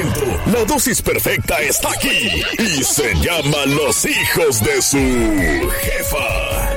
[0.00, 6.76] entretenimiento, la dosis perfecta está aquí y se llama Los hijos de su jefa.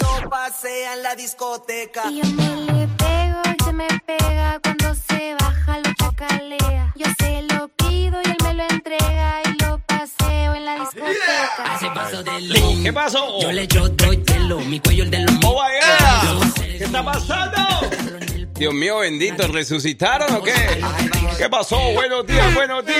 [0.00, 2.10] No pasea en la discoteca.
[2.10, 6.92] Y yo me le pego, él se me pega cuando se baja lo chacalea.
[6.96, 9.37] Yo se lo pido y él me lo entrega
[12.82, 13.40] ¿Qué pasó?
[13.40, 14.22] Yo le yo doy
[14.66, 15.80] mi cuello el de los ¡Oh, vaya!
[16.56, 17.58] ¿Qué está pasando?
[18.54, 20.52] Dios mío, bendito, ¿resucitaron o qué?
[21.36, 21.78] ¿Qué pasó?
[21.92, 22.98] Buenos días, buenos días.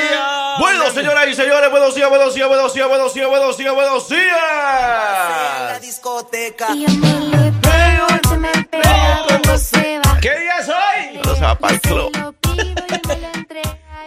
[0.60, 4.10] Bueno, señoras y señores, buenos días, buenos días, buenos días, buenos días, buenos días, buenos
[4.10, 4.16] la
[5.68, 5.82] días.
[5.82, 6.68] discoteca.
[8.72, 10.20] Baja.
[10.20, 11.20] ¿Qué día es hoy?
[11.24, 12.37] No se va pa'l Yo club.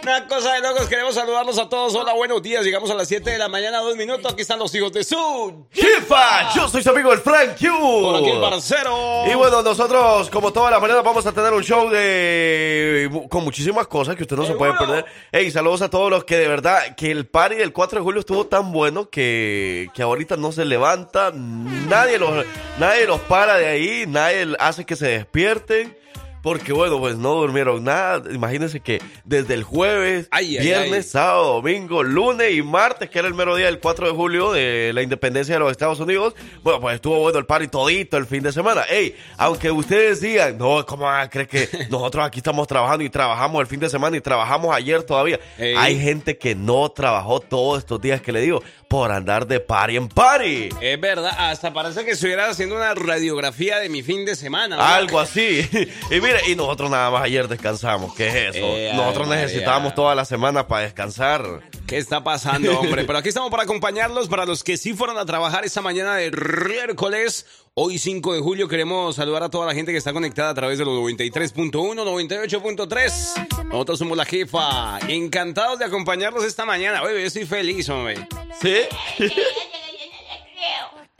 [0.02, 1.94] Una cosa de locos, queremos saludarlos a todos.
[1.94, 2.64] Hola, buenos días.
[2.64, 4.32] Llegamos a las 7 de la mañana, dos minutos.
[4.32, 5.64] Aquí están los hijos de su.
[5.70, 7.68] Jefa, yo soy su amigo el Frank Q.
[8.02, 9.24] Por aquí el parcero.
[9.30, 13.86] Y bueno, nosotros, como todas las mañanas, vamos a tener un show de con muchísimas
[13.86, 15.04] cosas que usted no se puede perder.
[15.30, 18.20] Ey, saludos a todos los que de verdad, que el party del 4 de julio
[18.20, 22.44] estuvo tan bueno que, que ahorita no se levanta, nadie los,
[22.80, 25.96] nadie los para de ahí, nadie hace que se despierten.
[26.42, 28.22] Porque bueno, pues no durmieron nada.
[28.32, 31.10] Imagínense que desde el jueves, Ay, viernes, ay.
[31.10, 34.90] sábado, domingo, lunes y martes, que era el mero día del 4 de julio de
[34.92, 38.42] la independencia de los Estados Unidos, bueno, pues estuvo bueno el party todito el fin
[38.42, 38.82] de semana.
[38.90, 43.66] Ey, aunque ustedes digan, no, ¿cómo creer que nosotros aquí estamos trabajando y trabajamos el
[43.68, 45.38] fin de semana y trabajamos ayer todavía?
[45.58, 45.74] Ey.
[45.76, 49.96] Hay gente que no trabajó todos estos días que le digo por andar de party
[49.96, 50.68] en party.
[50.80, 54.76] Es verdad, hasta parece que estuviera haciendo una radiografía de mi fin de semana.
[54.76, 54.82] ¿no?
[54.82, 55.66] Algo así.
[56.10, 58.14] Y mire, y nosotros nada más ayer descansamos.
[58.14, 58.66] ¿Qué es eso?
[58.76, 61.62] Eh, nosotros ay, necesitábamos toda la semana para descansar.
[61.86, 63.04] ¿Qué está pasando, hombre?
[63.06, 64.28] Pero aquí estamos para acompañarlos.
[64.28, 68.68] Para los que sí fueron a trabajar esta mañana de miércoles, hoy 5 de julio,
[68.68, 73.64] queremos saludar a toda la gente que está conectada a través de los 93.1, 98.3.
[73.66, 74.98] Nosotros somos la jefa.
[75.08, 77.02] Encantados de acompañarlos esta mañana.
[77.02, 78.26] Oye, yo estoy feliz, hombre.
[78.60, 78.76] ¿Sí?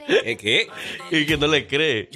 [0.07, 0.67] ¿Eh, ¿Qué?
[1.11, 2.09] Y que no le cree.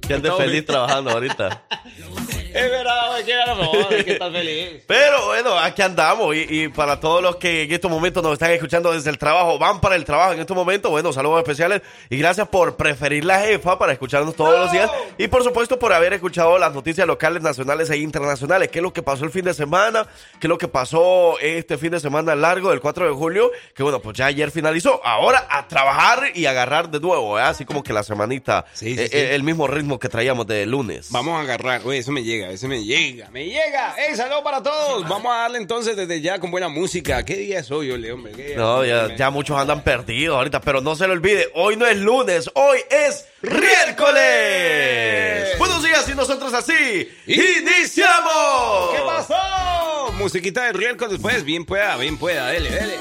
[0.00, 1.66] Que ande feliz trabajando ahorita.
[2.56, 4.82] Es verdad, güey, qué no, que estás feliz.
[4.86, 6.34] Pero bueno, aquí andamos.
[6.34, 9.58] Y, y para todos los que en estos momentos nos están escuchando desde el trabajo,
[9.58, 11.82] van para el trabajo en estos momentos, bueno, saludos especiales.
[12.10, 14.90] Y gracias por preferir la jefa para escucharnos todos los días.
[15.18, 18.68] Y por supuesto por haber escuchado las noticias locales, nacionales e internacionales.
[18.70, 20.06] ¿Qué es lo que pasó el fin de semana?
[20.40, 23.50] ¿Qué es lo que pasó este fin de semana largo del 4 de julio?
[23.74, 25.00] Que bueno, pues ya ayer finalizó.
[25.04, 27.42] Ahora a trabajar y agarrar de nuevo, ¿eh?
[27.42, 29.16] así como que la semanita, Sí, sí, eh, sí.
[29.18, 31.10] el mismo ritmo que traíamos de lunes.
[31.10, 31.82] Vamos a agarrar.
[31.84, 33.94] Oye, eso me llega, eso me llega, me llega.
[33.96, 35.08] ¡Ey, saludos para todos!
[35.08, 37.24] Vamos a darle entonces desde ya con buena música.
[37.24, 38.32] ¿Qué día es hoy, ole, hombre?
[38.32, 41.86] ¿Qué día No, ya, muchos andan perdidos ahorita, pero no se lo olvide, hoy no
[41.86, 45.58] es lunes, hoy es miércoles.
[45.58, 48.90] Buenos días y nosotros así iniciamos.
[48.94, 50.12] ¿Qué pasó?
[50.14, 51.44] Musiquita de riesgo después.
[51.44, 52.48] Bien pueda, bien pueda.
[52.48, 52.94] Dele, dele.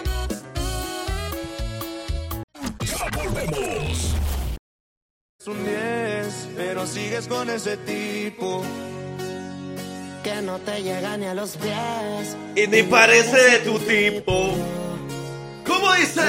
[2.81, 4.15] Ya volvemos.
[5.39, 8.63] Es un 10, pero sigues con ese tipo.
[10.25, 12.35] Que no te llega ni a los pies.
[12.55, 14.55] Y ni parece de tu tipo.
[15.67, 16.21] ¿Cómo dice?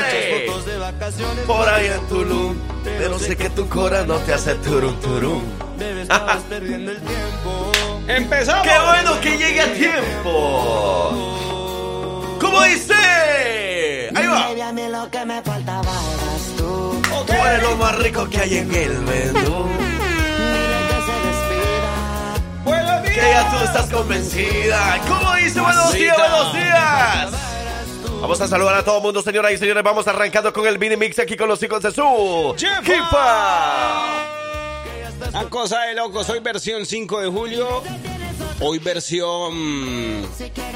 [0.46, 4.54] Fotos de vacaciones Por ahí en Tulum, pero sé que tu cora no te hace
[4.56, 5.42] turum turum.
[6.02, 7.72] Estabas perdiendo el tiempo.
[8.06, 8.66] ¡Empezamos!
[8.66, 11.12] ¡Qué bueno que llegue a tiempo!
[12.38, 14.10] ¿Cómo dice?
[14.14, 14.48] Ahí va.
[14.48, 17.00] Baby, a mí lo que me faltaba eras tú.
[17.26, 19.85] Tú eres lo más rico que hay en el menú.
[23.16, 25.00] Ya tú estás convencida.
[25.08, 25.60] ¿Cómo dice?
[25.60, 27.30] Buenos días, buenos días.
[28.20, 29.82] Vamos a saludar a todo el mundo, señoras y señores.
[29.82, 34.04] Vamos arrancando con el mini mix aquí con los hijos de su Jefa.
[35.30, 36.28] Una cosa de locos.
[36.28, 37.82] Hoy versión 5 de julio.
[38.60, 40.26] Hoy versión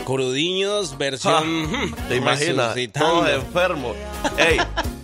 [0.04, 1.64] Corudiños, versión...
[1.70, 2.68] hmm, ¿Te imaginas?
[2.74, 3.08] resucitando.
[3.20, 3.96] Todos enfermos.
[4.36, 4.58] Ey,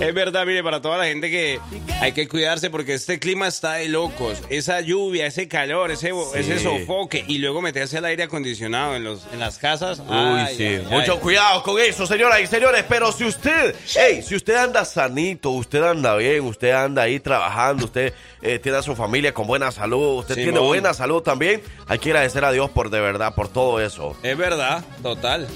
[0.00, 1.58] Es verdad, mire, para toda la gente que
[2.00, 4.38] hay que cuidarse porque este clima está de locos.
[4.50, 9.26] Esa lluvia, ese calor, ese, ese sofoque y luego meterse al aire acondicionado en, los,
[9.32, 10.00] en las casas.
[10.00, 10.64] Uy, Ay, sí.
[10.64, 11.18] ay, Mucho ay.
[11.20, 12.84] cuidado con eso, señoras y señores.
[12.88, 17.86] Pero si usted, hey, si usted anda sanito, usted anda bien, usted anda ahí trabajando,
[17.86, 18.12] usted
[18.42, 22.10] eh, tiene a su familia con buena salud, usted tiene buena salud también, hay que
[22.10, 24.16] agradecer a Dios por de verdad, por todo eso.
[24.22, 25.48] Es verdad, total.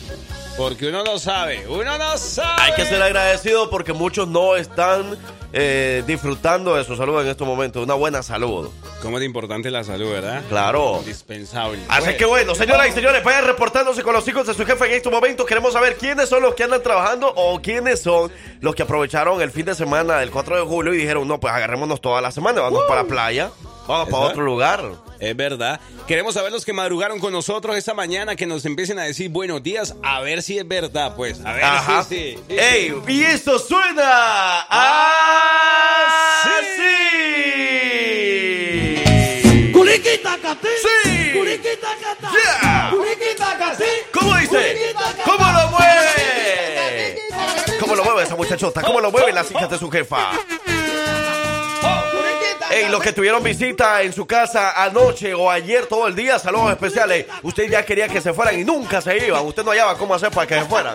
[0.61, 2.61] Porque uno no sabe, uno no sabe.
[2.61, 5.17] Hay que ser agradecido porque muchos no están
[5.55, 7.83] eh, disfrutando de su salud en estos momentos.
[7.83, 8.69] Una buena salud.
[9.01, 10.43] Cómo es importante la salud, ¿verdad?
[10.51, 10.99] Claro.
[10.99, 11.79] Indispensable.
[11.89, 14.93] Así que bueno, señoras y señores, vayan reportándose con los hijos de su jefe en
[14.93, 15.47] estos momentos.
[15.47, 18.31] Queremos saber quiénes son los que andan trabajando o quiénes son
[18.61, 21.55] los que aprovecharon el fin de semana del 4 de julio y dijeron, no, pues
[21.55, 23.51] agarrémonos toda la semana, vamos para la playa.
[23.91, 24.85] Vamos para otro lugar.
[25.19, 25.81] Es verdad.
[26.07, 29.65] Queremos saber los que madrugaron con nosotros esta mañana, que nos empiecen a decir buenos
[29.65, 31.45] días, a ver si es verdad, pues.
[31.45, 32.05] A ver Ajá.
[32.05, 32.57] si sí, sí.
[32.57, 32.95] ¡Ey!
[33.09, 36.51] Y esto suena así.
[36.77, 36.91] ¡Sí!
[42.33, 42.93] Yeah.
[44.13, 44.95] ¿Cómo dice?
[45.25, 47.19] ¿Cómo lo mueve?
[47.81, 48.83] ¿Cómo lo mueve esa muchachota?
[48.83, 50.31] ¿Cómo lo mueven las hijas de su jefa?
[52.81, 56.71] Ey, los que tuvieron visita en su casa anoche o ayer todo el día, saludos
[56.71, 57.27] especiales.
[57.43, 59.45] Usted ya quería que se fueran y nunca se iban.
[59.45, 60.95] Usted no hallaba cómo hacer para que se fueran.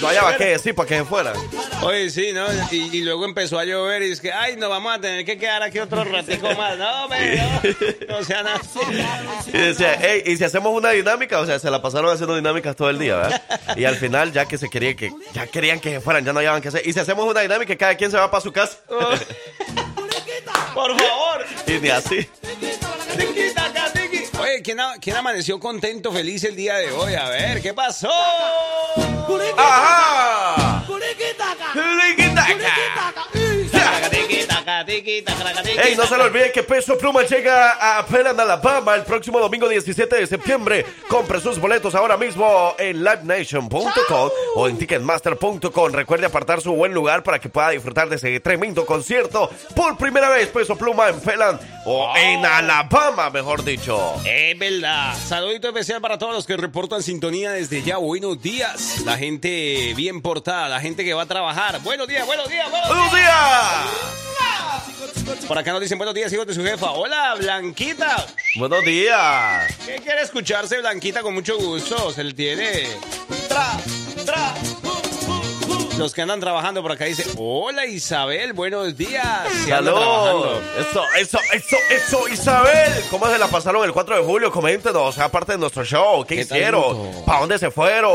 [0.00, 1.34] No hallaba qué decir para que se fueran.
[1.82, 2.46] Oye, sí, ¿no?
[2.70, 5.38] Y, y luego empezó a llover y es que, ay, nos vamos a tener que
[5.38, 6.78] quedar aquí otro ratico más.
[6.78, 7.36] No, hombre,
[8.08, 8.78] no, no sean así.
[9.48, 12.76] Y decía, hey, y si hacemos una dinámica, o sea, se la pasaron haciendo dinámicas
[12.76, 13.42] todo el día, ¿verdad?
[13.76, 16.38] Y al final, ya que se quería que, ya querían que se fueran, ya no
[16.38, 16.82] hallaban qué hacer.
[16.86, 18.78] Y si hacemos una dinámica, cada quien se va para su casa.
[20.78, 21.44] Por favor.
[21.66, 22.28] Y ni así.
[24.40, 27.14] Oye, ¿quién, quién amaneció contento, feliz el día de hoy?
[27.14, 28.08] A ver, ¿qué pasó?
[29.56, 30.84] ¡Ajá!
[34.68, 39.68] Ey, no se le olvide que Peso Pluma llega a Pelan, Alabama el próximo domingo
[39.68, 40.84] 17 de septiembre.
[41.08, 45.92] Compre sus boletos ahora mismo en livenation.com o en ticketmaster.com.
[45.92, 50.28] Recuerde apartar su buen lugar para que pueda disfrutar de ese tremendo concierto por primera
[50.28, 50.48] vez.
[50.48, 54.14] Peso Pluma en Pelan o en Alabama, mejor dicho.
[54.26, 55.14] Es verdad.
[55.16, 57.96] Saludito especial para todos los que reportan sintonía desde ya.
[57.96, 59.00] Buenos días.
[59.04, 61.80] La gente bien portada, la gente que va a trabajar.
[61.82, 62.98] Buenos días, buenos días, buenos días.
[62.98, 64.57] ¡Buenos días!
[65.46, 66.90] Por acá nos dicen buenos días, hijos de su jefa.
[66.90, 68.26] Hola, Blanquita.
[68.56, 69.74] ¡Buenos días!
[69.86, 71.22] ¿Qué quiere escucharse, Blanquita?
[71.22, 72.10] Con mucho gusto.
[72.12, 72.88] Se le tiene.
[73.48, 73.78] Tra,
[74.24, 74.54] tra.
[75.96, 79.24] Los que andan trabajando por acá dicen, hola Isabel, buenos días.
[79.64, 79.98] Se anda ¡Salud!
[80.00, 80.62] trabajando.
[80.78, 83.04] Eso, eso, eso, eso, Isabel.
[83.10, 84.52] ¿Cómo se la pasaron el 4 de julio?
[84.52, 86.24] Coméntenos, aparte de nuestro show.
[86.24, 87.24] ¿Qué, ¿Qué hicieron?
[87.26, 88.12] ¿Para dónde se fueron?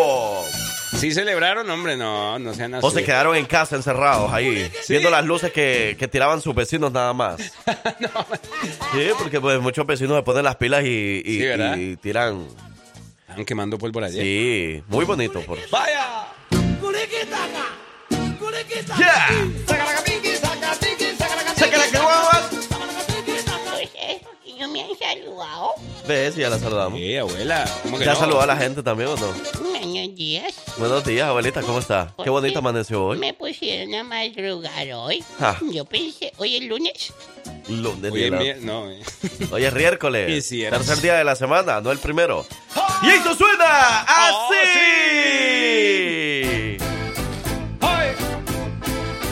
[1.04, 1.70] ¿Sí celebraron?
[1.70, 2.86] Hombre, no, no sean así.
[2.86, 4.94] ¿O se quedaron en casa encerrados ahí, Sí.
[4.94, 7.42] viendo las luces que, que tiraban sus vecinos nada más?
[7.42, 12.48] Sí, porque pues muchos vecinos se ponen las pilas y, y- Sí, y tiran...
[13.28, 14.24] Están quemando polvo ayer.
[14.24, 15.42] Sí, muy bonito.
[15.42, 15.58] Por...
[15.72, 16.28] ¡Vaya!
[18.98, 19.28] ¡Yeah!
[21.58, 22.50] ¡Sácala que guaguas!
[24.46, 25.74] Y no me han saludado.
[26.08, 26.36] ¿Ves?
[26.36, 27.00] Ya la saludamos.
[27.00, 27.64] Sí, abuela.
[27.84, 28.20] ¿Cómo que ¿Ya no?
[28.20, 29.28] saludó a la gente también o no?
[29.62, 30.54] Buenos días.
[30.78, 32.14] Buenos días, abuelita, ¿cómo está?
[32.22, 33.18] Qué bonita amaneció hoy.
[33.20, 35.24] Me pusieron a madrugar hoy.
[35.40, 35.58] Ah.
[35.72, 37.14] Yo pensé, hoy es lunes.
[37.70, 39.02] Lunes, la- mier- no, eh.
[39.52, 40.46] Hoy es miércoles.
[40.46, 42.46] Sí, tercer día de la semana, no el primero.
[43.04, 44.56] Y esto suena así.
[47.82, 48.12] ¡Ay!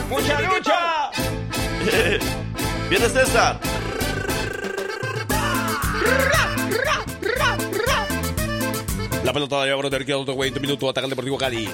[0.10, 1.12] ¡Mucha lucha!
[2.90, 3.60] Viene César.
[9.24, 11.70] La pelota la lleva Brother, queda otro 20 minutos, ataca el Deportivo Cali.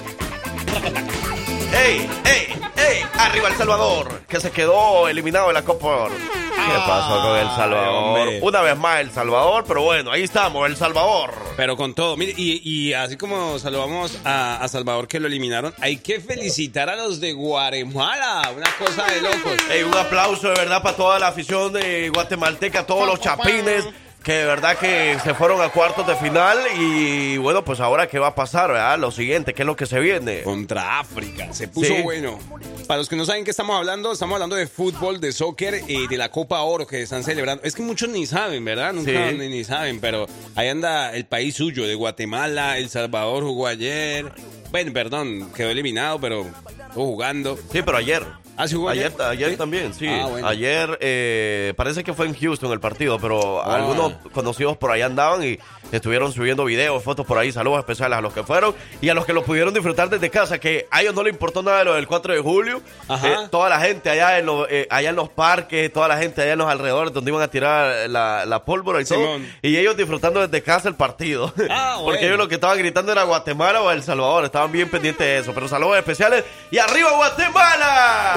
[1.72, 3.02] ¡Ey, ey, ey!
[3.18, 6.14] Arriba El Salvador, que se quedó eliminado de la Copa Oro.
[6.14, 7.88] ¿Qué pasó con El Salvador?
[8.18, 8.40] hombre.
[8.42, 11.32] Una vez más El Salvador, pero bueno, ahí estamos, El Salvador.
[11.56, 15.72] Pero con todo, mire, y, y así como saludamos a, a Salvador que lo eliminaron,
[15.80, 18.50] hay que felicitar a los de Guatemala.
[18.54, 19.52] Una cosa de locos.
[19.70, 23.86] Ey, un aplauso de verdad para toda la afición de guatemalteca, todos los chapines
[24.28, 28.18] que de verdad que se fueron a cuartos de final y bueno, pues ahora qué
[28.18, 28.98] va a pasar, ¿verdad?
[28.98, 30.42] Lo siguiente, ¿qué es lo que se viene?
[30.42, 32.02] Contra África, se puso Sí.
[32.02, 32.38] bueno.
[32.86, 36.08] Para los que no saben qué estamos hablando, estamos hablando de fútbol, de soccer y
[36.08, 37.64] de la Copa Oro que están celebrando.
[37.64, 38.92] Es que muchos ni saben, ¿verdad?
[38.92, 39.36] Nunca Sí.
[39.38, 40.26] ni, ni saben, pero
[40.56, 44.30] ahí anda el país suyo, de Guatemala, El Salvador jugó ayer.
[44.70, 46.42] Bueno, perdón, quedó eliminado, pero
[46.86, 47.58] estuvo jugando.
[47.72, 48.22] Sí, pero ayer.
[48.58, 49.22] Ah, ¿sí jugó ayer, ayer?
[49.22, 49.56] ayer ¿Sí?
[49.56, 50.06] también, sí.
[50.08, 50.46] Ah, bueno.
[50.48, 53.76] Ayer eh, parece que fue en Houston el partido, pero Ah.
[53.76, 55.58] algunos conocidos por ahí andaban y
[55.92, 57.50] estuvieron subiendo videos, fotos por ahí.
[57.52, 60.58] Saludos especiales a los que fueron y a los que lo pudieron disfrutar desde casa,
[60.58, 62.82] que a ellos no le importó nada de lo del 4 de julio.
[63.08, 63.28] Ajá.
[63.28, 66.42] Eh, toda la gente allá en, los, eh, allá en los parques, toda la gente
[66.42, 69.18] allá en los alrededores donde iban a tirar la, la pólvora y todo.
[69.18, 69.46] Simón.
[69.62, 71.52] Y ellos disfrutando desde casa el partido.
[71.70, 72.26] Ah, Porque bueno.
[72.26, 74.44] ellos lo que estaban gritando era Guatemala o El Salvador.
[74.44, 75.52] Estaban bien pendientes de eso.
[75.54, 78.34] Pero saludos especiales y arriba Guatemala.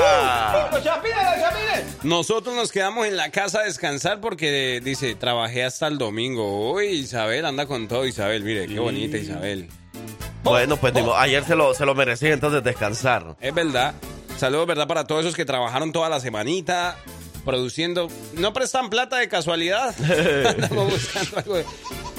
[2.04, 6.74] Nosotros nos quedamos en la casa a descansar porque dice, trabajé hasta el domingo.
[6.74, 8.44] Uy, Isabel anda con todo, Isabel.
[8.44, 9.70] Mire, qué bonita Isabel.
[10.44, 13.36] Bueno, pues digo, ayer se lo, se lo merecía entonces descansar.
[13.40, 13.94] Es verdad.
[14.38, 14.88] Saludos, ¿verdad?
[14.88, 16.98] Para todos esos que trabajaron toda la semanita
[17.46, 18.10] produciendo.
[18.34, 19.96] No prestan plata de casualidad.
[20.48, 21.70] Andamos buscando algo.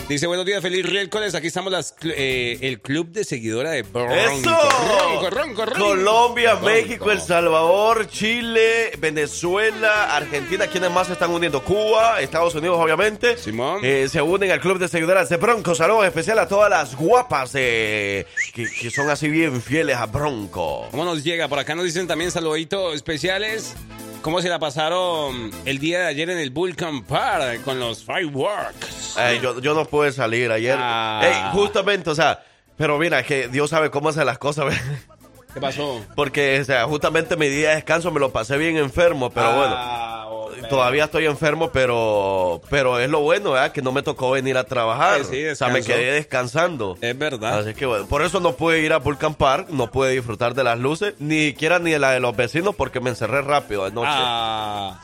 [0.09, 1.35] Dice, buenos días, feliz miércoles.
[1.35, 4.13] Aquí estamos las, eh, el club de seguidora de Bronco.
[4.13, 4.51] ¡Eso!
[4.51, 5.79] Ronco, ronco, ronco.
[5.79, 6.57] Colombia.
[6.57, 10.67] México, El Salvador, Chile, Venezuela, Argentina.
[10.67, 11.63] ¿Quiénes más se están uniendo?
[11.63, 13.39] Cuba, Estados Unidos, obviamente.
[13.39, 13.81] Simón.
[13.83, 15.75] Eh, se unen al club de seguidoras de Bronco.
[15.75, 20.89] Saludos especial a todas las guapas eh, que, que son así bien fieles a Bronco.
[20.91, 21.49] ¿Cómo nos llega?
[21.49, 23.75] Por acá nos dicen también saluditos especiales.
[24.23, 29.17] ¿Cómo se la pasaron el día de ayer en el Vulcan Park con los fireworks?
[29.19, 30.77] Eh, yo, yo no pude salir ayer.
[30.79, 31.51] Ah.
[31.53, 32.41] Justamente, o sea,
[32.77, 34.73] pero mira, que Dios sabe cómo hace las cosas.
[35.55, 36.01] ¿Qué pasó?
[36.15, 39.75] Porque, o sea, justamente mi día de descanso me lo pasé bien enfermo, pero bueno.
[39.77, 43.73] Ah, oh, Todavía estoy enfermo, pero pero es lo bueno, ¿verdad?
[43.73, 45.19] Que no me tocó venir a trabajar.
[45.19, 46.97] Pues sí, o sea, me quedé descansando.
[47.01, 47.59] Es verdad.
[47.59, 50.65] Así que bueno, por eso no pude ir a Vulcan Park, no pude disfrutar de
[50.65, 54.09] las luces, ni siquiera ni de la de los vecinos porque me encerré rápido anoche.
[54.11, 55.01] Ah,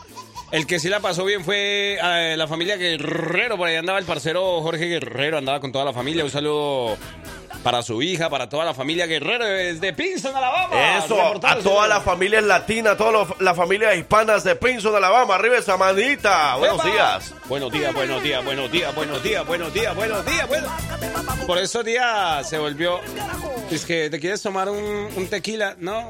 [0.51, 3.57] el que sí la pasó bien fue eh, la familia Guerrero.
[3.57, 6.25] Por ahí andaba el parcero Jorge Guerrero, andaba con toda la familia.
[6.25, 6.97] Un saludo
[7.63, 10.99] para su hija, para toda la familia Guerrero desde Pinson, Alabama.
[10.99, 15.59] Eso, a todas las familias latinas, a todas las familias hispanas de Pinson, Alabama, arriba
[15.59, 16.57] esa manita.
[16.57, 17.35] Buenos días.
[17.49, 20.69] Buenos días, buenos días, buenos días, buenos días, buenos días, buenos días, bueno.
[21.47, 23.01] Por esos días se volvió.
[23.71, 26.09] Es que te quieres tomar un, un tequila, no.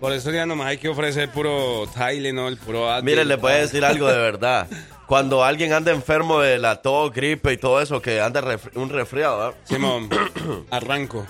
[0.00, 3.04] Por esos días nomás hay que ofrecer puro Tylenol, puro Advil.
[3.04, 4.66] Miren, les voy a decir algo de verdad.
[5.08, 9.38] Cuando alguien anda enfermo de la tos, gripe y todo eso, que anda un resfriado,
[9.38, 9.54] ¿verdad?
[9.64, 10.10] Simón,
[10.70, 11.26] arranco.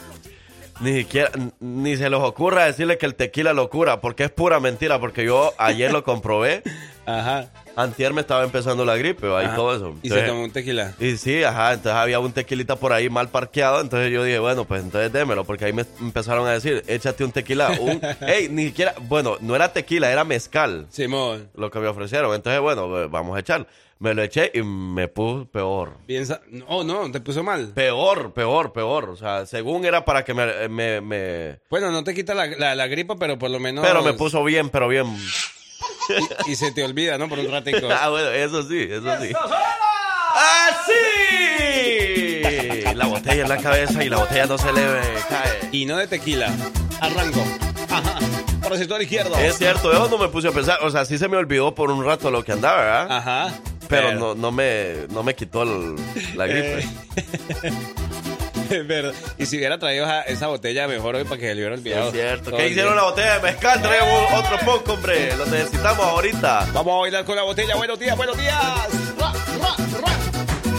[0.80, 1.30] Ni siquiera,
[1.60, 5.24] ni se les ocurra decirle que el tequila lo cura, porque es pura mentira, porque
[5.24, 6.64] yo ayer lo comprobé,
[7.08, 7.50] Ajá.
[7.76, 9.54] antier me estaba empezando la gripe, ajá.
[9.54, 9.94] todo eso.
[10.02, 10.94] Y se tomó un tequila.
[11.00, 14.64] y sí, ajá, entonces había un tequilita por ahí mal parqueado, entonces yo dije, bueno,
[14.64, 18.66] pues entonces démelo, porque ahí me empezaron a decir, échate un tequila, un, ey, ni
[18.66, 23.10] siquiera, bueno, no era tequila, era mezcal, Simón, lo que me ofrecieron, entonces bueno, pues,
[23.10, 23.66] vamos a echar.
[24.00, 25.96] Me lo eché y me puse peor.
[26.06, 26.40] piensa.
[26.68, 27.72] Oh, no, te puso mal.
[27.74, 29.08] Peor, peor, peor.
[29.10, 30.68] O sea, según era para que me...
[30.68, 33.84] me, me- Bueno, no te quita la, la, la gripa, pero por lo menos.
[33.84, 35.04] Pero me puso bien, pero bien.
[36.46, 37.28] Y, y se te olvida, ¿no?
[37.28, 37.88] Por un ratico.
[38.00, 39.32] ah, bueno, eso sí, eso sí.
[41.48, 42.94] ¡Así!
[42.94, 44.82] La botella en la cabeza y la botella no se le
[45.28, 45.68] cae.
[45.72, 46.50] Y no de tequila.
[47.00, 47.44] Arranco.
[47.90, 48.18] Ajá.
[48.62, 49.36] Por el sector izquierdo.
[49.38, 50.78] Es cierto, yo no me puse a pensar.
[50.82, 53.16] O sea, sí se me olvidó por un rato lo que andaba, ¿verdad?
[53.16, 53.54] Ajá.
[53.88, 55.96] Pero no, no, me, no me quitó el-
[56.36, 56.86] la gripe.
[58.70, 59.14] Es verdad.
[59.38, 62.08] Y si hubiera traído esa, esa botella mejor hoy para que se le hubiera olvidado.
[62.08, 62.56] es cierto.
[62.56, 63.82] ¿Qué hicieron la botella de mezcal?
[63.82, 65.36] Traemos otro poco, hombre.
[65.36, 66.68] Lo necesitamos ahorita.
[66.72, 67.76] Vamos a bailar con la botella.
[67.76, 68.58] Buenos días, buenos días.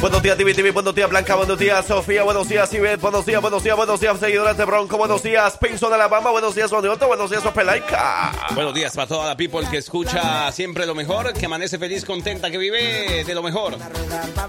[0.01, 0.72] Buenos días, TV TV.
[0.72, 1.36] Buenos días, Blanca.
[1.36, 2.24] Buenos días, Sofía.
[2.24, 3.01] Buenos días, Ibet.
[3.01, 4.98] Buenos días, buenos días, buenos días, seguidores de Bronco.
[4.98, 6.32] Buenos días, Pinson, Alabama.
[6.32, 7.06] Buenos días, Sonioto.
[7.08, 8.32] Buenos días, Opelaica.
[8.56, 12.50] Buenos días para toda la people que escucha siempre lo mejor, que amanece feliz, contenta,
[12.50, 13.75] que vive de lo mejor.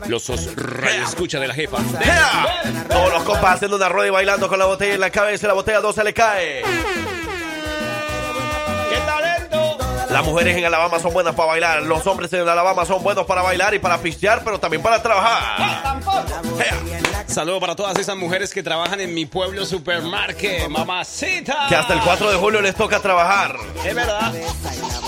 [0.06, 1.78] Los radio escucha de la jefa.
[2.00, 2.86] ¡Yeah!
[2.88, 5.48] Todos los compas haciendo una rueda y bailando con la botella en la cabeza y
[5.48, 6.62] la botella no se le cae.
[8.88, 9.29] ¡Qué talento!
[10.10, 11.82] Las mujeres en Alabama son buenas para bailar.
[11.82, 16.00] Los hombres en Alabama son buenos para bailar y para pistear, pero también para trabajar.
[16.58, 17.00] ¡Yeah!
[17.28, 21.66] Saludo para todas esas mujeres que trabajan en mi pueblo supermarket, mamacita.
[21.68, 23.54] Que hasta el 4 de julio les toca trabajar.
[23.84, 24.32] Es verdad.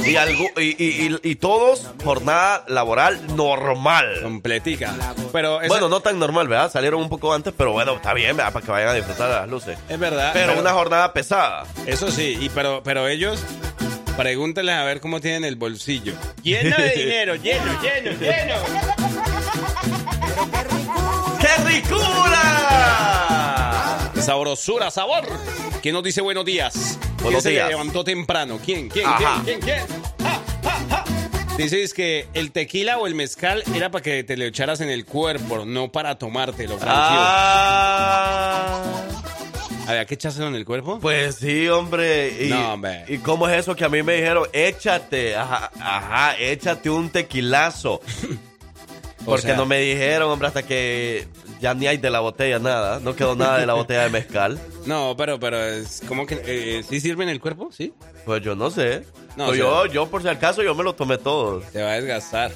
[0.05, 4.21] Y, algo, y, y- y- y todos jornada laboral normal.
[4.23, 4.95] Completica.
[5.33, 6.71] Pero esa- Bueno, no tan normal, ¿verdad?
[6.71, 8.53] Salieron un poco antes, pero bueno, está bien, ¿verdad?
[8.53, 9.79] Para que vayan a disfrutar de las luces.
[9.89, 10.31] es verdad.
[10.33, 11.65] Pero una jornada pesada.
[11.87, 13.43] Eso sí, y pero, pero ellos,
[14.17, 16.15] pregúntenles a ver cómo tienen el bolsillo.
[16.43, 18.55] Lleno de dinero, lleno, lleno, lleno.
[21.41, 22.41] ¡Qué ricura!
[24.21, 25.27] Sabrosura, sabor.
[25.83, 26.99] ¿Quién nos dice buenos días?
[27.01, 27.69] ¿Quién Buenos se días.
[27.69, 28.61] levantó temprano?
[28.65, 28.89] ¿Quién?
[28.89, 29.07] ¿Quién?
[29.07, 29.43] Ajá.
[29.45, 29.61] ¿Quién?
[29.61, 29.81] ¿Quién?
[29.87, 30.03] ¿Quién?
[30.23, 31.05] Ja, ja, ja.
[31.57, 35.05] Dices que el tequila o el mezcal era para que te lo echaras en el
[35.05, 36.79] cuerpo, no para tomártelo.
[36.83, 38.81] Ah,
[39.87, 40.99] ¿Había que echárselo en el cuerpo?
[41.01, 42.47] pues sí, hombre.
[42.47, 43.05] Y, No, hombre.
[43.09, 44.45] ¿Y cómo es eso que a mí me dijeron?
[44.53, 48.01] Échate, ajá, ajá échate un tequilazo.
[49.23, 51.29] O Porque sea, no me dijeron, hombre, hasta que
[51.63, 53.01] ya ni hay de la botella nada.
[53.01, 54.61] No quedó nada de la botella de mezcal.
[54.85, 56.43] No, pero, pero es como que...
[56.45, 57.71] eh, ¿Sí sirve en el cuerpo?
[57.73, 57.95] ¿Sí?
[58.27, 59.05] Pues yo no sé.
[59.37, 61.61] No, Pues o sea- yo, yo, por si acaso, yo me lo tomé todo.
[61.73, 62.53] Te va a desgastar.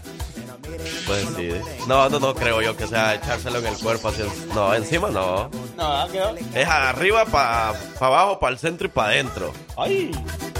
[1.06, 1.50] Pues sí.
[1.86, 4.08] No, no, no creo yo que sea echárselo en el cuerpo.
[4.08, 4.22] Así.
[4.54, 5.48] No, encima no.
[5.76, 6.34] No, quedó.
[6.54, 7.68] Es arriba, para
[8.00, 9.52] abajo, para el centro y para adentro.
[9.76, 10.10] ¡Ay!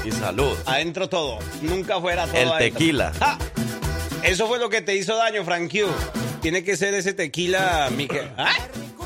[0.04, 0.56] Y salud.
[0.64, 1.38] Adentro todo.
[1.62, 2.78] Nunca fuera todo El adentro.
[2.78, 3.12] tequila.
[3.18, 3.36] ¡Ja!
[4.22, 5.86] Eso fue lo que te hizo daño, Frank Q.
[6.46, 8.30] Tiene que ser ese tequila, Miquel.
[8.36, 8.52] ¿Ah?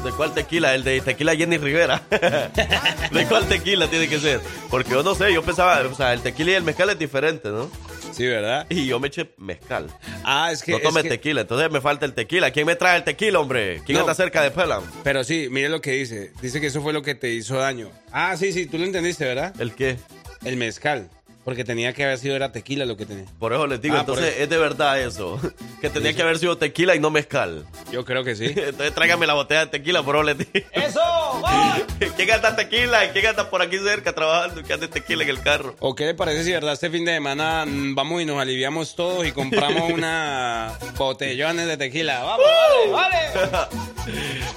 [0.04, 0.74] ¿De cuál tequila?
[0.74, 2.02] El de tequila Jenny Rivera.
[2.10, 4.42] ¿De cuál tequila tiene que ser?
[4.68, 7.48] Porque yo no sé, yo pensaba, o sea, el tequila y el mezcal es diferente,
[7.48, 7.70] ¿no?
[8.12, 8.66] Sí, ¿verdad?
[8.68, 9.86] Y yo me eché mezcal.
[10.22, 10.72] Ah, es que...
[10.72, 12.50] No es tomé que- tequila, entonces me falta el tequila.
[12.50, 13.80] ¿Quién me trae el tequila, hombre?
[13.86, 14.02] ¿Quién No.
[14.02, 14.82] anda cerca de Pelam?
[15.02, 16.34] Pero sí, mire lo que dice.
[16.42, 17.90] Dice que eso fue lo que te hizo daño.
[18.12, 19.58] Ah, sí, sí, tú lo entendiste, ¿verdad?
[19.58, 19.96] ¿El qué?
[20.44, 21.08] El mezcal.
[21.50, 23.24] Porque tenía que haber sido era tequila lo que tenía.
[23.40, 25.36] Por eso les digo, Ah, entonces es de verdad eso.
[25.80, 27.66] Que tenía que haber sido tequila y no mezcal.
[27.90, 28.44] Yo creo que sí.
[28.54, 30.50] Entonces tráigame la botella de tequila, por eso les digo.
[30.72, 31.00] ¡Eso!
[31.00, 31.80] ¡Vamos!
[32.14, 33.06] ¿Quién anda tequila?
[33.06, 34.62] ¿Y quién anda por aquí cerca trabajando?
[34.62, 35.74] ¿Quién anda tequila en el carro?
[35.80, 38.94] ¿O qué le parece si, verdad, este fin de semana mm, vamos y nos aliviamos
[38.94, 42.22] todos y compramos una botellones de tequila?
[42.22, 42.46] ¡Vamos,
[42.92, 43.68] vale, vale!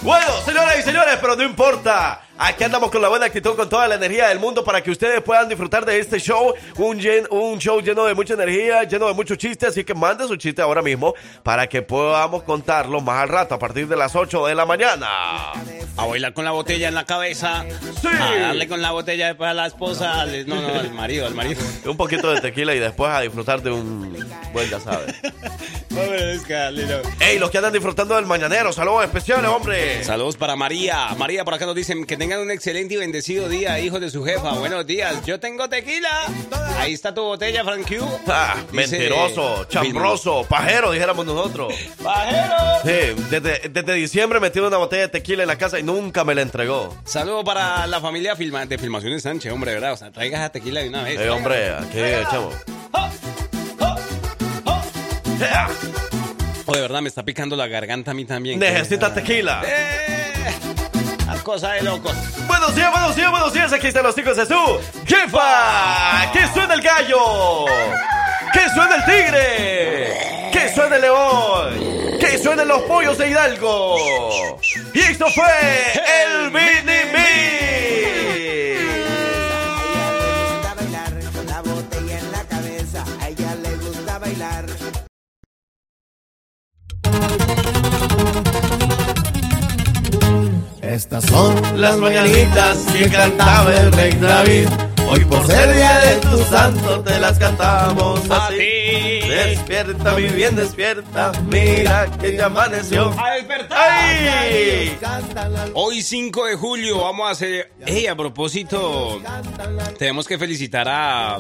[0.02, 2.22] Bueno, señoras y señores, pero no importa.
[2.38, 5.22] Aquí andamos con la buena actitud, con toda la energía del mundo para que ustedes
[5.22, 6.54] puedan disfrutar de este show.
[6.84, 9.70] Un, llen- un show lleno de mucha energía, lleno de muchos chistes.
[9.70, 13.60] Así que mande su chiste ahora mismo para que podamos contarlo más al rato, a
[13.60, 15.08] partir de las 8 de la mañana.
[15.96, 17.64] A bailar con la botella en la cabeza.
[18.02, 18.08] Sí.
[18.08, 20.22] A darle con la botella después a la esposa.
[20.22, 21.62] al- No, no, al marido, al marido.
[21.86, 24.14] Un poquito de tequila y después a disfrutar de un
[24.52, 25.16] buen, ya sabes.
[27.20, 30.04] Ey, los que andan disfrutando del mañanero, saludos especiales, hombre.
[30.04, 31.10] Saludos para María.
[31.18, 34.24] María, por acá nos dicen que tengan un excelente y bendecido día, hijos de su
[34.26, 34.54] jefa.
[34.54, 35.24] Buenos días.
[35.26, 36.10] Yo tengo tequila.
[36.78, 38.06] Ahí está tu botella, Frank Q.
[38.28, 41.74] Ah, Dice- mentiroso, chambroso, pajero, dijéramos nosotros.
[42.04, 42.56] ¡Pajero!
[42.84, 46.36] Sí, desde, desde diciembre metí una botella de tequila en la casa y nunca me
[46.36, 46.96] la entregó.
[47.06, 49.94] Saludos para la familia filma- de Filmaciones Sánchez, hombre, ¿verdad?
[49.94, 51.20] O sea, traigas a tequila de una vez.
[51.20, 52.54] Eh, hombre, aquí echamos.
[56.66, 58.60] O de verdad, me está picando la garganta a mí también.
[58.60, 59.62] Necesita tequila.
[59.66, 60.33] ¡Eh!
[61.44, 62.14] Las cosas de locos.
[62.48, 63.74] Buenos días, buenos días, buenos días.
[63.74, 66.32] Aquí están los chicos de su jefa.
[66.32, 67.66] Que suena el gallo.
[68.54, 70.50] Que suena el tigre.
[70.54, 72.18] Que suena el león.
[72.18, 73.98] Que suenen los pollos de Hidalgo.
[74.94, 75.52] Y esto fue
[76.24, 77.64] el Mini Me.
[83.82, 84.66] gusta bailar
[90.84, 94.68] Estas son Las mañanitas que cantaba el rey David.
[95.10, 98.58] Hoy por ser día de tu santo te las cantamos A así.
[98.58, 99.28] ti.
[99.30, 101.32] Despierta, mi bien despierta.
[101.50, 103.14] Mira que ya amaneció.
[103.18, 103.78] ¡A despertar!
[103.80, 104.98] ¡Ay!
[105.74, 107.72] Hoy 5 de julio vamos a hacer...
[107.86, 109.22] Ey, a propósito,
[109.98, 111.40] tenemos que felicitar a...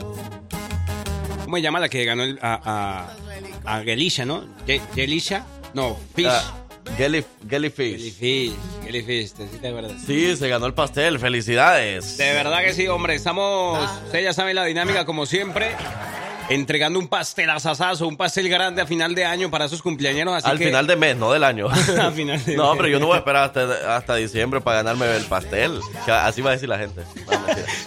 [1.45, 3.07] ¿Cómo se llama la que ganó el, a,
[3.65, 4.43] a, a Gelisha, no?
[4.65, 5.45] Ge- ¿Gelisha?
[5.73, 6.27] No, Fish.
[6.29, 6.53] Ah,
[6.97, 7.39] Jellyfish.
[7.49, 9.93] Jellyfish, Jellyfish, ¿te- sí te acuerdas?
[10.05, 11.19] Sí, se ganó el pastel.
[11.19, 12.17] Felicidades.
[12.17, 13.15] De verdad que sí, hombre.
[13.15, 15.71] Estamos, ustedes ya saben la dinámica como siempre.
[16.49, 20.33] Entregando un pastel asasazo, un pastel grande a final de año para esos cumpleaños.
[20.33, 21.67] Así Al que, final de mes, no del año.
[21.99, 22.77] Al final de no, mes.
[22.77, 25.79] pero yo no voy a esperar hasta, hasta diciembre para ganarme el pastel.
[26.05, 27.01] Que así va a decir la gente.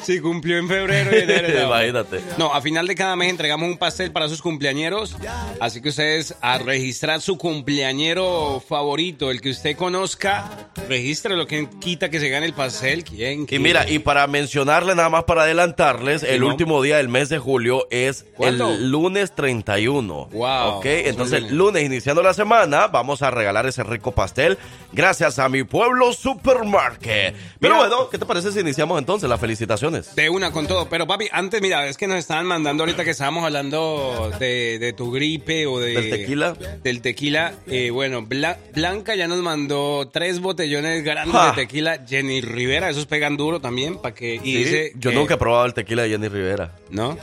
[0.03, 1.63] Sí, cumplió en febrero y enero.
[1.67, 2.21] Imagínate.
[2.39, 5.17] No, a final de cada mes entregamos un pastel para sus cumpleañeros.
[5.59, 11.69] Así que ustedes a registrar su cumpleañero favorito, el que usted conozca, registre lo que
[11.81, 13.03] quita que se gane el pastel.
[13.03, 13.47] ¿Quién?
[13.51, 16.49] Y mira, y para mencionarle nada más para adelantarles, el ¿no?
[16.49, 18.73] último día del mes de julio es ¿Cuándo?
[18.75, 20.29] el lunes 31.
[20.33, 24.59] Wow, Ok, es entonces el lunes iniciando la semana vamos a regalar ese rico pastel
[24.93, 27.35] gracias a mi pueblo supermarket.
[27.61, 27.89] Pero Mira.
[27.89, 30.15] bueno, ¿qué te parece si iniciamos entonces las felicitaciones?
[30.15, 30.89] De una con todo.
[30.89, 34.93] Pero papi, antes, mira, es que nos estaban mandando ahorita que estábamos hablando de, de
[34.93, 35.93] tu gripe o de...
[35.95, 36.55] ¿Del tequila?
[36.83, 37.53] Del tequila.
[37.67, 42.01] Eh, bueno, Bla- Blanca ya nos mandó tres botellones grandes de tequila.
[42.07, 43.99] Jenny Rivera, esos pegan duro también.
[43.99, 44.93] para que Y Sí, dice...
[44.97, 46.73] yo que- nunca he probado el tequila de Jenny Rivera.
[46.91, 47.17] ¿No?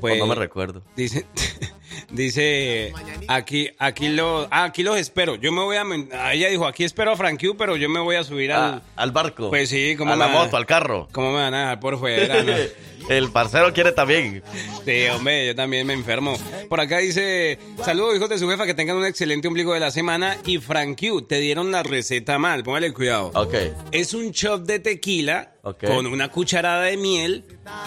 [0.00, 0.18] Pues...
[0.18, 0.82] no me recuerdo.
[0.96, 1.26] Dice...
[2.10, 2.92] Dice,
[3.28, 5.36] aquí, aquí los, ah, aquí los espero.
[5.36, 5.84] Yo me voy a,
[6.14, 8.74] ah, ella dijo, aquí espero a Frank Q, pero yo me voy a subir al,
[8.74, 9.48] Ah, al barco.
[9.48, 11.08] Pues sí, como A la moto, al carro.
[11.12, 12.42] ¿cómo me van a dejar por fuera?
[12.42, 12.52] no?
[13.08, 14.42] el parcero quiere también.
[14.84, 16.36] Sí, hombre, yo también me enfermo.
[16.68, 19.90] Por acá dice, saludos hijos de su jefa, que tengan un excelente ombligo de la
[19.90, 20.36] semana.
[20.44, 23.30] Y Frank Q, te dieron la receta mal, póngale cuidado.
[23.34, 23.54] Ok.
[23.92, 25.54] Es un shot de tequila
[25.86, 27.44] con una cucharada de miel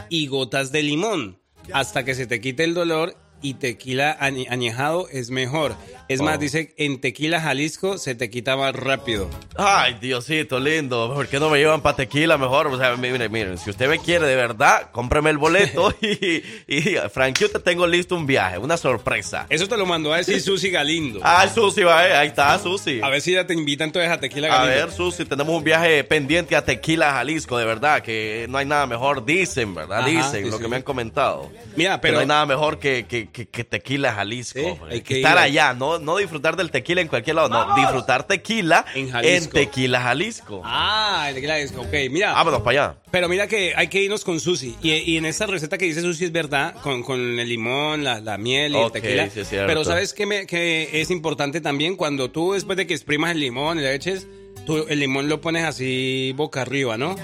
[0.10, 1.43] y gotas de limón.
[1.72, 5.76] Hasta que se te quite el dolor y tequila añe- añejado es mejor.
[6.10, 6.40] Es más, Oh.
[6.40, 9.30] dice, en tequila Jalisco se te quita más rápido.
[9.56, 12.68] Ay, Diosito lindo, ¿por qué no me llevan para tequila mejor?
[12.68, 16.98] O sea, miren, miren, si usted me quiere de verdad, cómpreme el boleto y, y
[17.12, 19.46] Frank, yo te tengo listo un viaje, una sorpresa.
[19.50, 21.20] Eso te lo mandó a decir Susi Galindo.
[21.24, 23.00] Ah, Susi, va, eh, ahí está, Susi.
[23.02, 24.88] A ver si ya te invitan entonces a tequila A Galindo.
[24.88, 28.86] ver, Susi, tenemos un viaje pendiente a Tequila, Jalisco, de verdad, que no hay nada
[28.88, 30.00] mejor, dicen, ¿verdad?
[30.00, 30.64] Ajá, dicen sí, lo sí.
[30.64, 31.50] que me han comentado.
[31.76, 32.14] Mira, Que pero...
[32.16, 34.78] no hay nada mejor que, que, que- que Tequila, Jalisco.
[34.90, 35.93] Hay que estar allá, ¿no?
[36.00, 39.54] No, no disfrutar del tequila en cualquier lado, no, disfrutar tequila En en, Jalisco.
[39.54, 40.62] Tequila Jalisco.
[40.64, 42.34] Ah, el tequila es, ok, mira.
[42.34, 42.98] Vámonos para allá.
[43.12, 44.76] Pero mira que hay que irnos con Susi.
[44.82, 48.20] Y, y en esta receta que dice Susi es verdad, con, con el limón, la,
[48.22, 49.30] la miel y el tequila.
[49.30, 49.68] sí es cierto.
[49.68, 51.96] Pero ¿sabes me- que es importante también?
[51.96, 54.28] Cuando tú después de que exprimas el limón y le eches,
[54.66, 57.16] tú el limón lo pones así boca arriba, ¿no?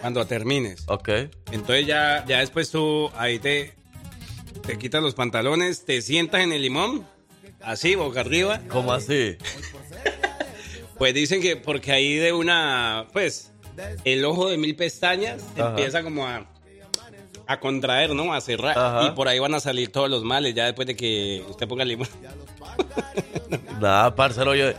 [0.00, 0.84] Cuando termines.
[0.86, 1.08] Ok.
[1.52, 3.72] Entonces ya, ya después tú ahí te,
[4.66, 7.06] te quitas los pantalones, te sientas en el limón,
[7.66, 8.60] así, boca arriba.
[8.68, 9.36] ¿Cómo así?
[10.98, 13.52] Pues dicen que porque ahí de una, pues,
[14.04, 15.70] el ojo de mil pestañas Ajá.
[15.70, 16.46] empieza como a,
[17.46, 18.32] a contraer, ¿no?
[18.32, 18.78] A cerrar.
[18.78, 19.06] Ajá.
[19.06, 21.84] Y por ahí van a salir todos los males ya después de que usted ponga
[21.84, 22.08] limón.
[23.80, 24.70] Nada, parcero, yo...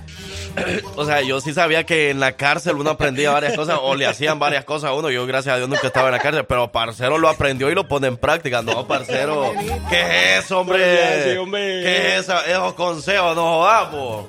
[0.96, 4.06] O sea, yo sí sabía que en la cárcel uno aprendía varias cosas o le
[4.06, 5.10] hacían varias cosas a uno.
[5.10, 7.88] Yo, gracias a Dios, nunca estaba en la cárcel, pero parcero lo aprendió y lo
[7.88, 8.62] pone en práctica.
[8.62, 9.54] No, parcero,
[9.90, 10.02] ¿qué
[10.38, 10.80] es eso, hombre?
[10.80, 12.38] ¿Qué es eso?
[12.46, 14.26] Esos consejos, no jodamos.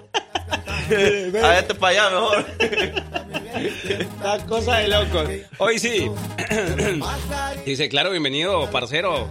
[1.42, 2.44] A este para allá mejor.
[4.20, 5.28] Una cosa de locos.
[5.58, 6.10] Hoy sí.
[7.66, 9.28] Dice, claro, bienvenido, parcero.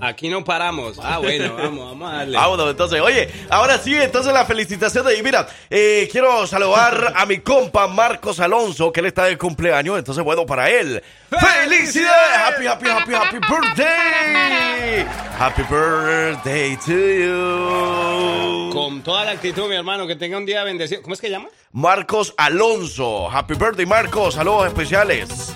[0.00, 0.98] Aquí no paramos.
[1.02, 2.36] Ah, bueno, vamos, vamos a darle.
[2.36, 3.00] Vámonos, entonces.
[3.00, 5.18] Oye, ahora sí, entonces la felicitación de...
[5.18, 9.98] Y mira, eh, quiero saludar a mi compa Marcos Alonso, que él está de cumpleaños.
[9.98, 11.02] Entonces, bueno, para él.
[11.30, 12.38] ¡Felicidades!
[12.46, 15.06] ¡Happy, happy, happy, happy birthday!
[15.38, 18.70] ¡Happy birthday to you!
[18.72, 21.02] Con toda la actitud, mi hermano, que tenga un día bendecido.
[21.02, 21.48] ¿Cómo es que llama?
[21.72, 23.30] Marcos Alonso.
[23.30, 24.34] ¡Happy birthday, Marcos!
[24.34, 25.54] Saludos especiales.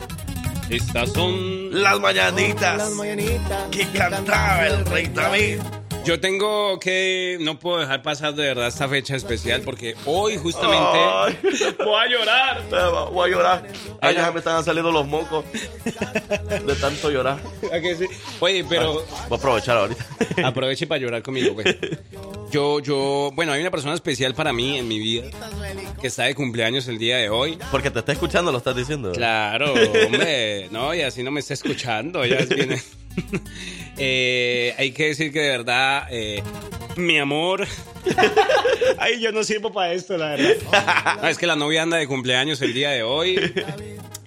[0.71, 2.91] Estas son Las mañanitas
[3.71, 5.61] que cantaba el rey David.
[6.05, 7.39] Yo tengo que.
[7.41, 10.99] No puedo dejar pasar de verdad esta fecha especial porque hoy justamente.
[10.99, 11.39] Ay.
[11.79, 13.11] Voy a llorar.
[13.11, 13.67] Voy a llorar.
[14.01, 15.45] Ay, ya me estaban saliendo los mocos
[16.67, 17.39] de tanto llorar.
[17.73, 18.07] ¿A que sí?
[18.41, 20.05] Oye, pero Voy a aprovechar ahorita.
[20.45, 21.67] aproveche para llorar conmigo, güey.
[22.51, 23.31] Yo, yo.
[23.35, 25.25] Bueno, hay una persona especial para mí en mi vida
[26.01, 27.59] que está de cumpleaños el día de hoy.
[27.71, 29.13] Porque te está escuchando, lo estás diciendo.
[29.13, 30.69] Claro, hombre.
[30.71, 32.25] No, y así no me está escuchando.
[32.27, 32.81] Ya es bien.
[33.97, 36.43] Eh, hay que decir que de verdad, eh,
[36.97, 37.65] mi amor.
[38.99, 41.19] Ay, yo no sirvo para esto, la verdad.
[41.23, 43.39] No, es que la novia anda de cumpleaños el día de hoy.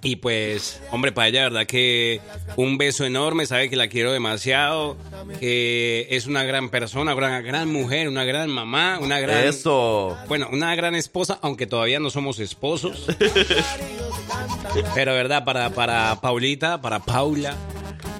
[0.03, 2.21] Y pues, hombre, para ella, de verdad que
[2.55, 4.95] un beso enorme, sabe que la quiero demasiado,
[5.39, 9.43] que es una gran persona, una gran mujer, una gran mamá, una gran...
[9.43, 10.17] Eso.
[10.29, 13.05] Bueno, una gran esposa, aunque todavía no somos esposos.
[14.95, 17.57] Pero, verdad, para, para Paulita, para Paula,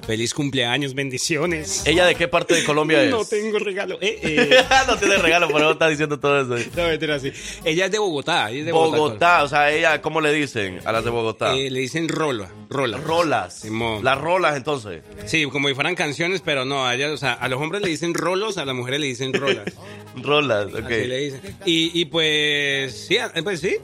[0.08, 1.82] feliz cumpleaños, bendiciones.
[1.84, 3.10] ¿Ella de qué parte de Colombia es?
[3.10, 3.98] No tengo regalo.
[4.00, 4.64] Eh, eh.
[4.86, 6.70] no tiene regalo, por eso está diciendo todo eso.
[6.74, 7.30] No, mentira, así.
[7.62, 8.50] Ella es de Bogotá.
[8.50, 11.54] ella es de Bogotá, o sea, ella, ¿cómo le dicen a las de Bogotá?
[11.54, 12.96] Eh, le dicen rola, rola.
[12.96, 13.60] rolas.
[13.60, 14.02] Simón.
[14.02, 15.02] Las rolas, entonces.
[15.26, 17.90] Sí, como si fueran canciones, pero no, a ella, o sea, a los hombres le
[17.90, 19.66] dicen rolos, a las mujeres le dicen rolas.
[20.16, 20.86] Rolas, ok.
[20.86, 21.40] Así le dicen.
[21.66, 23.76] Y, y pues, sí, pues sí.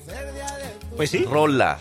[0.96, 1.18] Pues sí.
[1.18, 1.78] Rola.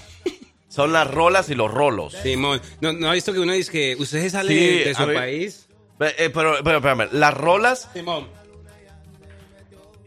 [0.74, 2.14] Son las rolas y los rolos.
[2.24, 4.96] Simón, ¿no, no ha visto que uno dice que usted se sale Sí, de a
[4.96, 5.16] su ver.
[5.18, 5.68] país?
[6.00, 8.28] Eh, pero, pero, espérame, las rolas Simón.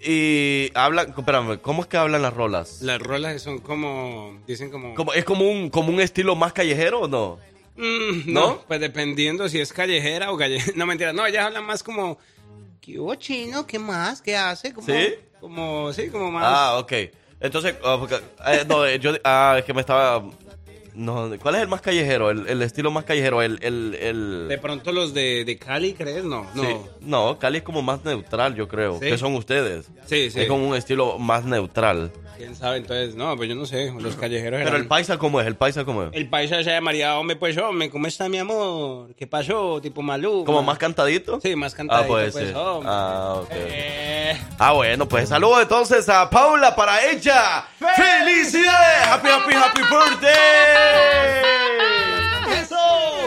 [0.02, 2.82] y hablan, espérame, ¿cómo es que hablan las rolas?
[2.82, 4.94] Las rolas son como, dicen como...
[4.94, 7.38] Como- ¿Es como un, como un estilo más callejero o no?
[7.76, 8.40] Mm, ¿No?
[8.48, 10.72] no, pues dependiendo si es callejera o callejera.
[10.76, 12.18] No, mentira, no, ellas hablan más como...
[12.80, 13.66] ¿Qué hubo, chino?
[13.66, 14.20] ¿Qué más?
[14.22, 14.72] ¿Qué hace?
[14.72, 15.14] Como, ¿Sí?
[15.40, 16.44] Como, sí, como más...
[16.46, 16.92] Ah, ok.
[17.40, 20.22] Entonces, ah, porque- eh, no, eh, yo, ah, es que me estaba...
[20.96, 22.30] No, ¿cuál es el más callejero?
[22.30, 23.58] El, el estilo más callejero, el...
[23.62, 26.24] el, el- De pronto los de, de Cali, ¿crees?
[26.24, 26.62] No, no.
[26.62, 26.76] Sí.
[27.02, 28.94] No, Cali es como más neutral, yo creo.
[28.94, 29.06] ¿Sí?
[29.06, 29.86] ¿Qué son ustedes?
[30.06, 30.40] Sí, sí.
[30.40, 32.10] Es como un estilo más neutral.
[32.38, 32.76] ¿Quién sabe?
[32.78, 33.92] Entonces, no, pues yo no sé.
[33.98, 35.46] Los callejeros Pero el paisa, ¿cómo es?
[35.46, 36.10] ¿El paisa cómo es?
[36.12, 39.14] El paisa se llamaría, hombre, pues, hombre, ¿cómo está mi amor?
[39.16, 39.80] ¿Qué pasó?
[39.80, 40.44] Tipo Malú.
[40.44, 41.40] ¿Como más cantadito?
[41.40, 42.56] Sí, más Ah, cantadito, puede pues, ser.
[42.56, 42.90] hombre.
[42.92, 43.48] Ah, ok.
[43.52, 47.66] Eh, Ah, bueno, pues saludos entonces a Paula para ella.
[47.78, 49.06] ¡Felicidades!
[49.08, 50.85] ¡Happy, happy, happy birthday!
[52.60, 52.76] ¡Eso!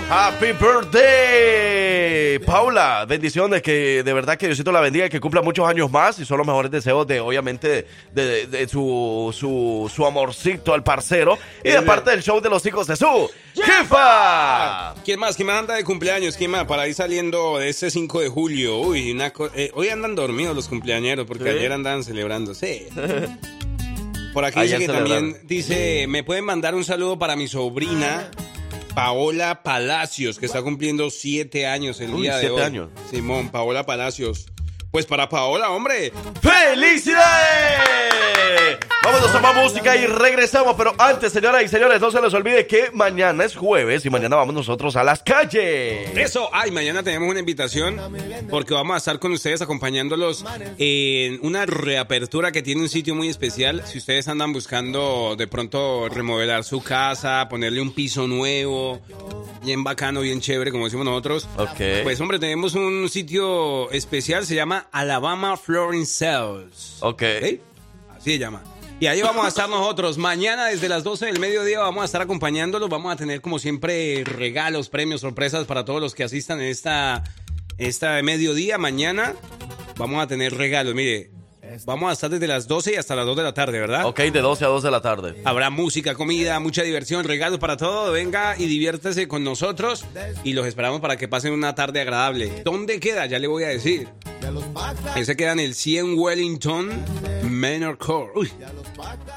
[0.10, 2.40] ¡Happy birthday!
[2.46, 6.18] Paula, bendiciones, que de verdad que Diosito la bendiga y que cumpla muchos años más
[6.20, 11.38] y son los mejores deseos de, obviamente, de, de su, su, su amorcito al parcero
[11.64, 14.96] y de parte del show de los hijos de su jefa.
[15.06, 15.36] ¿Quién más?
[15.36, 16.36] ¿Quién más anda de cumpleaños?
[16.38, 16.66] ¿Quién más?
[16.66, 18.80] Para ir saliendo de este 5 de julio.
[18.80, 21.50] Uy, una co- eh, hoy andan dormidos los cumpleañeros porque ¿Sí?
[21.60, 22.54] ayer andaban celebrando.
[24.34, 28.30] Por aquí Ayer dice que también dice, me pueden mandar un saludo para mi sobrina
[28.94, 32.62] Paola Palacios, que está cumpliendo siete años el Uy, día de siete hoy.
[32.62, 32.90] años.
[33.10, 34.46] Simón, Paola Palacios.
[34.92, 36.12] Pues para Paola, hombre.
[36.42, 37.20] ¡Felicidades!
[39.04, 40.76] Vámonos a más música y regresamos.
[40.76, 44.36] Pero antes, señoras y señores, no se les olvide que mañana es jueves y mañana
[44.36, 46.10] vamos nosotros a las calles.
[46.18, 48.00] Eso, ay, mañana tenemos una invitación
[48.50, 50.44] porque vamos a estar con ustedes acompañándolos
[50.78, 53.84] en una reapertura que tiene un sitio muy especial.
[53.86, 59.00] Si ustedes andan buscando de pronto remodelar su casa, ponerle un piso nuevo,
[59.64, 61.48] bien bacano, bien chévere, como decimos nosotros.
[61.58, 62.04] Ok.
[62.04, 66.98] Pues hombre, tenemos un sitio especial, se llama Alabama Flooring Sales.
[67.02, 67.24] Ok.
[67.42, 67.62] ¿Sí?
[68.16, 68.62] Así se llama.
[69.00, 70.18] Y ahí vamos a estar nosotros.
[70.18, 72.90] Mañana desde las 12 del mediodía vamos a estar acompañándolos.
[72.90, 77.24] Vamos a tener como siempre regalos, premios, sorpresas para todos los que asistan en esta,
[77.78, 78.78] esta mediodía.
[78.78, 79.36] Mañana
[79.98, 80.96] vamos a tener regalos.
[80.96, 81.32] Mire,
[81.86, 84.06] vamos a estar desde las 12 y hasta las 2 de la tarde, ¿verdad?
[84.06, 85.42] Ok, de 12 a 2 de la tarde.
[85.46, 88.12] Habrá música, comida, mucha diversión, regalos para todo.
[88.12, 90.06] Venga y diviértese con nosotros
[90.44, 92.62] y los esperamos para que pasen una tarde agradable.
[92.64, 93.26] ¿Dónde queda?
[93.26, 94.08] Ya le voy a decir.
[95.16, 96.90] Ese queda en el 100 Wellington
[97.44, 98.32] Manor Court.
[98.36, 98.52] Uy,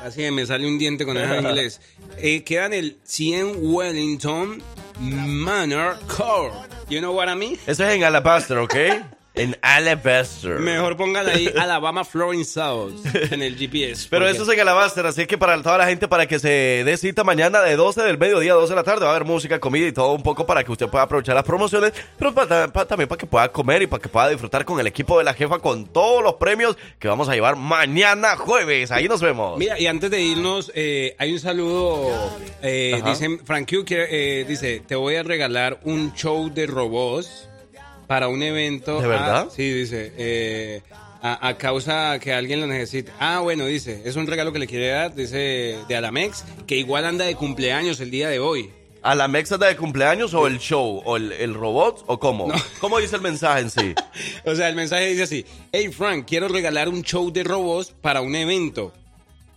[0.02, 1.80] casi me sale un diente con el inglés.
[2.18, 4.62] Eh, queda en el 100 Wellington
[5.00, 6.54] Manor Court.
[6.88, 7.54] You know what I mean?
[7.66, 8.74] Eso es en Alabaster, ¿ok?
[9.34, 10.58] En Alabaster.
[10.58, 12.92] Mejor pongan ahí Alabama Flooring South
[13.30, 14.06] en el GPS.
[14.10, 16.82] Pero porque- eso es en Alabaster, así que para toda la gente, para que se
[16.84, 19.26] dé cita mañana de 12 del mediodía a 12 de la tarde, va a haber
[19.26, 22.70] música, comida y todo un poco para que usted pueda aprovechar las promociones, pero para-
[22.70, 25.24] para- también para que pueda comer y para que pueda disfrutar con el equipo de
[25.24, 28.90] la jefa con todos los premios que vamos a llevar mañana jueves.
[28.90, 29.58] Ahí nos vemos.
[29.58, 32.10] Mira, y antes de irnos, eh, hay un saludo.
[32.62, 37.48] Eh, dicen, Frank Q eh, dice: Te voy a regalar un show de robots
[38.12, 39.00] para un evento.
[39.00, 39.46] ¿De verdad?
[39.48, 40.12] Ah, sí, dice.
[40.18, 40.82] eh,
[41.22, 43.10] a, a causa que alguien lo necesite.
[43.18, 44.02] Ah, bueno, dice.
[44.04, 48.00] Es un regalo que le quiere dar, dice, de Alamex, que igual anda de cumpleaños
[48.00, 48.70] el día de hoy.
[49.00, 51.00] ¿A la mexa de cumpleaños o el show?
[51.06, 52.04] ¿O el, el robot?
[52.06, 52.52] ¿O cómo?
[52.80, 53.94] ¿Cómo dice el mensaje en sí?
[54.44, 58.20] O sea, el mensaje dice así: Hey, Frank, quiero regalar un show de robots para
[58.20, 58.92] un evento,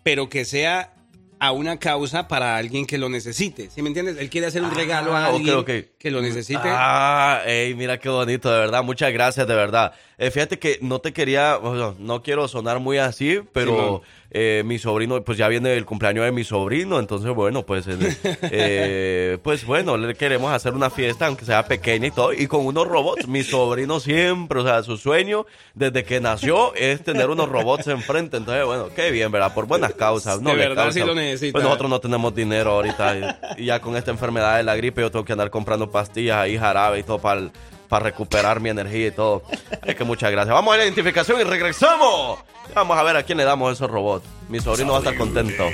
[0.01, 0.93] pero que sea
[1.39, 3.69] a una causa para alguien que lo necesite.
[3.69, 4.17] ¿Sí me entiendes?
[4.17, 5.63] Él quiere hacer un regalo a Ah, alguien
[5.97, 6.61] que lo necesite.
[6.63, 8.83] Ah, ey, mira qué bonito, de verdad.
[8.83, 9.93] Muchas gracias, de verdad.
[10.17, 14.79] Eh, fíjate que no te quería, bueno, no quiero sonar muy así, pero eh, mi
[14.79, 17.85] sobrino, pues ya viene el cumpleaños de mi sobrino, entonces bueno, pues,
[18.43, 22.65] eh, pues bueno, le queremos hacer una fiesta, aunque sea pequeña y todo, y con
[22.65, 23.27] unos robots.
[23.27, 28.37] Mi sobrino siempre, o sea, su sueño desde que nació es tener unos robots enfrente,
[28.37, 29.53] entonces bueno, qué bien, ¿verdad?
[29.53, 30.41] Por buenas causas.
[30.41, 31.53] No De verdad sí lo necesita.
[31.53, 35.01] Pues nosotros no tenemos dinero ahorita y, y ya con esta enfermedad de la gripe
[35.01, 37.51] yo tengo que andar comprando pastillas ahí, jarabe y todo para
[37.87, 39.43] para recuperar mi energía y todo.
[39.83, 40.53] Es que muchas gracias.
[40.53, 42.39] Vamos a la identificación y regresamos.
[42.73, 44.25] Vamos a ver a quién le damos esos robots.
[44.49, 45.65] Mi sobrino va a estar contento.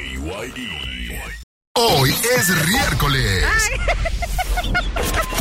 [1.73, 3.45] Hoy es miércoles.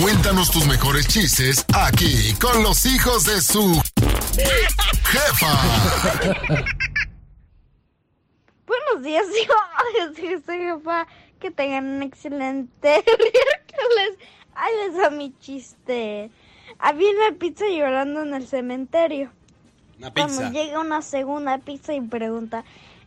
[0.00, 3.82] Cuéntanos tus mejores chistes aquí con los hijos de su
[5.04, 5.58] jefa.
[8.70, 9.26] Buenos días.
[10.14, 11.06] Sí, soy jefa.
[11.40, 14.18] Que tengan un excelente miércoles.
[14.54, 16.30] Ahí les va mi chiste.
[16.78, 19.32] Había una pizza llorando en el cementerio.
[19.98, 20.50] Una Cuando pizza.
[20.50, 22.62] llega una segunda pizza y pregunta,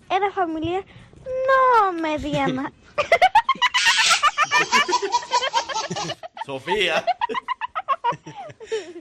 [0.10, 0.84] ¿era familiar?
[1.48, 2.74] No, mediana.
[6.46, 7.06] Sofía.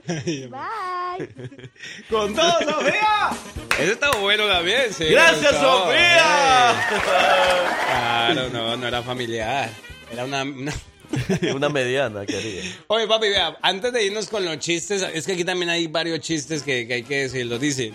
[0.07, 0.49] Bye.
[2.09, 3.29] ¡Con todo, Sofía!
[3.79, 5.05] Ese está bueno también, sí.
[5.05, 5.51] Gracias.
[5.55, 6.71] Sofía.
[6.71, 7.01] Eh,
[8.25, 9.69] Claro, no, no era familiar.
[10.11, 10.73] Era una, una-
[11.55, 12.63] Una mediana, querida.
[12.87, 16.19] Oye, papi, vea, antes de irnos con los chistes, es que aquí también hay varios
[16.21, 17.59] chistes que, que hay que decirlo.
[17.59, 17.93] Dice,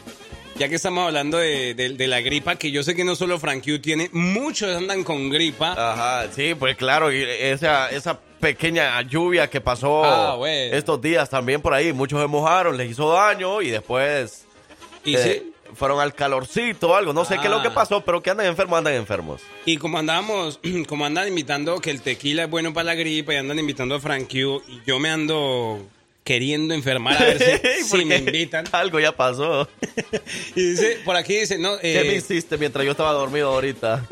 [0.59, 3.39] ya que estamos hablando de, de- de la gripa, que yo sé que no solo
[3.39, 5.73] Frank Q tiene, muchos andan con gripa.
[5.73, 10.77] Ajá, sí, pues claro, y esa, esa pequeña lluvia que pasó Ah, bueno.
[10.77, 14.45] estos días también por ahí, muchos se mojaron, les hizo daño y después
[15.05, 15.53] Y eh, sí.
[15.75, 17.75] fueron al calorcito o algo, no sé qué es lo que Ah.
[17.75, 19.41] pasó, pero que andan enfermos, andan enfermos.
[19.65, 23.37] Y como andábamos, como andan invitando que el tequila es bueno para la gripa y
[23.37, 25.81] andan invitando a Frank Q, y yo me ando
[26.29, 28.67] queriendo enfermar a ver si, me invitan.
[28.73, 29.67] Algo ya pasó.
[30.55, 34.07] Y dice, por aquí dice, no, ¿Qué me eh, hiciste mientras yo estaba dormido ahorita?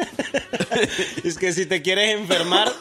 [1.24, 2.72] es que si te quieres enfermar,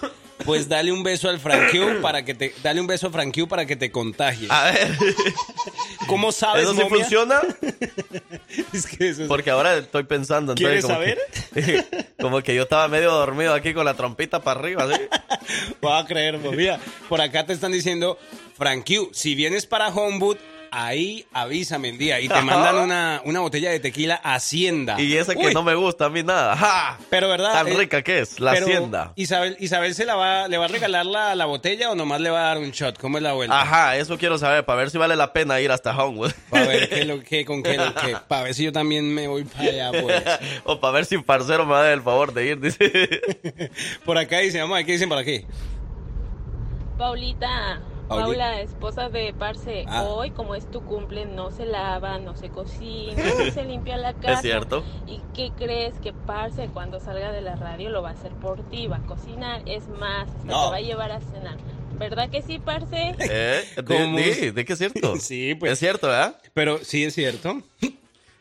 [0.46, 3.34] pues dale un beso al Frank Q para que te, dale un beso a Frank
[3.36, 4.48] Q para que te contagie.
[4.50, 4.96] A ver,
[6.08, 6.98] ¿Cómo sabes, ¿eso sí momia?
[7.00, 7.42] funciona?
[8.74, 10.54] Es que eso es- Porque ahora estoy pensando.
[10.54, 11.00] entonces, ¿Quieres como
[11.54, 15.02] que- como que yo estaba medio dormido aquí con la trompita para arriba, ¿sí?
[15.86, 16.80] Va a creer, pues, mira,
[17.10, 18.18] por acá te están diciendo,
[18.58, 20.38] Frank Q, si vienes para Homewood,
[20.76, 25.00] ahí avísame el día y te mandan una, una botella de tequila Hacienda.
[25.00, 26.56] Y esa que Uy, no me gusta a mí nada.
[26.56, 26.98] ¡Ja!
[27.10, 27.54] Pero verdad.
[27.54, 29.14] Tan eh, rica que es, la pero hacienda.
[29.16, 32.30] Isabel, Isabel se la va, le va a regalar la, la botella o nomás le
[32.30, 32.98] va a dar un shot.
[32.98, 33.62] ¿Cómo es la vuelta?
[33.62, 36.32] Ajá, eso quiero saber, para ver si vale la pena ir hasta Homewood.
[36.50, 39.28] Para ver qué lo que, con qué lo que, para ver si yo también me
[39.28, 40.24] voy para allá, pues.
[40.66, 43.22] o para ver si parcero me da el favor de ir, dice.
[44.04, 45.46] Por acá dicen, vamos a ver qué dicen por aquí.
[46.98, 47.95] Paulita, Pauli.
[48.08, 50.04] Paula, esposa de Parce, Ah.
[50.04, 53.16] hoy como es tu cumple, no se lava, no se cocina,
[53.48, 54.34] no se limpia la casa.
[54.36, 54.84] Es cierto.
[55.08, 58.62] ¿Y qué crees que Parce cuando salga de la radio lo va a hacer por
[58.70, 58.88] ti?
[58.88, 60.66] Va a cocinar, es más, hasta No.
[60.66, 61.58] te va a llevar a cenar.
[61.98, 63.16] ¿Verdad que sí, Parce?
[63.20, 63.64] ¿Eh?
[63.78, 65.16] ¿De, de, de qué es cierto?
[65.20, 65.72] Sí, pues.
[65.74, 66.38] Es cierto, ¿verdad?
[66.54, 67.62] Pero sí es cierto.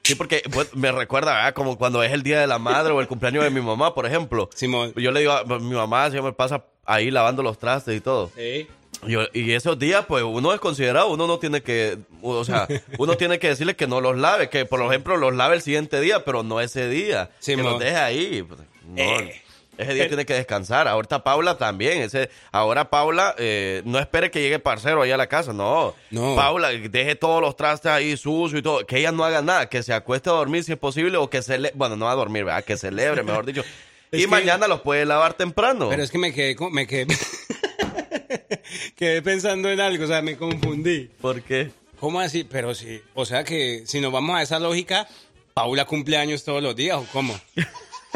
[0.02, 1.54] Sí, porque pues, me recuerda, ¿verdad?
[1.54, 4.04] Como cuando es el día de la madre o el cumpleaños de mi mamá, por
[4.06, 4.50] ejemplo.
[4.54, 4.92] Simón.
[4.96, 8.30] Yo le digo a mi mamá, siempre me pasa ahí lavando los trastes y todo.
[8.36, 8.66] Sí.
[9.06, 12.66] Yo- y esos días, pues uno es considerado, uno no tiene que, o sea,
[12.98, 16.00] uno tiene que decirle que no los lave, que por ejemplo los lave el siguiente
[16.00, 17.30] día, pero no ese día.
[17.40, 17.70] Sí, que mo.
[17.70, 18.42] los deje ahí.
[18.42, 19.40] pues, no, Eh.
[19.76, 20.86] Ese día tiene que descansar.
[20.86, 22.00] Ahorita Paula también.
[22.00, 25.52] Ese, ahora Paula, eh, no espere que llegue parcero ahí a la casa.
[25.52, 25.96] No.
[26.12, 26.36] No.
[26.36, 28.86] Paula, deje todos los trastes ahí sucios y todo.
[28.86, 29.68] Que ella no haga nada.
[29.68, 31.72] Que se acueste a dormir si es posible o que se.
[31.74, 32.62] Bueno, no a dormir, ¿verdad?
[32.62, 33.64] Que celebre, mejor dicho.
[34.12, 35.88] Es y que- mañana los puede lavar temprano.
[35.88, 37.08] Pero es que me quedé, con- me quedé,
[38.96, 41.10] quedé pensando en algo, o sea, me confundí.
[41.20, 41.70] ¿Por qué?
[42.00, 42.44] ¿Cómo así?
[42.44, 45.06] Pero sí, o sea que si nos vamos a esa lógica,
[45.54, 47.34] Paula cumple años todos los días, ¿o cómo?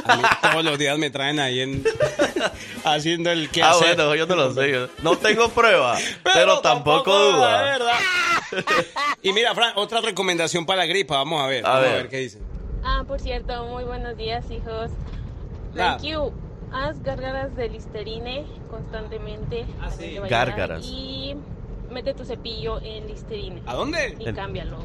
[0.05, 1.85] A mí todos los días me traen ahí en,
[2.85, 4.71] haciendo el que Ah, bueno, yo no lo sé.
[4.71, 7.63] yo no tengo prueba, pero, tampoco duda.
[7.63, 7.99] ¿verdad?
[9.23, 12.03] y mira, Fran, otra recomendación para la gripa, vamos a ver, A vamos a ver.
[12.03, 12.43] ver qué dicen.
[12.85, 14.91] Ah, por cierto, muy buenos días, hijos.
[15.77, 15.97] Ah.
[15.99, 16.33] Thank you.
[16.71, 19.65] Haz gárgaras de Listerine constantemente.
[19.81, 20.19] Ah, sí.
[20.29, 20.85] Gárgaras.
[20.87, 21.35] Y
[21.91, 23.63] mete tu cepillo en Listerine.
[23.67, 24.17] ¿A dónde?
[24.19, 24.77] Y En- cámbialo.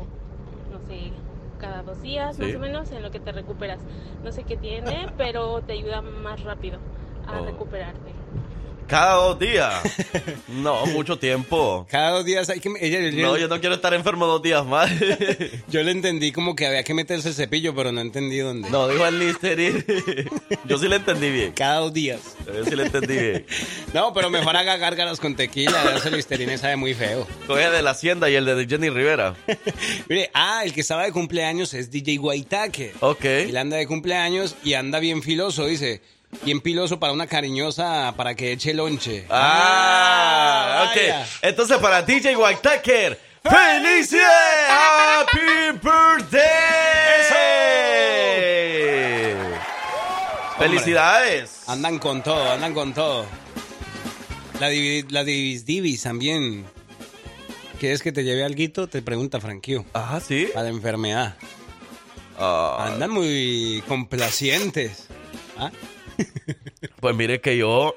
[0.72, 1.12] No sé,
[1.60, 2.42] cada dos días Sí.
[2.44, 3.80] más o menos en lo que te recuperas.
[4.24, 6.80] No sé qué tiene, pero te ayuda más rápido
[7.28, 7.46] a Oh.
[7.46, 8.13] recuperarte.
[8.88, 9.82] Cada dos días.
[10.48, 11.88] No, mucho tiempo.
[11.92, 12.70] Cada dos días hay que...
[12.80, 14.92] ella- ella- No, yo no quiero estar enfermo dos días más.
[15.70, 18.70] yo le entendí como que había que meterse el cepillo, pero no entendí dónde.
[18.70, 19.84] No, dijo el Listerine.
[20.66, 21.54] Yo sí le entendí bien.
[21.54, 22.20] Cada dos días.
[22.46, 23.46] Yo sí le entendí bien.
[23.94, 25.96] No, pero mejor haga gárgaras con tequila.
[25.98, 27.28] Ese listerine sabe muy feo.
[27.48, 29.36] Coge de la Hacienda y el de Jenny Rivera.
[30.08, 32.94] Mire, ah, el que estaba de cumpleaños es DJ Guaitaque.
[33.02, 33.26] Ok.
[33.26, 36.02] Él anda de cumpleaños y anda bien filoso, dice.
[36.44, 39.26] Bien piloso para una cariñosa, para que eche lonche.
[39.30, 40.96] Ah, ok.
[40.96, 41.28] vaya.
[41.42, 44.70] Entonces para DJ White Tucker, ¡Felicidades!
[44.70, 46.42] ¡Happy birthday!
[50.58, 51.64] ¡Felicidades!
[51.68, 53.26] Andan con todo, andan con todo.
[54.60, 56.66] La, divi- la Divis Divis también.
[57.80, 58.88] ¿Quieres que te lleve alguito?
[58.88, 59.84] Te pregunta Franquillo.
[59.94, 60.48] Ajá, sí.
[60.54, 61.36] Para la enfermedad.
[62.40, 65.08] Ah, Andan muy complacientes.
[65.58, 65.72] ¿Ah?
[67.00, 67.96] pues mire que yo,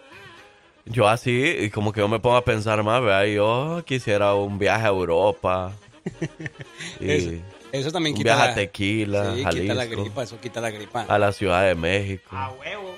[0.84, 3.24] yo así, y como que yo me pongo a pensar más, ¿verdad?
[3.26, 5.72] Yo quisiera un viaje a Europa.
[7.00, 7.30] Y Eso,
[7.72, 10.02] eso también un quita viaje la, a Tequila, sí, quita la Jalisco.
[10.02, 11.02] gripa, eso quita la gripa.
[11.08, 12.94] a la Ciudad de México, A huevo.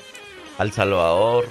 [0.58, 1.46] a El Salvador,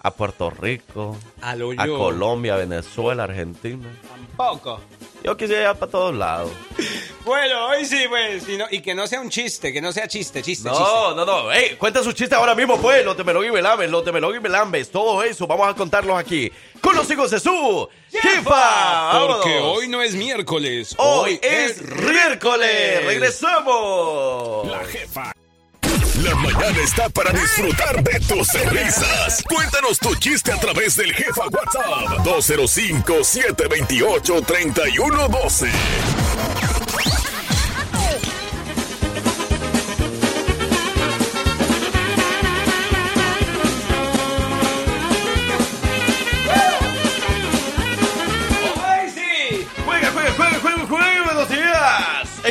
[0.00, 1.86] a Puerto Rico, A a.
[1.86, 3.88] Colombia, Venezuela, Argentina.
[4.08, 4.80] Tampoco.
[5.24, 6.50] Yo quisiera ir para todos lados.
[7.24, 8.48] Bueno, hoy sí, pues.
[8.48, 10.82] y no- y que no sea un chiste, que no sea chiste, chiste, chiste.
[10.82, 11.52] No, no, no.
[11.52, 13.04] Ey, cuenta sus chistes ahora mismo, pues.
[13.04, 14.90] Los de Melón y Melambes, los de Melón y Melambes.
[14.90, 16.50] Todo eso vamos a contarlos aquí.
[16.80, 19.26] Con los hijos de su jefa.
[19.26, 20.94] Porque hoy no es miércoles.
[20.96, 23.04] Hoy es miércoles.
[23.04, 24.66] Regresamos.
[24.68, 25.32] La jefa.
[26.22, 29.42] La mañana está para disfrutar de tus risas.
[29.48, 35.68] Cuéntanos tu chiste a través del jefa WhatsApp 205 728 3112.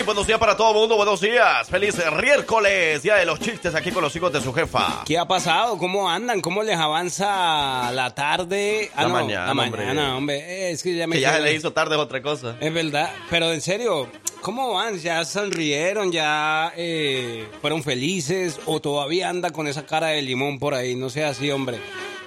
[0.07, 0.95] Buenos días para todo el mundo.
[0.95, 1.67] Buenos días.
[1.69, 3.03] Feliz miércoles.
[3.03, 5.03] Día de los chistes aquí con los hijos de su jefa.
[5.05, 5.77] ¿Qué ha pasado?
[5.77, 6.39] ¿Cómo andan?
[6.39, 8.89] ¿Cómo les avanza la tarde?
[8.95, 9.69] Ah, La no, mañana, La hombre.
[9.85, 10.37] mañana, hombre.
[10.37, 12.55] Eh, es que ya me Que ya le hizo tarde es otra cosa.
[12.61, 14.07] Es verdad, pero en serio,
[14.41, 14.97] ¿cómo van?
[14.97, 16.09] ¿Ya sonrieron?
[16.13, 18.61] ¿Ya eh, fueron felices?
[18.65, 20.95] ¿O todavía anda con esa cara de limón por ahí?
[20.95, 21.79] No sea así, hombre.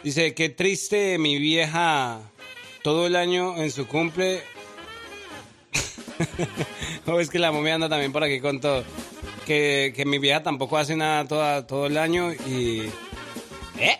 [0.04, 2.18] Dice, qué triste mi vieja
[2.82, 4.42] todo el año en su cumple.
[7.06, 8.84] no, es que la momia anda también por aquí con todo.
[9.46, 12.90] Que, que mi vieja tampoco hace nada toda, todo el año y...
[13.78, 13.98] ¿Eh?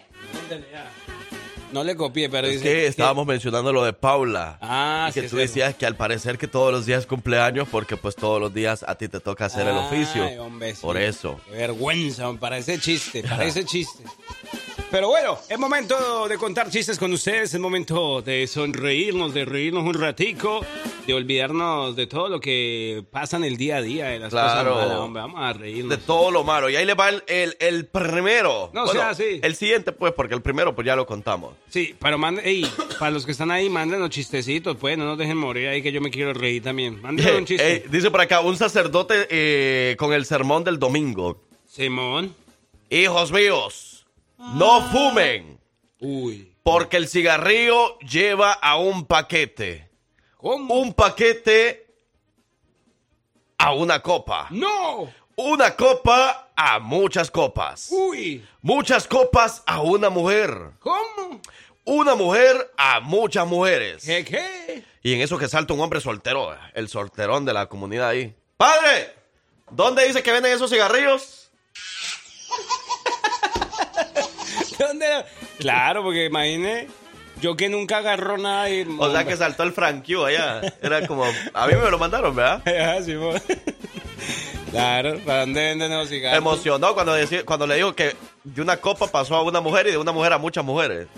[1.72, 4.58] No le copié, pero Es dice que estábamos mencionando lo de Paula.
[4.60, 7.96] Ah, y que sí, tú decías que al parecer que todos los días cumpleaños porque
[7.96, 10.42] pues todos los días a ti te toca hacer el Ay, oficio.
[10.42, 10.80] hombre, sí.
[10.82, 11.40] Por eso.
[11.48, 14.02] Qué vergüenza, parece chiste, parece chiste.
[14.90, 19.84] Pero bueno, es momento de contar chistes con ustedes, es momento de sonreírnos, de reírnos
[19.84, 20.66] un ratico,
[21.06, 24.70] de olvidarnos de todo lo que pasa en el día a día, de las Claro.
[24.72, 25.96] cosas malas, hombre, vamos a reírnos.
[25.96, 26.68] De todo lo malo.
[26.68, 28.70] Y ahí le va el, el- el primero.
[28.72, 29.38] No Bueno, sea así.
[29.44, 31.54] El siguiente, pues, porque el primero, pues ya lo contamos.
[31.68, 32.68] Sí, pero manden, ey,
[32.98, 35.92] para los que están ahí, manden los chistecitos, pues, no nos dejen morir ahí que
[35.92, 37.00] yo me quiero reír también.
[37.00, 37.84] Manden un chiste.
[37.88, 41.40] Dice por acá, un sacerdote eh, con el sermón del domingo.
[41.68, 42.34] Simón.
[42.92, 43.89] Hijos míos,
[44.40, 45.60] no fumen.
[46.00, 46.56] Uy.
[46.62, 49.90] Porque el cigarrillo lleva a un paquete.
[50.36, 50.74] ¿Cómo?
[50.76, 51.86] Un paquete
[53.58, 54.46] a una copa.
[54.50, 55.12] ¡No!
[55.36, 57.88] Una copa a muchas copas.
[57.90, 58.44] Uy.
[58.62, 60.72] Muchas copas a una mujer.
[60.80, 61.40] ¿Cómo?
[61.84, 64.04] Una mujer a muchas mujeres.
[64.04, 64.84] ¿Qué qué?
[65.02, 68.34] Y en eso que salta un hombre soltero, el solterón de la comunidad ahí.
[68.56, 69.14] ¡Padre!
[69.70, 71.49] ¿Dónde dice que venden esos cigarrillos?
[75.58, 76.88] Claro, porque imagine,
[77.40, 78.86] yo que nunca agarró nada y...
[78.98, 80.60] O sea que saltó el Frank allá.
[80.82, 81.24] Era como.
[81.54, 82.62] A mí me lo mandaron, ¿verdad?
[82.66, 82.98] Ah.
[84.70, 86.38] Claro, ¿para dónde venden los cigarros?
[86.38, 88.14] Emocionó cuando, decí- cuando le dijo que
[88.44, 91.08] de una copa pasó a una mujer y de una mujer a muchas mujeres.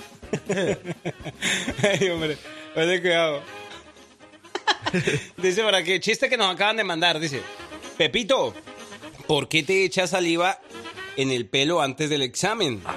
[0.48, 2.38] Ay, hombre,
[2.74, 3.42] oye, cuidado.
[5.36, 7.42] dice por aquí, chiste que nos acaban de mandar, dice,
[7.98, 8.54] Pepito,
[9.26, 10.58] ¿por qué te echas saliva
[11.18, 12.80] en el pelo antes del examen?
[12.80, 12.94] ¿Por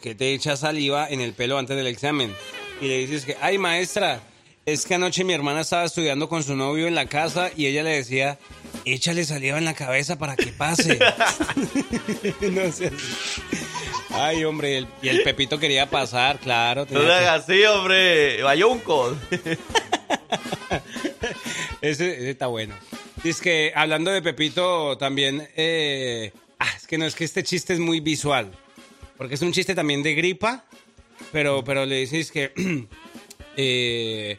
[0.00, 2.34] qué te echas saliva en el pelo antes del examen?
[2.80, 4.20] Y le dices que, ay maestra,
[4.66, 7.82] es que anoche mi hermana estaba estudiando con su novio en la casa y ella
[7.82, 8.38] le decía,
[8.84, 10.98] échale saliva en la cabeza para que pase.
[12.40, 12.90] no sé.
[14.10, 16.86] Ay, hombre, y el, y el Pepito quería pasar, claro.
[16.88, 18.42] No le hagas así, hombre.
[18.42, 19.16] Bayunco.
[21.80, 22.74] Ese, ese está bueno.
[23.22, 27.74] Dice que hablando de Pepito también, eh, ah, es que no, es que este chiste
[27.74, 28.50] es muy visual,
[29.16, 30.64] porque es un chiste también de gripa,
[31.32, 32.52] pero, pero le dices que
[33.56, 34.38] eh,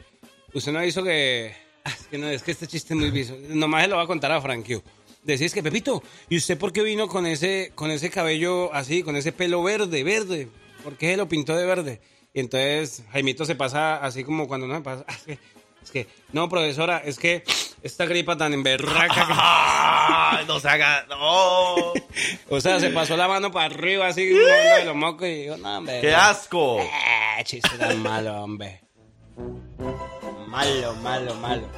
[0.52, 1.54] usted no hizo que,
[1.84, 4.06] es que no, es que este chiste es muy visual, nomás se lo va a
[4.06, 4.80] contar a Frankie.
[5.22, 9.16] Decís que Pepito, ¿y usted por qué vino con ese, con ese cabello así, con
[9.16, 10.48] ese pelo verde, verde?
[10.84, 12.00] ¿Por qué se lo pintó de verde?
[12.32, 15.04] Y entonces Jaimito se pasa así como cuando no me pasa.
[15.08, 15.38] "Ah, Es que,
[15.82, 17.42] es que, no, profesora, es que
[17.86, 19.26] esta gripa tan emberraca.
[19.28, 21.06] Ay, no se haga.
[21.08, 21.74] No.
[22.50, 25.78] o sea, se pasó la mano para arriba así, de los mocos y digo, no,
[25.78, 26.00] hombre.
[26.00, 26.80] ¡Qué asco!
[26.80, 28.82] Eh, chiste tan malo, hombre.
[30.48, 31.68] Malo, malo, malo.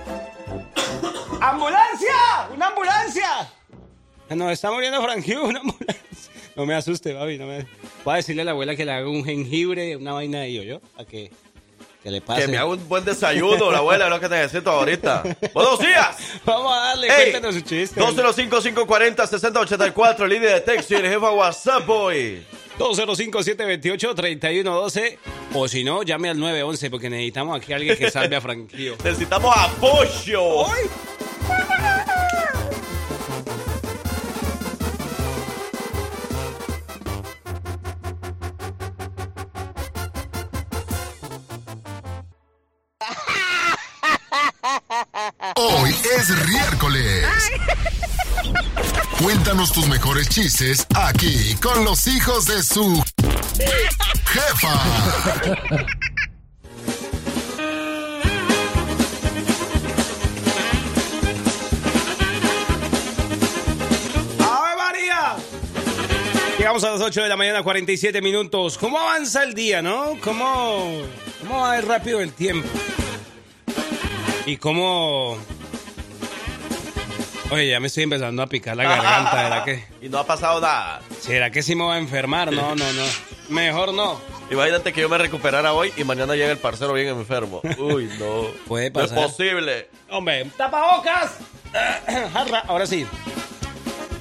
[1.41, 2.49] ¡Ambulancia!
[2.55, 3.53] ¡Una ambulancia!
[4.31, 6.03] No, está muriendo Frankie, una ambulancia.
[6.57, 7.39] No me asuste, papi.
[7.39, 7.67] No me...
[8.05, 10.81] Voy a decirle a la abuela que le haga un jengibre, una vaina de yo,
[10.97, 11.31] A que,
[12.03, 12.41] que le pase.
[12.43, 15.23] Que me haga un buen desayuno, la abuela, es lo que necesito ahorita.
[15.53, 16.17] ¡Buenos días!
[16.45, 18.01] Vamos a darle, Ey, cuéntanos su chiste.
[18.01, 22.45] 205-540-6084, línea de texto y el jefa WhatsApp, boy.
[22.79, 25.19] 205-728-3112.
[25.55, 28.97] O si no, llame al 911 porque necesitamos aquí a alguien que salve a Franquillo.
[29.05, 30.65] Necesitamos apoyo.
[45.89, 47.25] Hoy es miércoles.
[49.23, 53.03] Cuéntanos tus mejores chistes aquí con los hijos de su
[54.27, 54.75] jefa.
[64.41, 65.37] ¡Ave María!
[66.59, 68.77] Llegamos a las 8 de la mañana, 47 minutos.
[68.77, 70.19] ¿Cómo avanza el día, no?
[70.23, 71.01] ¿Cómo,
[71.41, 72.69] cómo va rápido el tiempo?
[74.45, 75.39] Y cómo...
[77.51, 79.85] Oye, ya me estoy empezando a picar la garganta, ¿verdad que?
[80.03, 81.01] Y no ha pasado nada.
[81.21, 82.53] ¿Será que sí me voy a enfermar?
[82.53, 83.03] No, no, no.
[83.49, 84.21] Mejor no.
[84.51, 87.63] Imagínate que yo me recuperara hoy y mañana llega el parcero bien enfermo.
[87.79, 88.49] Uy, no.
[88.67, 89.27] Puede No es pasar.
[89.29, 89.89] posible.
[90.11, 91.37] Hombre, tapabocas.
[92.69, 93.07] Ahora sí.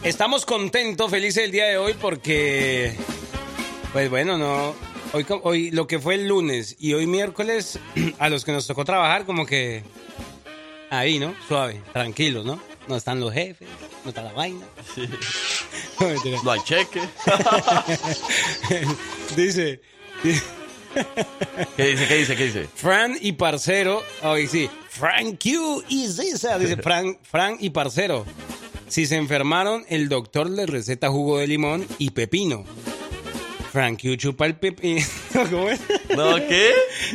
[0.04, 2.96] Estamos contentos, felices el día de hoy porque,
[3.92, 4.74] pues bueno, no.
[5.14, 7.80] Hoy, hoy lo que fue el lunes y hoy miércoles,
[8.20, 9.84] a los que nos tocó trabajar, como que
[10.90, 11.34] ahí, ¿no?
[11.48, 12.60] Suave, tranquilos, ¿no?
[12.88, 13.68] No están los jefes,
[14.04, 14.66] no está la vaina.
[16.00, 16.38] No, mentira.
[16.44, 17.02] No hay cheque.
[19.36, 19.82] dice,
[21.76, 22.08] ¿Qué dice?
[22.08, 22.36] ¿Qué dice?
[22.36, 22.70] ¿Qué dice?
[22.74, 28.26] Fran y Parcero, hoy sí, Frank Q is esa, dice Fran, Fran y Parcero.
[28.88, 32.64] Si se enfermaron, el doctor les receta jugo de limón y pepino.
[33.72, 35.06] Frank Q chupa el pepino.
[35.34, 35.80] ¿Cómo es?
[36.16, 36.72] ¿No qué?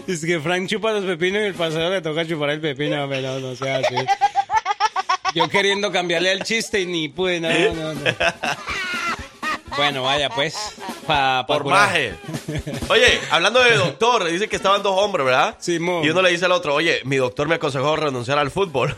[0.06, 3.02] Es que Frank chupa los pepinos y el paseo le toca chupar el pepino.
[3.02, 3.94] Hombre, no, no sea así.
[5.34, 8.00] Yo queriendo cambiarle el chiste y ni pude, no, no, no.
[9.76, 10.54] Bueno, vaya pues.
[11.06, 11.86] Pa, pa Por curar.
[11.86, 12.14] maje.
[12.88, 15.56] Oye, hablando de doctor, dice que estaban dos hombres, ¿verdad?
[15.58, 16.04] Sí, mo.
[16.04, 18.94] Y uno le dice al otro, oye, mi doctor me aconsejó renunciar al fútbol.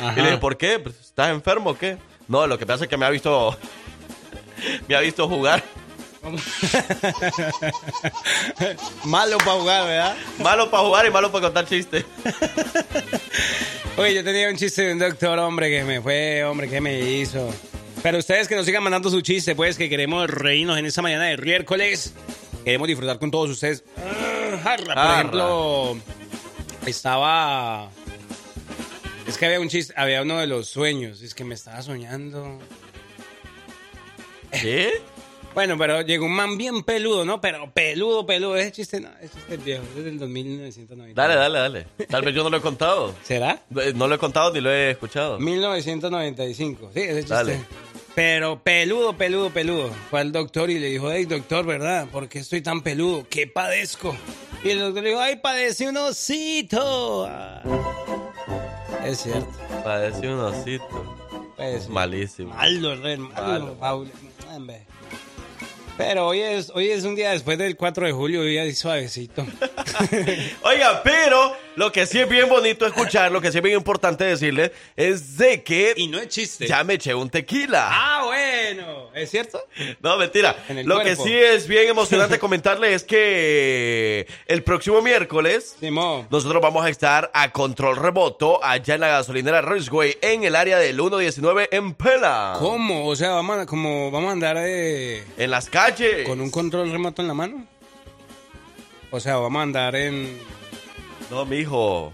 [0.00, 0.12] Ajá.
[0.16, 0.78] y le dije, ¿por qué?
[0.78, 1.96] Pues, ¿Estás enfermo o qué?
[2.28, 3.56] No, lo que pasa es que me ha visto...
[4.88, 5.62] me ha visto jugar.
[9.04, 10.16] Malo para jugar, ¿verdad?
[10.38, 12.04] Malo para jugar y malo para contar chistes.
[13.98, 17.00] Oye, yo tenía un chiste de un doctor, hombre, que me fue, hombre, que me
[17.00, 17.52] hizo.
[18.00, 21.24] Pero ustedes que nos sigan mandando su chiste, pues, que queremos reírnos en esta mañana
[21.24, 22.14] de miércoles.
[22.64, 23.82] Queremos disfrutar con todos ustedes.
[23.96, 24.94] Ah, jarra.
[24.94, 25.98] Por ejemplo,
[26.86, 27.90] estaba...
[29.26, 31.20] Es que había un chiste, había uno de los sueños.
[31.20, 32.60] Es que me estaba soñando.
[34.52, 35.02] ¿Qué?
[35.58, 37.40] Bueno, pero llegó un man bien peludo, ¿no?
[37.40, 38.54] Pero peludo, peludo.
[38.54, 39.82] Ese chiste no, ese chiste es viejo.
[39.96, 41.20] Es del 2990.
[41.20, 41.86] Dale, dale, dale.
[42.08, 43.12] Tal vez yo no lo he contado.
[43.24, 43.60] ¿Será?
[43.74, 45.40] Eh, No lo he contado ni lo he escuchado.
[45.40, 46.90] 1995.
[46.94, 47.34] Sí, ese chiste.
[47.34, 47.60] Dale.
[48.14, 49.90] Pero peludo, peludo, peludo.
[50.10, 52.06] Fue al doctor y le dijo, hey, doctor, ¿verdad?
[52.06, 53.26] ¿Por qué estoy tan peludo?
[53.28, 54.16] ¿Qué padezco?
[54.62, 57.26] Y el doctor le dijo, ay, padecí un osito.
[57.28, 57.62] Ah.
[59.04, 59.50] Es cierto.
[59.82, 61.16] Padecí un osito.
[61.56, 62.54] Pues, Malísimo.
[62.54, 63.74] Malo, re malo, Malo.
[63.74, 64.08] Paul.
[65.98, 69.44] Pero hoy es, hoy es un día después del 4 de julio, hoy es suavecito.
[70.62, 74.24] Oiga, pero lo que sí es bien bonito escuchar, lo que sí es bien importante
[74.24, 76.66] decirle, es de que y no es chiste.
[76.66, 77.88] ya me eché un tequila.
[77.88, 79.10] Ah, bueno.
[79.14, 79.62] ¿Es cierto?
[80.00, 80.56] No, mentira.
[80.84, 81.02] Lo cuerpo.
[81.04, 86.26] que sí es bien emocionante comentarle es que el próximo miércoles Simón.
[86.30, 90.78] nosotros vamos a estar a control remoto allá en la gasolinera Raceway en el área
[90.78, 92.56] del 119 en Pela.
[92.58, 93.06] ¿Cómo?
[93.06, 96.26] O sea, vamos a, como, vamos a andar eh, En las calles.
[96.26, 97.66] con un control remoto en la mano.
[99.12, 100.57] O sea, vamos a andar en...
[101.30, 102.12] No, mijo.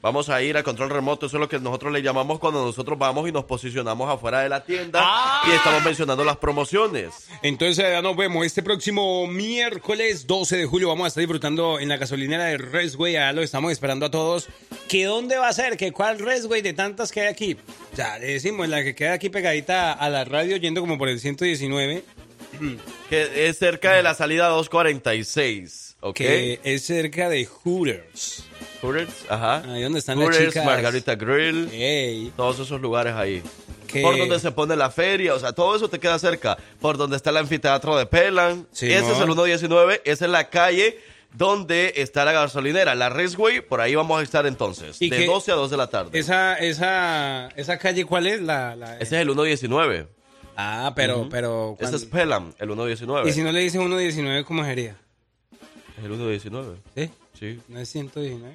[0.00, 2.98] Vamos a ir a control remoto, eso es lo que nosotros le llamamos cuando nosotros
[2.98, 5.42] vamos y nos posicionamos afuera de la tienda Ah.
[5.50, 7.26] y estamos mencionando las promociones.
[7.42, 10.88] Entonces ya nos vemos este próximo miércoles 12 de julio.
[10.88, 13.14] Vamos a estar disfrutando en la gasolinera de Resway.
[13.14, 14.48] Ya lo estamos esperando a todos.
[14.88, 15.78] ¿Que dónde va a ser?
[15.78, 17.56] ¿Que cuál Resway de tantas que hay aquí?
[17.96, 21.18] Ya le decimos, la que queda aquí pegadita a la radio yendo como por el
[21.18, 22.04] 119.
[23.08, 26.16] Que es cerca de la salida 246, ¿ok?
[26.16, 28.44] Que es cerca de Hooters.
[28.82, 29.62] Hooters, ajá.
[29.72, 30.64] Ahí donde están las Hooters, chicas.
[30.64, 33.42] Margarita Grill, todos esos lugares ahí.
[33.86, 36.56] Que- Por donde se pone la feria, o sea, todo eso te queda cerca.
[36.80, 38.66] Por donde está el anfiteatro de Pelan.
[38.72, 39.36] Sí, Ese es el mon.
[39.36, 40.98] 119, esa es la calle
[41.32, 45.26] donde está la gasolinera, la Raceway, por ahí vamos a estar entonces, ¿Y de qué-
[45.26, 46.16] 12 a 2 de la tarde.
[46.18, 48.40] Esa, esa, esa calle, ¿cuál es?
[48.40, 50.06] La, la- Ese es el 119.
[50.56, 51.76] Ah, pero, pero.
[51.80, 52.04] Ese es.
[52.04, 53.28] Pelan, el 119.
[53.28, 54.96] Y si no le dicen 1.19, ¿cómo sería?
[56.04, 56.76] El 119.
[56.94, 57.10] ¿Sí?
[57.38, 58.54] Sí, ¿No es 119?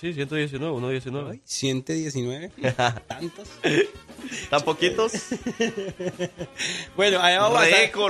[0.00, 1.30] sí, 119, 119.
[1.32, 2.50] Ay, 119.
[3.08, 3.48] ¿Tantos?
[4.50, 5.12] ¿Tan poquitos?
[6.96, 8.00] Bueno, allá vamos a, estar,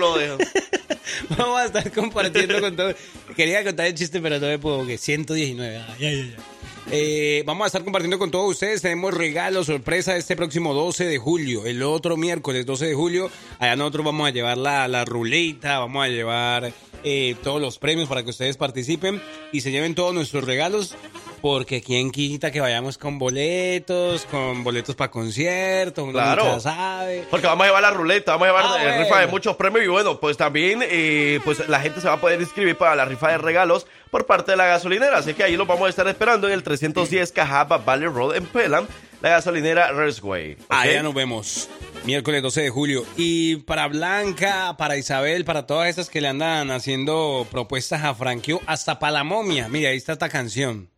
[1.36, 2.94] vamos a estar compartiendo con todos.
[3.36, 5.76] Quería contar el chiste, pero no me puedo, que 119.
[5.76, 6.57] Ay, ay, ay, ay.
[6.90, 8.80] Eh, vamos a estar compartiendo con todos ustedes.
[8.80, 11.66] Tenemos regalos, sorpresa este próximo 12 de julio.
[11.66, 13.30] El otro miércoles 12 de julio.
[13.58, 16.72] Allá nosotros vamos a llevar la, la ruleta, vamos a llevar
[17.04, 19.20] eh, todos los premios para que ustedes participen
[19.52, 20.94] y se lleven todos nuestros regalos.
[21.40, 26.44] Porque quién quita que vayamos con boletos, con boletos para conciertos, uno Claro.
[26.44, 27.24] nunca sabe.
[27.30, 29.84] Porque vamos a llevar la ruleta, vamos a llevar Ah, eh, rifa de muchos premios
[29.84, 33.04] y bueno, pues también eh, pues la gente se va a poder inscribir para la
[33.04, 35.18] rifa de regalos por parte de la gasolinera.
[35.18, 38.46] Así que ahí lo vamos a estar esperando en el 310 Cajaba Valley Road en
[38.46, 38.86] Pelham,
[39.20, 40.52] la gasolinera Raceway.
[40.54, 40.58] ¿ok?
[40.68, 41.68] Allá nos vemos.
[42.04, 43.04] Miércoles 12 de julio.
[43.16, 48.60] Y para Blanca, para Isabel, para todas esas que le andan haciendo propuestas a Franquio,
[48.66, 49.68] hasta para la momia.
[49.68, 50.88] Mira, ahí está esta canción.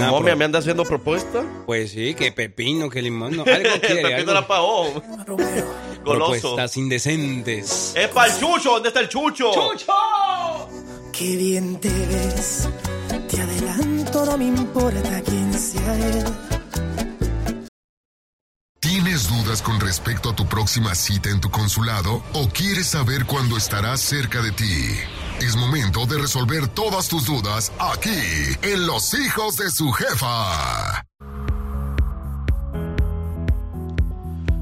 [0.00, 1.42] La momia pro- me anda haciendo propuesta.
[1.66, 3.36] Pues sí, que pepino, que limón.
[3.36, 4.02] No, algo El quiere.
[4.02, 4.32] pepino algo.
[4.34, 5.02] la pagó.
[6.04, 6.04] Goloso.
[6.04, 7.92] Propuestas indecentes.
[7.96, 9.50] Es para el chucho, ¿dónde está el chucho?
[11.12, 12.68] Qué bien te ves,
[13.28, 16.24] te adelanto, no me importa quién sea él.
[18.80, 23.56] ¿Tienes dudas con respecto a tu próxima cita en tu consulado o quieres saber cuándo
[23.56, 24.94] estará cerca de ti?
[25.40, 31.07] Es momento de resolver todas tus dudas aquí, en Los Hijos de su Jefa.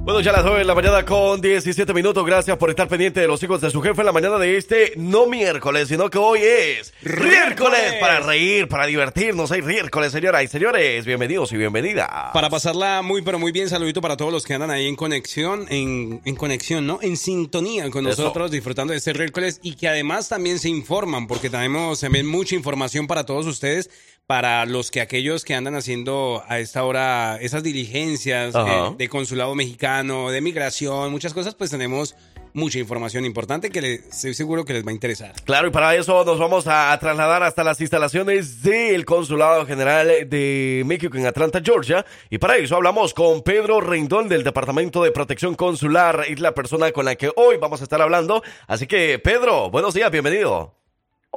[0.07, 2.24] Bueno, ya las 9 de la mañana con 17 minutos.
[2.24, 4.92] Gracias por estar pendiente de los hijos de su jefe en la mañana de este,
[4.94, 9.50] no miércoles, sino que hoy es miércoles para reír, para divertirnos.
[9.50, 11.04] Hay miércoles, señoras y señores.
[11.04, 12.09] Bienvenidos y bienvenidas.
[12.32, 15.66] Para pasarla muy, pero muy bien, saludito para todos los que andan ahí en conexión,
[15.70, 17.00] en, en conexión, ¿no?
[17.02, 18.22] En sintonía con Eso.
[18.22, 22.54] nosotros, disfrutando de este miércoles y que además también se informan, porque tenemos también mucha
[22.54, 23.90] información para todos ustedes,
[24.27, 29.55] para los que aquellos que andan haciendo a esta hora esas diligencias eh, de consulado
[29.55, 32.16] mexicano, de migración, muchas cosas, pues tenemos
[32.53, 35.33] mucha información importante que le- estoy seguro que les va a interesar.
[35.45, 40.07] Claro, y para eso nos vamos a, a trasladar hasta las instalaciones del Consulado General
[40.29, 42.05] de México en Atlanta, Georgia.
[42.31, 46.24] Y para eso hablamos con Pedro Rendón del Departamento de Protección Consular.
[46.29, 48.43] Es la persona con la que hoy vamos a estar hablando.
[48.66, 50.74] Así que, Pedro, buenos días, bienvenido.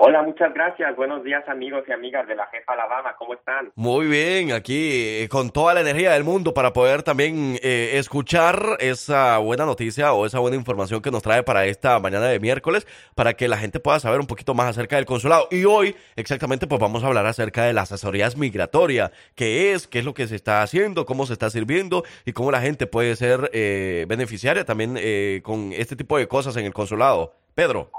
[0.02, 0.96] Hola, muchas gracias.
[0.96, 3.18] Buenos días amigos y amigas de la Jefa Alabama.
[3.18, 3.74] ¿Cómo están?
[3.76, 8.78] Muy bien, aquí eh, con toda la energía del mundo para poder también eh, escuchar
[8.80, 12.88] esa buena noticia o esa buena información que nos trae para esta mañana de miércoles,
[13.14, 15.50] para que la gente pueda saber un poquito más acerca del consulado.
[15.52, 20.00] Y hoy, exactamente, pues vamos a hablar acerca de las asesorías migratorias, qué es, qué
[20.00, 23.18] es lo que se está haciendo, cómo se está sirviendo y cómo la gente puede
[23.18, 27.34] ser eh, beneficiaria también eh, con este tipo de cosas en el consulado.
[27.54, 27.92] Pedro.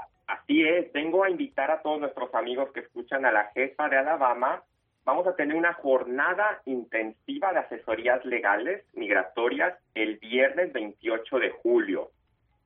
[0.51, 3.95] Así es, vengo a invitar a todos nuestros amigos que escuchan a la Jefa de
[3.95, 4.61] Alabama.
[5.05, 12.11] Vamos a tener una jornada intensiva de asesorías legales migratorias el viernes 28 de julio.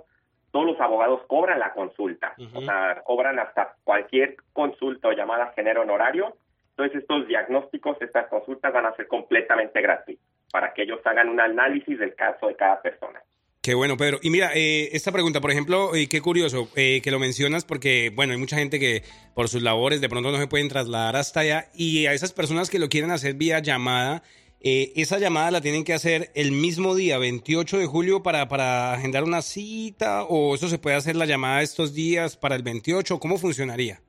[0.56, 5.82] todos los abogados cobran la consulta, o sea, cobran hasta cualquier consulta o llamada genera
[5.82, 6.38] honorario.
[6.70, 11.42] Entonces estos diagnósticos, estas consultas van a ser completamente gratuitos para que ellos hagan un
[11.42, 13.22] análisis del caso de cada persona.
[13.62, 14.20] Qué bueno, Pedro.
[14.22, 18.14] Y mira, eh, esta pregunta, por ejemplo, eh, qué curioso eh, que lo mencionas porque,
[18.16, 19.04] bueno, hay mucha gente que
[19.34, 22.70] por sus labores de pronto no se pueden trasladar hasta allá y a esas personas
[22.70, 24.24] que lo quieren hacer vía llamada,
[24.68, 28.94] eh, esa llamada la tienen que hacer el mismo día, 28 de julio, para, para
[28.94, 33.20] agendar una cita o eso se puede hacer la llamada estos días para el 28,
[33.20, 34.00] ¿cómo funcionaría?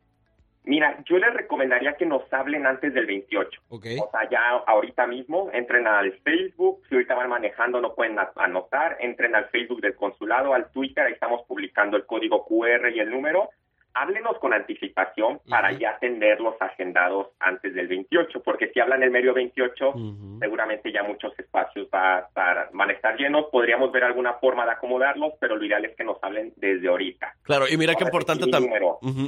[0.65, 3.61] Mira, yo les recomendaría que nos hablen antes del 28.
[3.69, 8.97] O sea, ya ahorita mismo entren al Facebook, si ahorita van manejando no pueden anotar,
[9.01, 13.11] entren al Facebook del consulado, al Twitter, ahí estamos publicando el código QR y el
[13.11, 13.51] número.
[13.99, 19.33] Háblenos con anticipación para ya tenerlos agendados antes del 28, porque si hablan el medio
[19.33, 19.95] 28,
[20.39, 23.47] seguramente ya muchos espacios va a estar- van a estar llenos.
[23.51, 27.35] Podríamos ver alguna forma de acomodarlos, pero lo ideal es que nos hablen desde ahorita.
[27.43, 28.75] Claro, y mira qué importante también.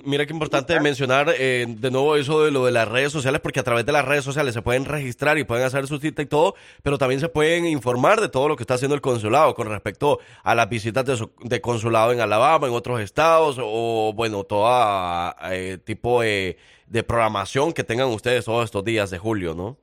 [0.04, 3.60] Mira qué importante mencionar eh, de nuevo eso de lo de las redes sociales, porque
[3.60, 6.26] a través de las redes sociales se pueden registrar y pueden hacer su cita y
[6.26, 9.68] todo, pero también se pueden informar de todo lo que está haciendo el consulado con
[9.70, 14.44] respecto a las visitas de, su- de consulado en Alabama, en otros estados, o bueno,
[14.58, 16.56] toda eh, tipo de,
[16.86, 19.76] de programación que tengan ustedes todos estos días de julio, ¿no?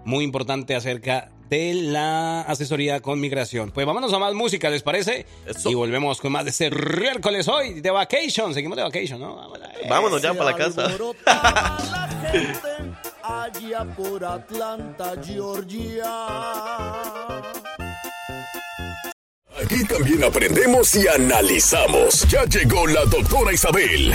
[0.06, 3.72] muy importante acerca de la asesoría con migración.
[3.72, 5.26] Pues vámonos a más música, ¿les parece?
[5.66, 8.54] Y volvemos con más de este miércoles hoy de Vacation.
[8.54, 9.36] Seguimos de Vacation, ¿no?
[9.36, 10.92] Vámonos, Vámonos ya para la casa.
[13.24, 16.04] Allá por Atlanta, Georgia.
[19.62, 22.28] Aquí también aprendemos y analizamos.
[22.28, 24.14] Ya llegó la doctora Isabel.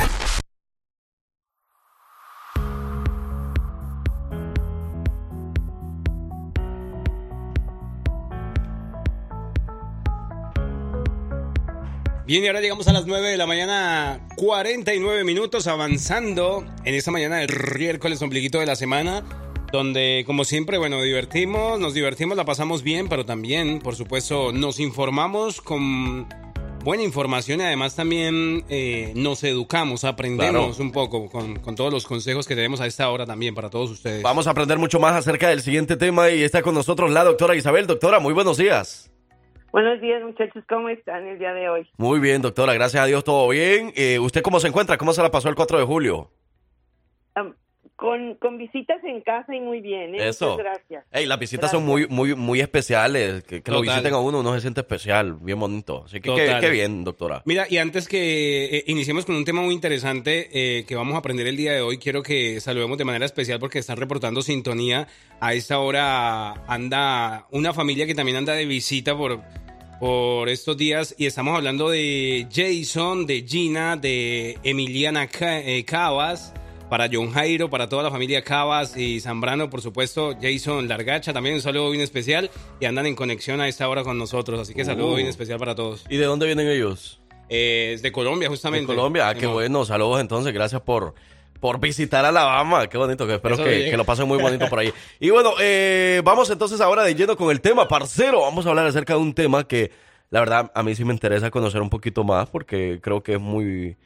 [12.26, 17.10] Bien, y ahora llegamos a las 9 de la mañana, 49 minutos avanzando en esta
[17.10, 19.24] mañana del miércoles ombliguito de la semana,
[19.72, 24.80] donde como siempre, bueno, divertimos, nos divertimos, la pasamos bien, pero también, por supuesto, nos
[24.80, 26.26] informamos con
[26.84, 30.82] buena información y además también eh, nos educamos, aprendemos Claro.
[30.82, 33.90] un poco con, con todos los consejos que tenemos a esta hora también para todos
[33.90, 34.22] ustedes.
[34.22, 37.54] Vamos a aprender mucho más acerca del siguiente tema y está con nosotros la doctora
[37.56, 37.86] Isabel.
[37.86, 39.10] Doctora, muy buenos días.
[39.70, 40.64] Buenos días, muchachos.
[40.66, 41.86] ¿Cómo están el día de hoy?
[41.98, 43.92] Muy bien, doctora, gracias a Dios, todo bien.
[43.96, 44.96] Eh, ¿Usted cómo se encuentra?
[44.96, 46.30] ¿Cómo se la pasó el 4 de julio?
[47.98, 50.28] Con, con visitas en casa y muy bien, ¿eh?
[50.28, 50.50] Eso.
[50.52, 51.04] Muchas gracias.
[51.10, 53.42] Ey, las visitas son muy, muy, muy especiales.
[53.42, 56.04] Que, que lo visiten a uno, uno se siente especial, bien bonito.
[56.04, 57.42] Así que qué, bien, doctora.
[57.44, 61.18] Mira, y antes que eh, iniciemos con un tema muy interesante eh, que vamos a
[61.18, 65.08] aprender el día de hoy, quiero que saludemos de manera especial porque están reportando sintonía.
[65.40, 69.40] A esta hora anda una familia que también anda de visita por,
[69.98, 76.54] por estos días y estamos hablando de Jason, de Gina, de Emiliana Ca- eh, Cabas.
[76.88, 81.54] Para John Jairo, para toda la familia Cabas y Zambrano, por supuesto, Jason Largacha, también
[81.56, 84.84] un saludo bien especial y andan en conexión a esta hora con nosotros, así que
[84.86, 85.16] saludo Uh.
[85.16, 86.06] bien especial para todos.
[86.08, 87.20] ¿Y de dónde vienen ellos?
[87.50, 88.86] Eh, es de Colombia, De justamente.
[88.86, 89.28] Colombia.
[89.28, 89.84] Ah, qué bueno.
[89.84, 90.52] Saludos entonces.
[90.54, 91.14] Gracias por,
[91.60, 92.86] por visitar Alabama.
[92.88, 93.26] Qué bonito.
[93.26, 94.92] Que espero que, que lo pasen muy bonito por ahí.
[95.20, 98.42] Y bueno, eh, vamos entonces ahora de lleno con el tema, parcero.
[98.42, 99.90] Vamos a hablar acerca de un tema que
[100.30, 103.40] la verdad a mí sí me interesa conocer un poquito más porque creo que es
[103.40, 103.96] muy,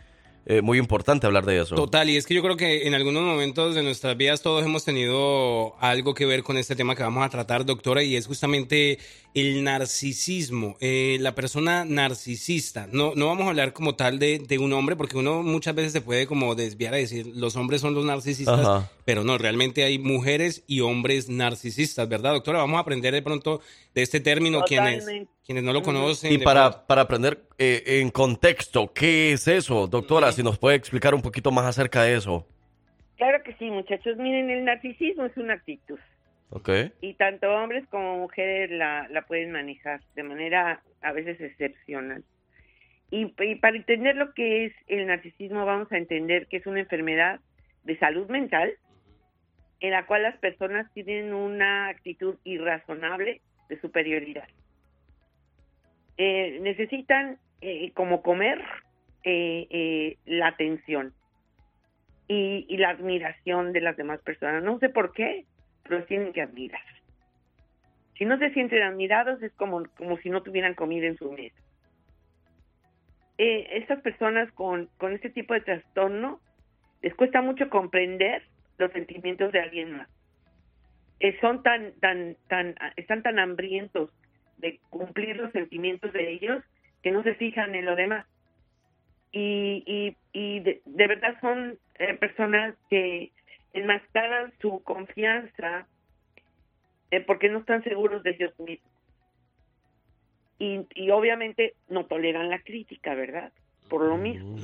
[0.44, 1.76] eh, muy importante hablar de eso.
[1.76, 4.84] Total, y es que yo creo que en algunos momentos de nuestras vidas todos hemos
[4.84, 8.98] tenido algo que ver con este tema que vamos a tratar, doctora, y es justamente
[9.34, 12.88] el narcisismo, eh, la persona narcisista.
[12.90, 15.92] No, no vamos a hablar como tal de, de un hombre, porque uno muchas veces
[15.92, 18.90] se puede como desviar a decir los hombres son los narcisistas, Ajá.
[19.04, 22.58] pero no, realmente hay mujeres y hombres narcisistas, ¿verdad, doctora?
[22.58, 23.60] Vamos a aprender de pronto
[23.94, 25.28] de este término Totalmente.
[25.44, 26.32] Quienes no lo conocen.
[26.32, 29.86] Y para, para aprender eh, en contexto, ¿qué es eso?
[29.86, 32.46] Doctora, si nos puede explicar un poquito más acerca de eso.
[33.16, 34.16] Claro que sí, muchachos.
[34.16, 35.98] Miren, el narcisismo es una actitud.
[36.50, 36.68] ¿Ok?
[37.00, 42.24] Y tanto hombres como mujeres la, la pueden manejar de manera a veces excepcional.
[43.10, 46.80] Y, y para entender lo que es el narcisismo, vamos a entender que es una
[46.80, 47.40] enfermedad
[47.84, 48.72] de salud mental
[49.80, 54.48] en la cual las personas tienen una actitud irrazonable de superioridad.
[56.16, 58.60] Eh, necesitan, eh, como comer,
[59.24, 61.14] eh, eh, la atención.
[62.28, 64.62] y, y la admiración de las demás personas.
[64.62, 65.44] No sé por qué,
[65.82, 66.80] pero tienen que admirar.
[68.16, 71.60] Si no se sienten admirados es como, como si no tuvieran comida en su mesa.
[73.38, 76.40] Eh, estas personas con, con este tipo de trastorno
[77.02, 78.42] les cuesta mucho comprender
[78.78, 80.08] los sentimientos de alguien más.
[81.20, 84.10] Eh, son tan, tan, tan, están tan hambrientos
[84.62, 86.64] de cumplir los sentimientos de ellos
[87.02, 88.26] que no se fijan en lo demás.
[89.32, 93.32] Y, y, y de, de verdad son eh, personas que
[93.72, 95.86] enmascaran su confianza
[97.10, 98.92] eh, porque no están seguros de ellos mismos.
[100.58, 103.52] Y, y obviamente no toleran la crítica, ¿verdad?
[103.88, 104.56] Por lo mismo.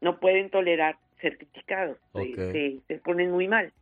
[0.00, 3.72] No pueden tolerar ser criticados, se, se ponen muy mal.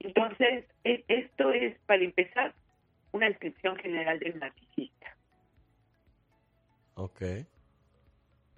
[0.00, 2.54] Entonces, e- esto es, para empezar,
[3.12, 5.16] una descripción general del narcisista.
[6.94, 7.22] Ok.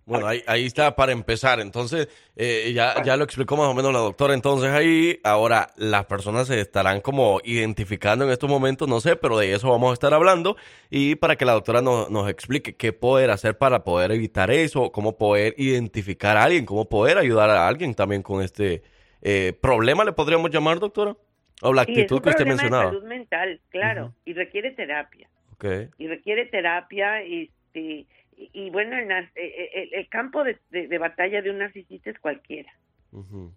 [0.05, 1.61] Bueno, ahí, ahí está para empezar.
[1.61, 4.34] Entonces, eh, ya, ya lo explicó más o menos la doctora.
[4.34, 9.38] Entonces, ahí, ahora, las personas se estarán como identificando en estos momentos, no sé, pero
[9.38, 10.57] de eso vamos a estar hablando.
[10.90, 14.90] Y para que la doctora nos, nos explique qué poder hacer para poder evitar eso,
[14.90, 18.82] cómo poder identificar a alguien, cómo poder ayudar a alguien también con este
[19.22, 21.16] eh, problema, le podríamos llamar, doctora.
[21.62, 22.90] O la actitud que usted problema de mencionaba.
[22.90, 25.28] salud mental, claro, y requiere terapia.
[25.52, 25.64] Ok.
[25.98, 28.06] y requiere terapia este
[28.36, 31.58] y, y bueno el, nar- eh, el- el campo de, de- de batalla de un
[31.58, 32.72] narcisista es cualquiera.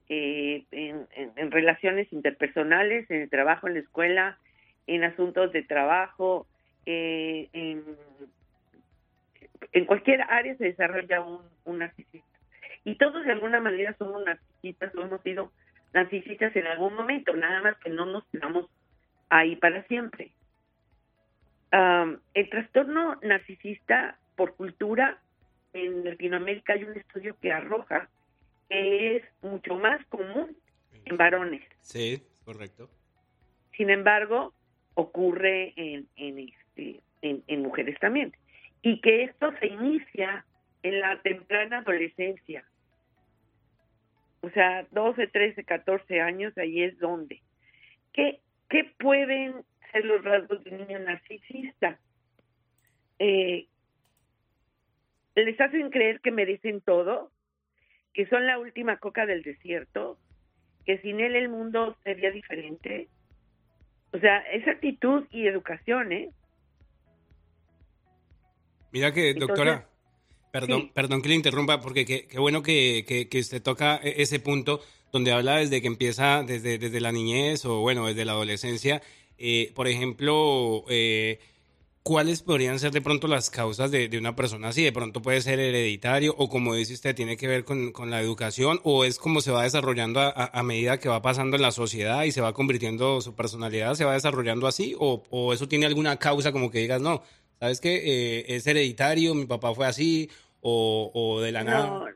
[0.09, 4.37] Eh, en, en- en relaciones interpersonales en el trabajo en la escuela
[4.85, 6.45] en asuntos de trabajo
[6.85, 7.83] eh, en,
[9.71, 12.37] en cualquier área se desarrolla un, un narcisista
[12.83, 15.51] y todos de alguna manera somos narcisistas o hemos sido
[15.95, 18.69] narcisistas en algún momento nada más que no nos quedamos
[19.29, 20.31] ahí para siempre
[21.71, 25.19] Am, el trastorno narcisista por cultura
[25.73, 28.07] en Latinoamérica hay un estudio que arroja
[28.69, 30.55] que es mucho más común
[31.03, 31.61] en varones.
[31.81, 32.89] Sí, correcto.
[33.75, 34.53] Sin embargo,
[34.93, 38.33] ocurre en, en, este, en, en mujeres también.
[38.81, 40.45] Y que esto se inicia
[40.81, 42.63] en la temprana adolescencia.
[44.45, 47.41] O sea, 12, 13, 14 años, ahí es donde.
[48.13, 49.55] ¿Qué, qué pueden
[49.91, 51.97] ser los rasgos de un niño narcisista?
[53.17, 53.65] Eh,
[55.33, 57.31] les hacen creer que merecen todo,
[58.13, 60.19] que son la última coca del desierto,
[60.85, 63.07] que sin él el mundo sería diferente.
[64.13, 66.29] O sea, esa actitud y educación, ¿eh?
[68.91, 69.89] Mira que, Entonces, doctora,
[70.59, 70.91] perdón, sí.
[70.93, 74.81] perdón que le interrumpa, porque qué bueno que, que, que usted toca e- ese punto
[75.11, 79.01] donde habla desde que empieza, desde, desde la niñez o bueno, desde la adolescencia.
[79.37, 81.39] Eh, por ejemplo, eh,
[82.03, 84.83] ¿cuáles podrían ser de pronto las causas de, de una persona así?
[84.83, 88.21] De pronto puede ser hereditario o como dice usted, tiene que ver con, con la
[88.21, 91.71] educación o es como se va desarrollando a, a- medida que va pasando en la
[91.71, 95.85] sociedad y se va convirtiendo su personalidad, se va desarrollando así o, o eso tiene
[95.85, 97.23] alguna causa como que digas, no,
[97.59, 97.95] ¿sabes qué?
[98.05, 100.29] Eh, es hereditario, mi papá fue así
[100.67, 102.15] o, o de la nada.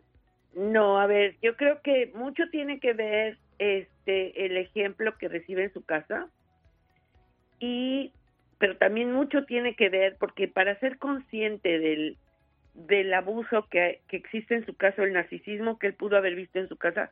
[0.55, 5.65] No, a ver, yo creo que mucho tiene que ver este el ejemplo que recibe
[5.65, 6.27] en su casa
[7.59, 8.11] y
[8.57, 12.17] pero también mucho tiene que ver porque para ser consciente del
[12.73, 16.57] del abuso que, que existe en su casa, el narcisismo que él pudo haber visto
[16.57, 17.11] en su casa,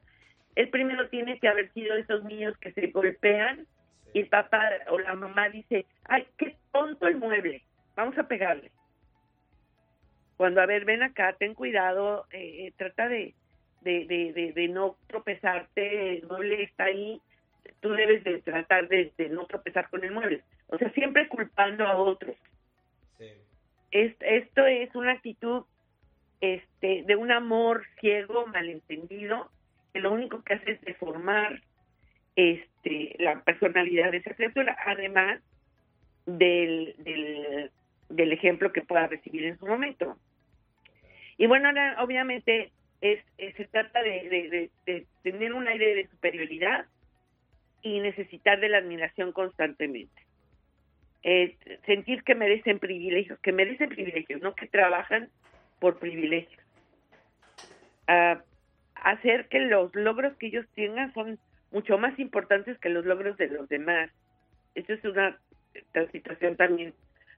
[0.56, 3.68] él primero tiene que haber sido esos niños que se golpean
[4.14, 7.62] y el papá o la mamá dice, ay, qué tonto el mueble,
[7.96, 8.72] vamos a pegarle.
[10.38, 13.34] Cuando, a ver, ven acá, ten cuidado, eh, eh, trata de,
[13.82, 17.20] de, de, de, no tropezarte, el mueble está ahí,
[17.82, 20.44] tú debes de tratar de, no tropezar con el mueble.
[20.68, 22.36] O sea, siempre culpando a otros.
[23.92, 25.64] Es- esto es una actitud
[26.42, 29.50] este, de un amor ciego, malentendido,
[29.94, 31.62] que lo único que hace es deformar
[32.36, 35.42] este, la personalidad de esa criatura, además
[36.28, 37.72] del, del,
[38.10, 40.18] del ejemplo que pueda recibir en su momento.
[41.38, 42.72] Y bueno, ahora obviamente
[43.02, 46.86] es, es- se trata de, de- tener un aire de superioridad
[47.82, 50.24] y necesitar de la admiración constantemente.
[51.24, 55.30] Eh, sentir que merecen privilegios, que merecen privilegios, no que trabajan
[55.80, 56.64] por privilegios.
[58.08, 58.42] Ah,
[58.96, 61.38] hacer que los logros que ellos tengan son
[61.72, 64.10] mucho más importantes que los logros de los demás.
[64.76, 65.38] Eso es una,
[65.74, 66.94] esta situación también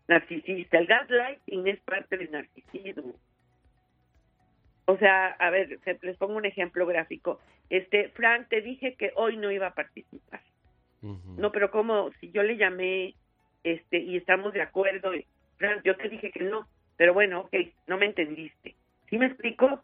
[0.08, 0.78] narcisista.
[0.78, 3.16] El gaslighting es parte del narcisismo.
[4.90, 7.40] O sea, a ver, les pongo un ejemplo gráfico.
[7.70, 10.42] Este, Frank, te dije que hoy no iba a participar.
[11.38, 13.14] No, pero como si yo le llamé
[13.64, 15.28] este y estamos de acuerdo, y,
[15.58, 16.68] Frank, yo te dije que no,
[16.98, 17.54] pero bueno, ok,
[17.86, 18.74] no me entendiste.
[19.12, 19.84] ¿Sí me explico?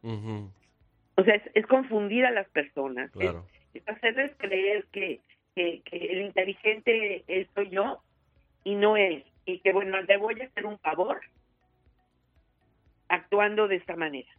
[1.18, 3.12] O sea, es, es confundir a las personas.
[3.12, 3.46] es- Claro.
[3.76, 5.20] Es, hacerles creer que,
[5.54, 8.02] que, que el inteligente es- soy yo
[8.64, 9.24] y no él.
[9.46, 11.22] Y que, bueno, le voy a hacer un favor
[13.08, 14.30] actuando de esta manera.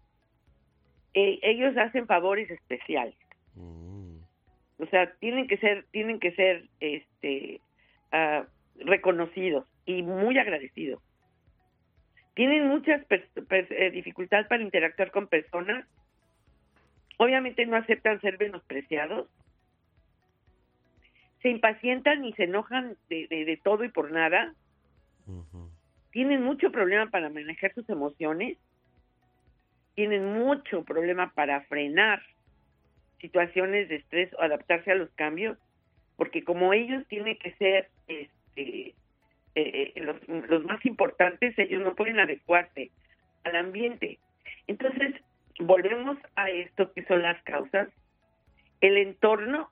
[1.18, 3.14] Eh, ellos hacen favores especiales.
[4.78, 7.62] O sea, tienen que ser, tienen que ser, este,
[8.12, 8.44] ah,
[8.80, 11.02] reconocidos y muy agradecidos.
[12.34, 15.86] Tienen muchas eh, dificultades para interactuar con personas.
[17.16, 19.26] Obviamente no aceptan ser menospreciados.
[21.40, 24.52] Se impacientan y se enojan de, de- de todo y por nada.
[26.10, 28.58] Tienen mucho problema para manejar sus emociones.
[29.97, 32.22] Tienen mucho problema para frenar
[33.20, 35.59] situaciones de estrés o adaptarse a los cambios,
[36.16, 38.94] porque como ellos tienen que ser este, eh,
[39.55, 42.90] eh, los, más importantes, ellos no pueden adecuarse
[43.44, 44.18] al ambiente.
[44.66, 45.14] Entonces,
[45.59, 47.88] volvemos a esto que son las causas,
[48.82, 49.70] el entorno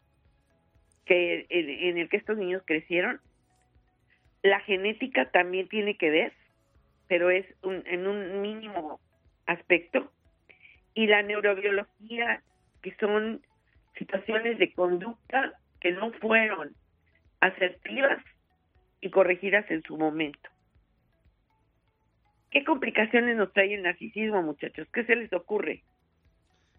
[1.05, 3.21] que en, en el que estos niños crecieron,
[4.43, 6.33] la genética también tiene que ver,
[7.09, 9.01] pero es un- en un mínimo
[9.47, 10.11] aspecto,
[10.95, 12.43] y la neurobiología
[12.83, 13.43] que son
[13.99, 16.75] situaciones de conducta que no fueron
[17.41, 18.23] asertivas
[19.01, 20.49] y corregidas en su momento.
[22.51, 24.87] ¿Qué complicaciones nos trae el narcisismo, muchachos?
[24.93, 25.83] ¿Qué se les ocurre?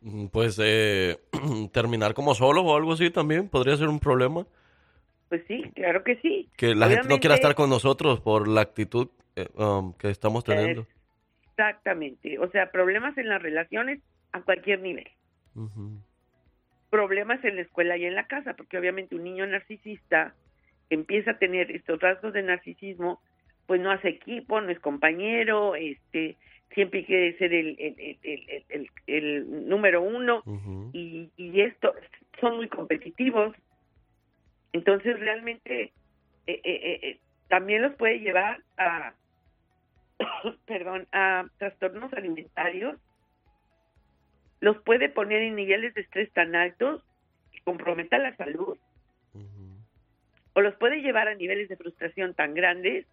[0.02, 1.18] Mm, Pues eh,
[1.74, 4.48] terminar como solo o algo así también podría ser un problema.
[5.30, 6.50] Pues sí, claro que sí.
[6.56, 10.44] Que la gente no quiera estar con nosotros por la actitud eh, um, que estamos
[10.44, 10.88] teniendo.
[11.58, 12.38] Exactamente.
[12.40, 14.02] O sea, problemas en las relaciones
[14.34, 15.08] a cualquier nivel.
[16.90, 20.34] Problemas en la escuela y en la casa, porque obviamente un niño narcisista
[20.90, 23.22] empieza a tener estos rasgos de narcisismo,
[23.68, 26.38] pues no hace equipo, no es compañero, este
[26.74, 30.42] siempre quiere ser el, el, el, el- el- número uno
[30.94, 31.94] y, y esto
[32.42, 33.56] son muy competitivos.
[34.74, 35.94] Entonces realmente
[36.48, 39.14] eh, eh, eh, también los puede llevar a,
[40.66, 43.00] perdón, a trastornos alimentarios,
[44.60, 47.04] los puede poner en niveles de estrés tan altos
[47.52, 48.78] que comprometa la salud,
[50.54, 53.06] o los puede llevar a niveles de frustración tan grandes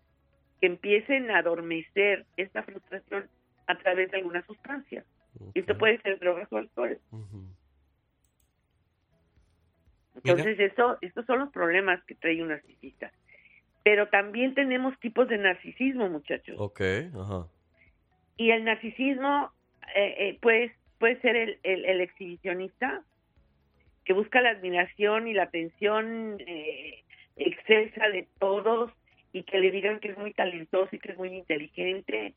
[0.60, 3.28] que empiecen a adormecer esta frustración
[3.66, 5.04] a través de alguna sustancia.
[5.54, 7.00] Y esto puede ser drogas o alcohol.
[10.14, 13.10] Entonces, eso, estos son los problemas que trae un narcisista.
[13.84, 16.54] Pero también tenemos tipos de narcisismo, muchachos.
[16.58, 16.80] Ok,
[17.14, 17.46] ajá.
[18.36, 19.50] Y el narcisismo
[19.94, 23.02] eh, eh, puede, puede ser el, el- el exhibicionista
[24.04, 27.02] que busca la admiración y la atención eh,
[27.36, 28.90] excesa de todos
[29.32, 32.34] y que le digan que es muy talentoso y que es muy inteligente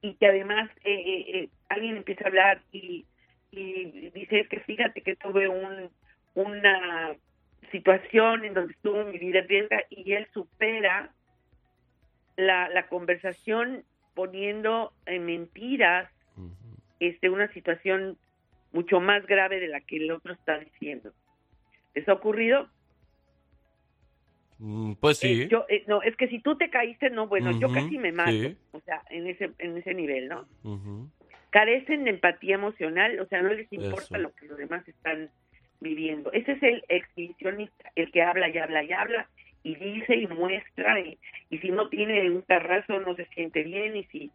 [0.00, 3.04] y que además eh, eh, eh, alguien empieza a hablar y,
[3.50, 5.90] y dice que fíjate que tuve un,
[6.34, 7.14] una
[7.70, 11.12] situación en donde estuvo mi vida en riesgo y él supera
[12.36, 13.84] la, la conversación
[14.14, 16.10] poniendo en mentiras
[17.00, 18.16] este una situación
[18.72, 21.12] mucho más grave de la que el otro está diciendo.
[21.94, 22.68] ¿Les ha ocurrido?
[24.58, 25.42] Mm, Pues sí.
[25.42, 28.12] Eh, yo, eh, no, es que si tú te caíste, no, bueno, yo casi me
[28.12, 28.30] mato.
[28.32, 28.56] sí.
[28.72, 30.46] O sea, en ese, en ese nivel, ¿no?
[30.64, 31.08] Ujú.
[31.50, 34.18] Carecen de empatía emocional, o sea, no les importa Eso.
[34.18, 35.30] lo que los demás están
[35.80, 36.32] viviendo.
[36.32, 39.28] Ese es el exhibicionista, el que habla y habla y habla
[39.62, 41.18] y dice y muestra y,
[41.50, 44.30] y si no tiene un terrazo no se siente bien y si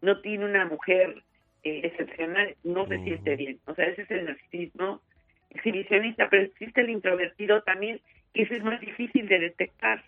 [0.00, 1.22] no tiene una mujer
[1.62, 3.60] eh, excepcional no se siente bien.
[3.66, 5.00] O sea, ese es el narcisismo
[5.50, 8.00] exhibicionista, pero existe el introvertido también,
[8.34, 10.02] que ese es más difícil de detectar.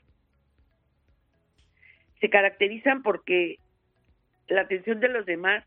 [2.20, 3.58] Se caracterizan porque
[4.48, 5.64] la atención de los demás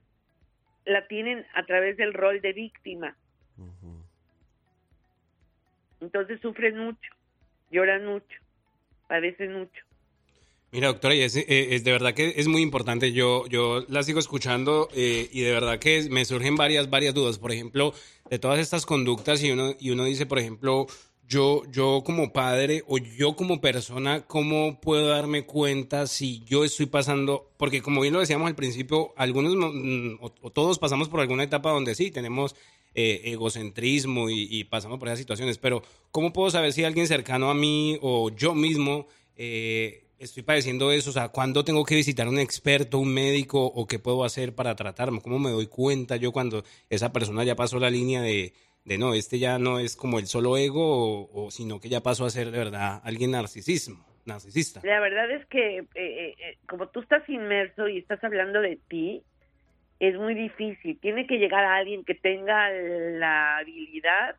[0.86, 3.16] la tienen a través del rol de víctima.
[6.02, 7.12] Entonces sufren mucho,
[7.72, 8.38] lloran mucho,
[9.08, 9.88] padecen mucho.
[10.72, 13.14] Mira, doctora, y es, eh, es de verdad que es muy importante.
[13.14, 17.40] Yo, yo la sigo escuchando eh, y de verdad que me surgen varias, varias dudas.
[17.40, 17.94] Por ejemplo,
[18.30, 20.88] de todas estas conductas y uno, y uno dice, por ejemplo,
[21.26, 26.88] yo, yo como padre o yo como persona, ¿cómo puedo darme cuenta si yo estoy
[26.88, 27.50] pasando?
[27.58, 31.44] Porque como bien lo decíamos al principio, algunos mm, o, o todos pasamos por alguna
[31.44, 32.56] etapa donde sí tenemos
[33.00, 37.52] eh, egocentrismo y, y pasamos por esas situaciones, pero ¿cómo puedo saber si alguien cercano
[37.52, 41.12] a mí o yo mismo eh, estoy padeciendo eso?
[41.12, 44.56] O sea, ¿cuándo tengo que visitar a un experto, un médico o qué puedo hacer
[44.56, 45.22] para tratarme?
[45.22, 49.14] ¿Cómo me doy cuenta yo cuando esa persona ya pasó la línea de, de no,
[49.14, 52.50] este ya no es como el solo ego, o, sino que ya pasó a ser
[52.50, 54.82] de verdad alguien narcisismo, narcisista?
[54.84, 58.80] La verdad es que eh, eh, eh, como tú estás inmerso y estás hablando de
[58.88, 59.22] ti,
[60.00, 61.00] es muy difícil.
[61.00, 64.36] Tiene que llegar a alguien que tenga la habilidad,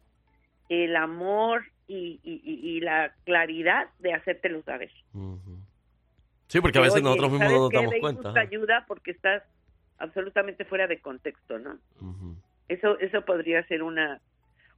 [0.69, 4.91] el amor y, y- y- la claridad de hacértelo saber.
[6.49, 8.23] Sí, porque a veces Oye, nosotros mismos ¿sabes no nos damos cuenta.
[8.23, 8.49] busca ajá.
[8.49, 9.43] ayuda porque estás
[9.99, 11.79] absolutamente fuera de contexto, ¿no?
[12.69, 14.21] Eso eso podría ser una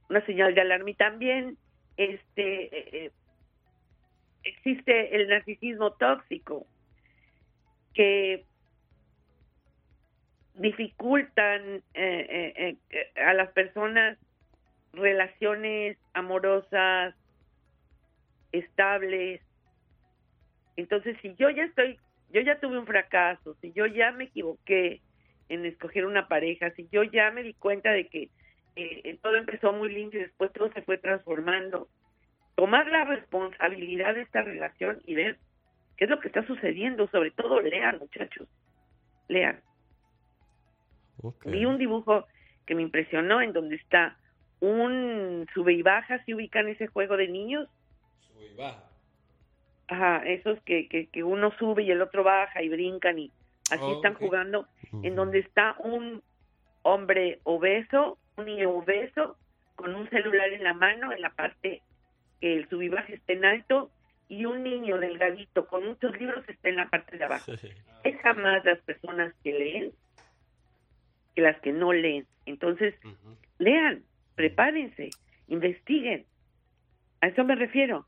[0.09, 1.57] una señal de alarma y también
[1.97, 3.11] este eh, eh,
[4.43, 6.65] existe el narcisismo tóxico
[7.93, 8.45] que
[10.55, 14.17] dificultan eh, eh, eh, a las personas
[14.93, 17.15] relaciones amorosas
[18.51, 19.41] estables.
[20.75, 21.97] Entonces si yo ya estoy
[22.31, 25.01] yo ya tuve un fracaso si yo ya me equivoqué
[25.49, 28.23] en escoger una pareja si yo ya me di cuenta de que
[28.75, 31.89] eh, eh, todo empezó muy lindo y después todo se fue transformando
[32.55, 35.37] tomar la responsabilidad de esta relación y ver
[35.97, 38.47] qué es lo que está sucediendo sobre todo lean muchachos
[39.27, 39.59] lean
[41.45, 42.25] vi un dibujo
[42.65, 44.17] que me impresionó en donde está
[44.59, 47.67] un sube y baja, si ubican ese juego de niños.
[49.87, 53.31] Ajá, esos que, que, que uno sube y el otro baja y brincan y
[53.71, 54.67] así Oh, están jugando,
[55.03, 56.21] en donde está un
[56.83, 59.37] hombre obeso, un niño obeso,
[59.75, 61.81] con un celular en la mano, en la parte
[62.39, 63.89] que el sub y baja está en alto,
[64.29, 67.51] y un niño delgadito con muchos libros está en la parte de abajo.
[68.03, 69.91] Es jamás las personas que leen
[71.35, 72.27] que las que no leen.
[72.45, 72.93] Entonces,
[73.59, 74.03] lean,
[74.35, 75.09] prepárense,
[75.47, 76.25] investiguen.
[77.21, 78.07] A eso me refiero.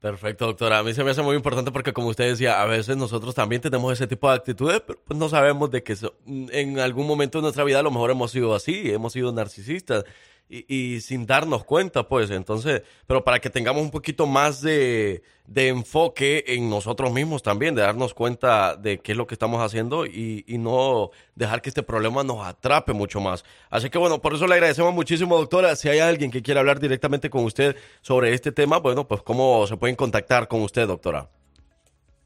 [0.00, 0.78] Perfecto, doctora.
[0.78, 3.60] A mí se me hace muy importante porque, como usted decía, a veces nosotros también
[3.60, 7.36] tenemos ese tipo de actitudes, pero pues no sabemos de que so- en algún momento
[7.38, 10.04] de nuestra vida a lo mejor hemos sido así, hemos sido narcisistas
[10.50, 12.30] y, y sin darnos cuenta, pues.
[12.30, 17.74] Entonces, pero para que tengamos un poquito más de, de enfoque en nosotros mismos también,
[17.74, 21.68] de darnos cuenta de qué es lo que estamos haciendo y, y no dejar que
[21.68, 23.44] este problema nos atrape mucho más.
[23.70, 25.76] Así que bueno, por eso le agradecemos muchísimo, doctora.
[25.76, 29.66] Si hay alguien que quiera hablar directamente con usted sobre este tema, bueno, pues cómo
[29.66, 31.28] se pueden contactar con usted, doctora.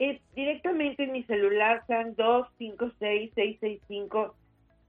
[0.00, 2.16] Eh, directamente en mi celular sean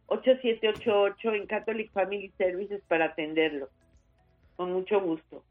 [0.07, 3.69] 256-665-8788 en Catholic Family Services para atenderlo.
[4.55, 5.43] Con mucho gusto.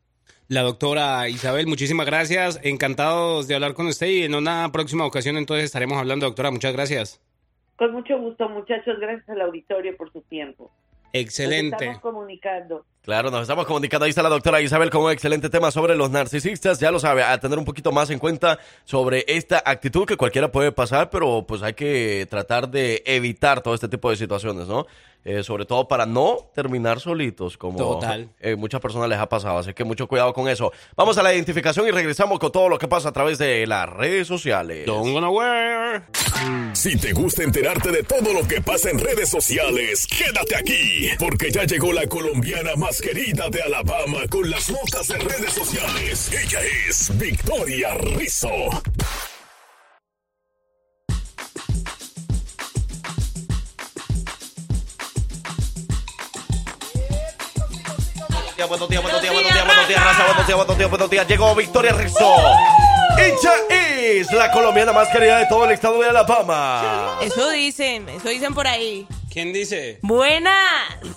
[0.49, 2.61] La doctora Isabel, muchísimas gracias.
[2.63, 6.51] Encantados de hablar con usted y en una próxima ocasión entonces estaremos hablando, doctora.
[6.51, 7.21] Muchas gracias.
[7.77, 8.99] Con mucho gusto, muchachos.
[9.01, 10.71] Gracias al auditorio por su tiempo.
[11.15, 11.77] Nos Excelente.
[11.77, 12.85] estamos comunicando.
[13.03, 14.05] Claro, nos estamos comunicando.
[14.05, 16.81] Ahí está la doctora Isabel con un excelente tema sobre los narcisistas.
[16.81, 20.51] Ya lo sabe, a tener un poquito más en cuenta sobre esta actitud que cualquiera
[20.51, 24.87] puede pasar, pero pues hay que tratar de evitar todo este tipo de situaciones, ¿no?
[25.25, 28.29] Eh, sobre todo para no terminar solitos, como Total.
[28.41, 29.59] eh, muchas personas les ha pasado.
[29.59, 30.71] Así que mucho cuidado con eso.
[30.97, 33.89] Vamos a la identificación y regresamos con todo lo que pasa a través de las
[33.89, 34.87] redes sociales.
[36.75, 41.51] Si te gusta enterarte de todo lo que pasa en redes sociales, quédate aquí, porque
[41.51, 46.31] ya llegó la colombiana más querida de Alabama con las notas de redes sociales.
[46.33, 46.59] Ella
[46.89, 48.51] es Victoria Rizzo.
[58.65, 61.11] Días, buenos días, buenos días, buenos días, buenos días, raza, buenos días, buenos días, buenos
[61.11, 61.29] días.
[61.29, 62.35] Llegó Victoria Rizzo.
[63.19, 67.19] Ella es la colombiana más querida de todo el estado de Alabama.
[67.21, 69.07] Eso dicen, eso dicen por ahí.
[69.35, 69.99] ¿Quién dice?
[70.01, 70.55] Buenas.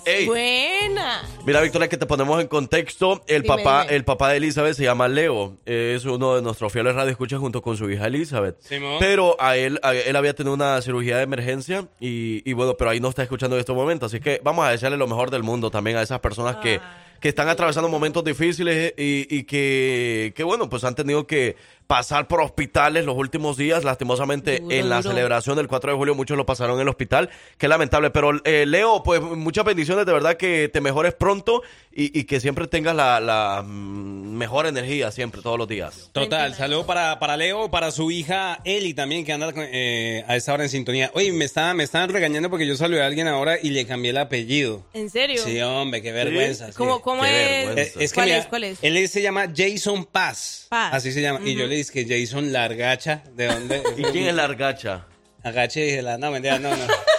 [0.04, 0.26] Ey.
[0.26, 1.22] Buenas.
[1.46, 3.22] Mira, Victoria, que te ponemos en contexto.
[3.28, 3.94] El Dime, papá, dime.
[3.94, 5.56] el papá de Elizabeth se llama Leo.
[5.64, 8.60] Es uno de nuestros fieles radioescuchas junto con su hija Elizabeth.
[8.60, 8.96] Simón.
[8.98, 12.90] Pero a él, a él había tenido una cirugía de emergencia y, y bueno, pero
[12.90, 14.12] ahí no está escuchando en estos momentos.
[14.12, 16.80] Así que vamos a desearle lo mejor del mundo también a esas personas que,
[17.20, 21.54] que están atravesando momentos difíciles y, y que, que, bueno, pues han tenido que
[21.88, 23.82] pasar por hospitales los últimos días.
[23.82, 25.10] Lastimosamente, Duro, en la duro.
[25.10, 27.30] celebración del 4 de julio muchos lo pasaron en el hospital.
[27.56, 28.10] Qué lamentable.
[28.10, 30.06] Pero eh, Leo, pues muchas bendiciones.
[30.06, 31.62] De verdad que te mejores pronto
[31.92, 36.10] y, y que siempre tengas la, la, mm, mejor energía siempre, todos los días.
[36.12, 40.52] Total, saludo para, para Leo, para su hija Eli también, que anda eh, a esta
[40.52, 41.10] hora en sintonía.
[41.14, 44.10] Oye, me estaban, me estaban regañando porque yo saludé a alguien ahora y le cambié
[44.10, 44.84] el apellido.
[44.92, 45.42] ¿En serio?
[45.42, 46.66] Sí, hombre, qué vergüenza.
[46.66, 46.72] sí.
[46.76, 47.66] ¿Cómo, cómo Qué es?
[47.66, 48.00] vergüenza.
[48.00, 48.46] Es que ¿Cuál mira, es?
[48.46, 48.78] ¿Cuál es?
[48.82, 50.66] Él se llama Jason Paz.
[50.68, 50.92] Paz.
[50.92, 51.40] Así se llama.
[51.42, 53.22] Y yo le dije que Jason Largacha.
[53.34, 53.82] ¿De dónde?
[53.96, 55.06] ¿Y quién es la argacha?
[55.42, 56.84] Agache y dije, la, no, mentira, no, no.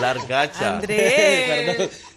[0.00, 0.80] Largacha.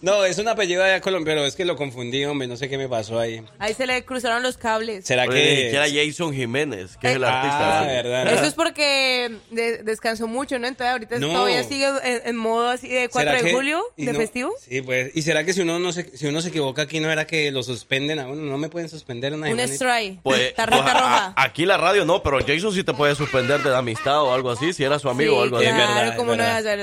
[0.01, 2.47] No, es un apellido de Colombia, pero es que lo confundí, hombre.
[2.47, 3.41] No sé qué me pasó ahí.
[3.57, 5.03] Ahí se le cruzaron los cables.
[5.03, 5.55] ¿Será Oye, que.?
[5.71, 7.79] que era Jason Jiménez, que es el artista.
[7.79, 8.31] Ah, verdad.
[8.31, 10.67] Eso es porque de- descansó mucho, ¿no?
[10.67, 11.29] Entonces ahorita No.
[11.29, 14.53] todavía sigue en, en modo así de 4 ¿Será de que- julio, de no- festivo.
[14.61, 15.09] Sí, pues.
[15.15, 17.49] ¿Y será que si uno no se, si uno se equivoca aquí no era que
[17.51, 18.43] lo suspenden a uno?
[18.43, 20.19] No me pueden suspender una Un strike.
[20.21, 21.33] Pues, Tarjeta pues, roja.
[21.35, 24.51] a- aquí la radio no, pero Jason sí te puede suspender de amistad o algo
[24.51, 25.81] así, si era su amigo Sí, o algo claro, así.
[25.81, 26.53] Es verdad, ¿cómo es no verdad.
[26.57, 26.79] vas a saber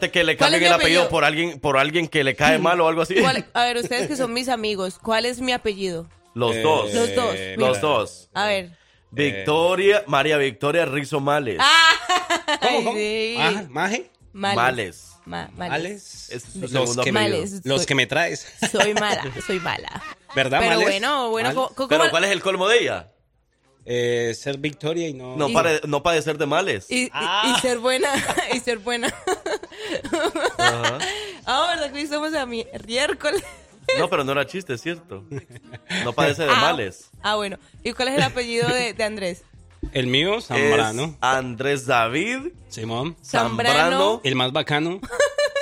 [0.00, 2.80] que le ¿Cuál cambien el mi apellido por alguien, por alguien que le cae mal
[2.80, 3.14] o algo así.
[3.16, 6.08] ¿Cuál- a ver, ustedes que son mis amigos, ¿cuál es mi apellido?
[6.34, 6.94] Los Eh, dos.
[6.94, 7.34] Los dos.
[7.56, 7.80] Los mira.
[7.80, 8.28] dos.
[8.34, 8.70] A ver.
[9.10, 11.58] Victoria, María Victoria Rizo Males.
[12.60, 13.34] Ay, sí.
[13.38, 14.10] Maja- ¿Maje?
[14.32, 14.56] Males.
[14.56, 15.04] Males.
[15.24, 15.70] Ma- males.
[15.70, 16.30] ¿Males?
[16.30, 17.36] Es su Los segundo que, apellido.
[17.38, 17.60] Males.
[17.64, 18.46] los que me traes.
[18.70, 20.02] Soy mala, soy mala.
[20.34, 20.84] ¿Verdad, Pero Males?
[20.88, 21.70] bueno, bueno, ¿Males?
[21.76, 23.12] Pero ¿cómo- ¿cuál es el colmo de ella?
[23.90, 25.34] Eh, ser Victoria y no.
[25.36, 26.86] No, Y- pare- no padecer de males.
[26.90, 27.54] y, y- Ah.
[27.56, 28.08] y ser buena,
[28.54, 29.12] y ser buena.
[31.50, 33.42] Ah, ¿verdad que somos a mi miércoles?
[33.98, 35.24] No, pero no era chiste, es cierto.
[36.04, 37.08] No padece de Ah, males.
[37.22, 37.56] Ah, bueno.
[37.82, 39.44] ¿Y cuál es el apellido de, de Andrés?
[39.92, 41.16] El mío, Zambrano.
[41.22, 43.16] Andrés David Simón.
[43.24, 44.20] Zambrano.
[44.24, 45.00] El más bacano.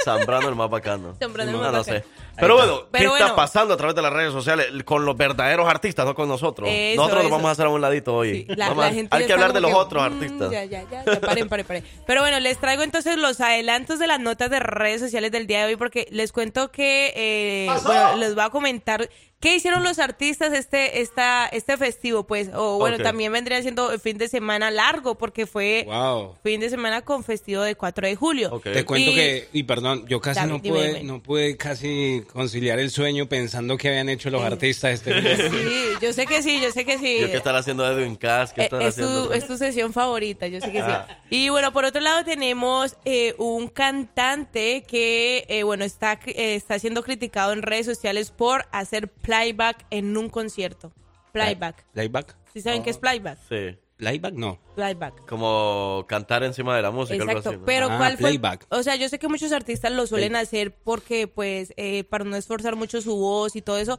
[0.04, 1.14] Zambrano, el más bacano.
[1.20, 1.98] Zambrano, el No, más no bacano.
[1.98, 2.04] sé.
[2.38, 3.36] Pero bueno, ¿qué Pero está bueno.
[3.36, 6.68] pasando a través de las redes sociales con los verdaderos artistas, no con nosotros?
[6.70, 7.28] Eso, nosotros eso.
[7.30, 8.32] nos vamos a hacer a un ladito hoy.
[8.48, 10.02] Sí, la- Vamos la a- gente hay que está hablar de como los que, otros
[10.02, 10.50] mm, artistas.
[10.50, 11.84] Ya, ya, ya, ya, paren, paren, paren.
[12.06, 15.60] Pero bueno, les traigo entonces los adelantos de las notas de redes sociales del día
[15.60, 19.08] de hoy porque les cuento que, eh, bueno, les voy a comentar
[19.38, 23.02] qué hicieron los artistas este, esta, este festivo, pues, o bueno, Ok.
[23.02, 26.36] también vendría siendo el fin de semana largo porque fue Wow.
[26.42, 28.48] fin de semana con festivo de 4 de julio.
[28.50, 28.62] Ok.
[28.64, 31.02] Te cuento Y- que, y perdón, yo casi Dame, no dime, pude, dime.
[31.04, 35.50] no pude casi conciliar el sueño pensando que habían hecho los artistas este video.
[35.50, 37.18] Sí, yo sé que sí, yo sé que sí.
[37.20, 39.28] Yo qué están haciendo Edwin Cass, qué Eh, es, haciendo.
[39.28, 41.06] tu, es tu sesión favorita, yo sé que Ah.
[41.30, 41.36] sí.
[41.36, 46.78] Y bueno, por otro lado tenemos eh, un cantante que, eh, bueno, está, eh, está
[46.78, 50.92] siendo criticado en redes sociales por hacer playback en un concierto.
[51.32, 51.84] Playback.
[51.92, 52.36] ¿Playback?
[52.52, 53.38] ¿Sí saben qué es playback?
[53.48, 53.76] Sí.
[53.96, 54.34] ¿Playback?
[54.34, 54.58] No.
[54.74, 55.26] Playback.
[55.26, 57.58] Como cantar encima de la música, algo Exacto, así.
[57.58, 57.64] ¿no?
[57.64, 58.28] pero Ah, ¿cuál fue?
[58.30, 58.66] playback.
[58.70, 62.36] O sea, yo sé que muchos artistas lo suelen hacer porque, pues, eh, para no
[62.36, 63.98] esforzar mucho su voz y todo eso,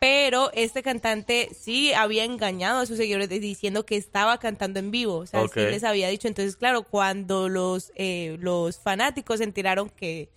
[0.00, 5.16] pero este cantante sí había engañado a sus seguidores diciendo que estaba cantando en vivo,
[5.16, 5.54] o sea, Ok.
[5.54, 6.28] sí les había dicho.
[6.28, 10.28] Entonces, claro, cuando los, eh, los fanáticos se enteraron que,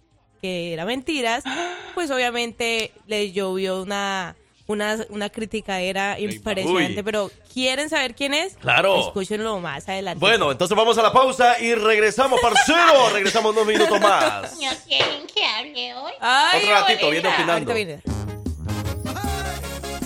[0.42, 1.44] que era mentiras,
[1.96, 4.36] pues obviamente le llovió una...
[4.68, 7.04] Una, una crítica era impresionante, Uy.
[7.04, 8.56] pero ¿quieren saber quién es?
[8.56, 9.00] Claro.
[9.00, 10.20] Escúchenlo más adelante.
[10.20, 13.10] Bueno, entonces vamos a la pausa y regresamos, parcero.
[13.14, 14.54] regresamos unos minutos más.
[14.62, 16.12] ¿No quieren que hable hoy?
[16.22, 17.72] Ay, Otro ratito, viene opinando.
[17.72, 18.02] Ahorita viene.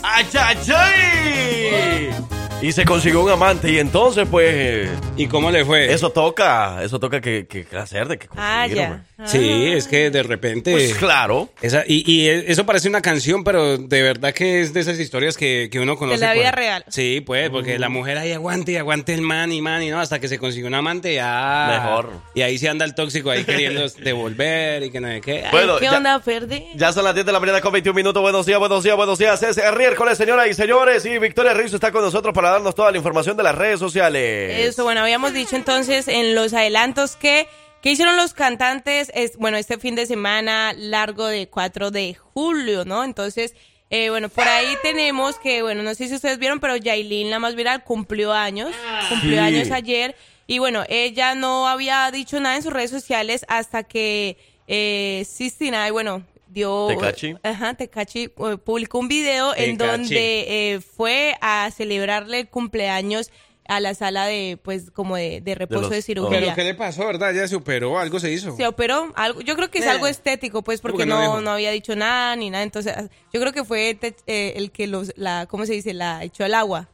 [0.04, 2.35] ¡Ay, ay, ay!
[2.62, 4.90] Y se consiguió un amante y entonces, pues...
[5.18, 5.94] ¿Y cómo le fue?
[5.94, 8.84] Eso toca, eso toca que, que hacer de que Ah, ya.
[9.18, 9.28] hombre.
[9.28, 10.72] Sí, es que de repente...
[10.72, 11.50] Pues claro.
[11.62, 15.38] Esa, y, y eso parece una canción, pero de verdad que es de esas historias
[15.38, 16.18] que, que uno conoce.
[16.20, 16.86] la vida por- real.
[16.88, 20.00] Sí, pues, porque la mujer ahí aguante y aguante el man y man y no,
[20.00, 21.68] hasta que se consigue un amante ya.
[21.84, 22.10] Mejor.
[22.34, 25.44] Y ahí se anda el tóxico ahí queriendo devolver y que no sé qué.
[25.46, 26.66] Ay, Bueno, ¿Qué ya- onda, Ferdi?
[26.76, 28.22] Ya son las 10 de la mañana con 21 minutos.
[28.24, 29.44] Buenos días, buenos días, buenos días.
[29.44, 31.06] Es el miércoles, señoras y señores.
[31.06, 34.60] Y Victoria Rizzo está con nosotros para darnos toda la información de las redes sociales.
[34.68, 37.48] Eso, bueno, habíamos dicho entonces en los adelantos que,
[37.82, 39.12] ¿qué hicieron los cantantes?
[39.14, 43.04] Es, bueno, este fin de semana largo de 4 de julio, ¿no?
[43.04, 43.56] Entonces,
[43.90, 47.40] eh, bueno, por ahí tenemos que, bueno, no sé si ustedes vieron, pero Yailin, la
[47.40, 48.72] más viral, cumplió años,
[49.10, 49.38] cumplió Sí.
[49.40, 50.16] años ayer.
[50.48, 55.92] Y bueno, ella no había dicho nada en sus redes sociales hasta que eh, 69,
[55.92, 56.24] bueno,
[56.56, 56.88] dio...
[56.88, 57.36] Tecachi.
[57.44, 63.30] Ajá, Tecachi eh, publicó un video en donde eh, fue a celebrarle el cumpleaños
[63.68, 66.02] a la sala de, pues, como de, de reposo los- de, oh.
[66.02, 66.40] cirugía.
[66.40, 67.34] Pero ¿qué le pasó, verdad?
[67.34, 68.56] Ya se operó, algo se hizo.
[68.56, 69.90] Se operó, algo, yo creo que es Eh.
[69.90, 72.64] algo estético, pues, porque ¿Cómo que no no, había dicho nada ni nada.
[72.64, 72.94] Entonces,
[73.34, 75.94] yo creo que fue te- eh, el que los, la, ¿cómo se dice?
[75.96, 76.90] La echó al agua.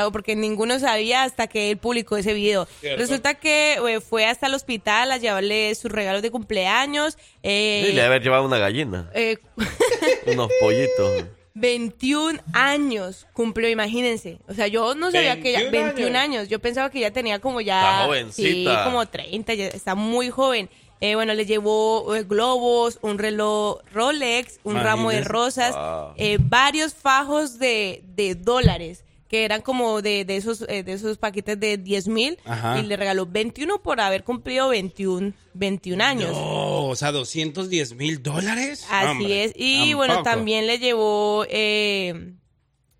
[0.00, 2.66] Agua porque ninguno sabía hasta que él publicó ese video.
[2.80, 3.00] Cierto.
[3.00, 7.16] Resulta que eh, fue hasta el hospital a llevarle sus regalos de cumpleaños.
[7.42, 9.38] eh, Sí, le haber llevado una gallina, eh,
[10.26, 11.24] unos pollitos.
[11.54, 14.38] 21 años cumplió, imagínense.
[14.48, 15.70] O sea, yo no sabía que ella...
[15.70, 16.48] 21 21 años.
[16.48, 18.08] Yo pensaba que ya tenía como ya...
[18.30, 20.70] Sí, como 30, ya está muy joven.
[21.02, 26.12] Eh, bueno, le llevó eh, globos, un reloj Rolex, un ramo de rosas, Wow.
[26.16, 31.16] eh, varios fajos de, de dólares que eran como de, de esos eh, de esos
[31.16, 32.80] paquetes de 10 mil Ajá.
[32.80, 36.32] y le regaló 21 por haber cumplido 21, 21 años.
[36.32, 38.84] No, o sea, 210 mil dólares.
[38.90, 39.52] Así Hombre, es.
[39.54, 40.34] Y bueno, tampoco.
[40.36, 42.32] también le llevó, eh,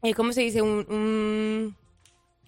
[0.04, 0.62] eh, ¿cómo se dice?
[0.62, 1.76] Un, un-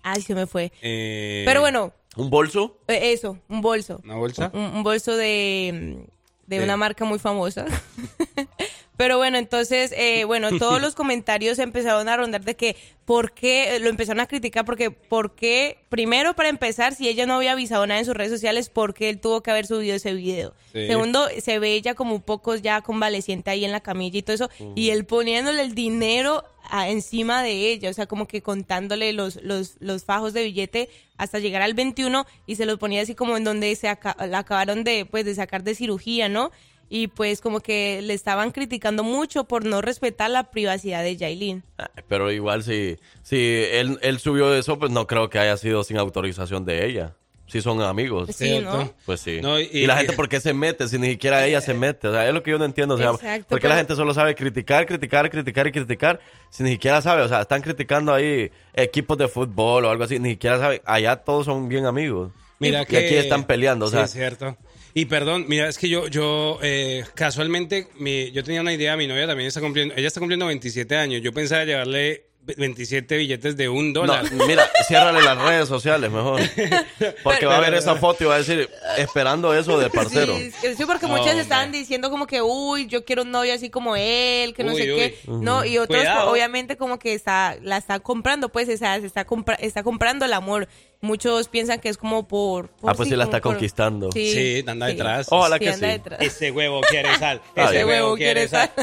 [0.04, 0.72] Ay, se me fue.
[0.80, 2.78] Eh, Pero bueno, ¿Un bolso?
[2.86, 4.00] eh, eso, un bolso.
[4.04, 4.50] ¿Una bolsa?
[4.54, 6.06] Un, un bolso de...
[6.46, 6.62] de Sí.
[6.62, 7.66] una marca muy famosa.
[8.96, 13.78] Pero bueno, entonces, eh, bueno, todos los comentarios empezaron a rondar de que, ¿por qué?
[13.80, 15.78] Lo empezaron a criticar porque, ¿por qué?
[15.88, 19.08] Primero, para empezar, si ella no había avisado nada en sus redes sociales, ¿por qué
[19.08, 20.54] él tuvo que haber subido ese video?
[20.72, 20.86] Sí.
[20.86, 24.34] Segundo, se ve ella como un poco ya convaleciente ahí en la camilla y todo
[24.34, 29.12] eso, y él poniéndole el dinero a- encima de ella, o sea, como que contándole
[29.12, 33.14] los, los, los fajos de billete hasta llegar al 21 y se los ponía así
[33.14, 36.50] como en donde se aca- la acabaron de, pues, de sacar de cirugía, ¿no?
[36.94, 41.62] Y pues como que le estaban criticando mucho por no respetar la privacidad de Yailin.
[42.06, 43.36] Pero igual si, si
[43.70, 47.14] él, él subió eso, pues no creo que haya sido sin autorización de ella.
[47.46, 48.28] Si son amigos.
[48.36, 48.92] Sí, ¿no?
[49.06, 49.40] Pues sí.
[49.40, 51.72] No, y- y, la y- gente, ¿por qué se mete si ni siquiera ella se
[51.72, 52.08] mete?
[52.08, 52.94] O sea, es lo que yo no entiendo.
[52.94, 56.20] O sea, Exacto, ¿por qué la gente solo sabe criticar, criticar, criticar y criticar
[56.50, 57.22] si ni siquiera sabe?
[57.22, 60.82] O sea, están criticando ahí equipos de fútbol o algo así, ni siquiera sabe.
[60.84, 62.32] Allá todos son bien amigos.
[62.58, 63.86] Mira y que aquí están peleando.
[63.86, 64.56] O Sí, sea, es cierto.
[64.94, 69.06] Y perdón, mira, es que yo, yo eh, casualmente, mi- yo tenía una idea, mi
[69.06, 71.22] novia también está cumpliendo, ella está cumpliendo 27 años.
[71.22, 74.24] Yo pensaba llevarle 27 billetes de un No, dólar.
[74.48, 76.40] mira, ciérrale las redes sociales mejor.
[77.22, 80.34] Porque va a ver esa foto y va a decir, esperando eso del parcero.
[80.36, 83.70] Sí, sí, porque No, muchas estaban diciendo como que, uy, yo quiero un novio así
[83.70, 84.98] como él, que no Uy, sé uy.
[84.98, 85.18] qué.
[85.28, 86.30] No, y otros Cuidado.
[86.30, 90.24] obviamente como que está, la está comprando, pues, o sea, se está, compra- está comprando
[90.24, 90.68] el amor.
[91.04, 92.68] Muchos piensan que es como por...
[92.68, 94.12] por Ah, pues sí la está por- conquistando.
[94.12, 94.92] Sí, Sí, anda sí.
[94.92, 95.26] detrás.
[95.30, 95.92] Ojalá Sí, que anda sí.
[95.94, 96.20] detrás.
[96.20, 97.40] Ese huevo quiere sal.
[97.56, 98.70] Ese huevo quiere sal.
[98.76, 98.82] es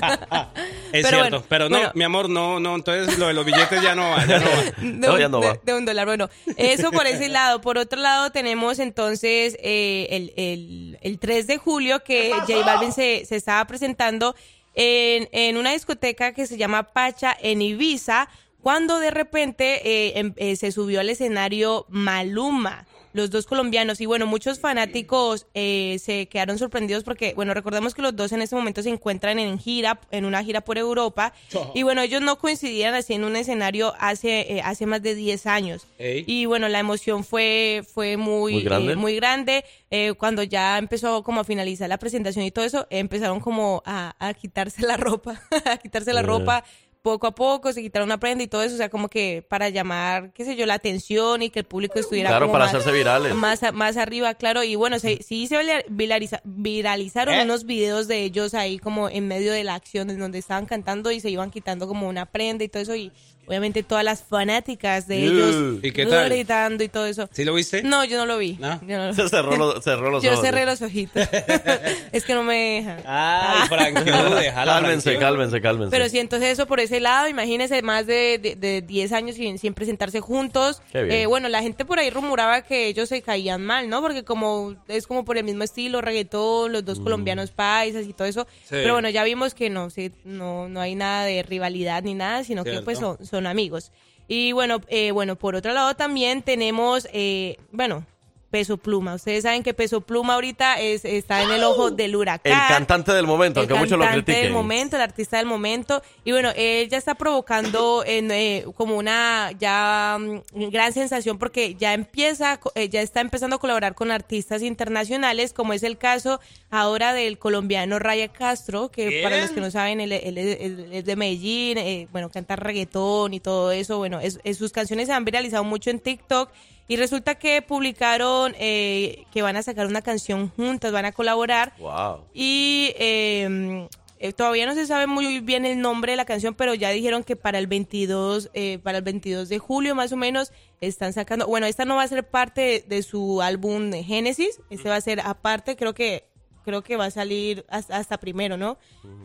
[0.92, 1.20] Pero cierto.
[1.20, 1.92] bueno, pero no, bueno.
[1.96, 2.76] mi amor, no, no.
[2.76, 4.26] Entonces lo de los billetes ya no va.
[4.26, 4.62] Ya no va.
[4.64, 5.60] de, No, un, ya no de- va.
[5.64, 6.06] de un dólar.
[6.06, 7.62] Bueno, eso por ese lado.
[7.62, 12.92] Por otro lado, tenemos entonces eh, el, el, el 3 de julio que J Balvin
[12.92, 14.36] se, se estaba presentando
[14.76, 18.30] en, en una discoteca que se llama Pacha en Ibiza,
[18.62, 22.86] cuando de repente eh, em- eh, se subió al escenario Maluma.
[23.14, 28.02] Los dos colombianos y bueno, muchos fanáticos eh, se quedaron sorprendidos porque, bueno, recordemos que
[28.02, 31.34] los dos en este momento se encuentran en gira, en una gira por Europa
[31.74, 35.46] y bueno, ellos no coincidían así en un escenario hace, eh, hace más de 10
[35.48, 35.88] años.
[35.98, 38.94] Y bueno, la emoción fue, fue muy, Muy grande.
[38.94, 39.66] eh, muy grande.
[39.92, 44.16] Eh, cuando ya empezó como a finalizar la presentación y todo eso, empezaron como a,
[44.20, 46.64] a quitarse la ropa, a quitarse la ropa
[47.02, 49.70] poco a poco, se quitaron una prenda y todo eso, o sea, como que para
[49.70, 52.74] llamar, qué sé yo, la atención y que el público estuviera Claro, como para más-
[52.76, 53.34] hacerse virales.
[53.36, 57.44] Más, más arriba, claro, y bueno, se, sí se vira- viraliza- viralizaron ¿Eh?
[57.44, 61.10] unos videos de ellos ahí como en medio de la acción, en donde estaban cantando
[61.12, 63.12] y se iban quitando como una prenda y todo eso, y
[63.50, 66.30] obviamente todas las fanáticas de ellos ¿Y qué tal?
[66.30, 67.28] gritando y todo eso.
[67.34, 67.84] ¿Sí lo viste?
[67.84, 68.54] No, yo no lo vi.
[68.60, 68.80] ¿No?
[68.88, 70.46] Yo, no lo- Se cerró, los- cerró los Yo ojos.
[70.46, 71.28] cerré los ojitos.
[72.12, 73.00] es que no me dejan.
[73.06, 75.92] Ay, Frankie, déjala, Cálmense, cálmense, cálmense.
[75.92, 79.58] Pero sí, entonces eso por ese lado, imagínense, más de, de, de 10 años sin,
[79.58, 80.82] sin presentarse juntos.
[80.92, 81.16] Qué bien.
[81.22, 84.02] Eh, bueno, la gente por ahí rumoraba que ellos se caían mal, ¿no?
[84.02, 86.86] Porque como es como por el mismo estilo, reggaetón, los Mm.
[86.86, 88.48] dos colombianos paisas y todo eso.
[88.70, 92.44] Pero bueno, ya vimos que no, sí, no, no hay nada de rivalidad ni nada,
[92.44, 93.92] sino que pues son, son amigos.
[94.28, 98.06] Y bueno, eh, bueno, por otro lado también tenemos, eh, bueno,
[98.50, 99.14] Peso Pluma.
[99.16, 103.12] Ustedes saben que Peso Pluma ahorita es, está en el ojo del huracán el cantante
[103.14, 104.44] del momento, el aunque muchos lo cantante critiquen.
[104.46, 106.02] del momento, el artista del momento.
[106.24, 111.76] Y bueno, él ya está provocando en, eh, como una ya mm, gran sensación porque
[111.76, 115.98] ya empieza, co- eh, ya está empezando a colaborar con artistas internacionales, como es el
[115.98, 116.40] caso
[116.72, 120.88] ahora del colombiano Raya Castro, que para los que no saben, él, él es- él
[120.92, 123.98] es de Medellín, eh, bueno, canta reggaetón y todo eso.
[124.00, 126.50] Bueno, es- es- sus canciones se han viralizado mucho en TikTok.
[126.90, 131.74] Y resulta que publicaron eh, que van a sacar una canción juntas, van a colaborar.
[131.80, 132.26] Wow.
[132.34, 133.88] Y eh,
[134.22, 137.24] eh, todavía no se sabe muy bien el nombre de la canción, pero ya dijeron
[137.24, 140.52] que para el 22, eh, para el 22 de julio más o menos
[140.82, 141.48] están sacando.
[141.48, 144.98] Bueno, esta no va a ser parte de, de su álbum de Génesis, este va
[144.98, 146.26] a ser aparte, creo que
[146.66, 148.78] creo que va a salir hasta, hasta primero, ¿no?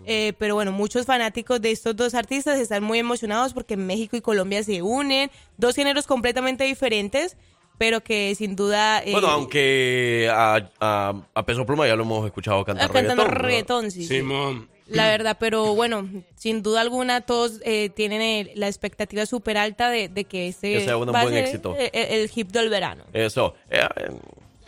[0.06, 4.20] Eh, pero bueno, muchos fanáticos de estos dos artistas están muy emocionados porque México y
[4.20, 7.36] Colombia se unen, dos géneros completamente diferentes,
[7.78, 9.02] pero que sin duda...
[9.04, 13.24] eh, Bueno, aunque a, a, a Peso Pluma ya lo hemos escuchado cantar Ah, cantando
[13.24, 13.42] reggaetón.
[13.44, 14.02] reggaetón, sí.
[14.06, 14.16] sí.
[14.18, 14.68] Simón.
[14.86, 16.06] La verdad, pero bueno,
[16.36, 20.74] sin duda alguna todos eh, tienen el- la expectativa súper alta de, de que este
[20.74, 21.74] Que sea un va a buen ser éxito.
[21.74, 23.04] El, el hit del verano.
[23.14, 23.54] Eso.
[23.70, 24.10] Eh, eh,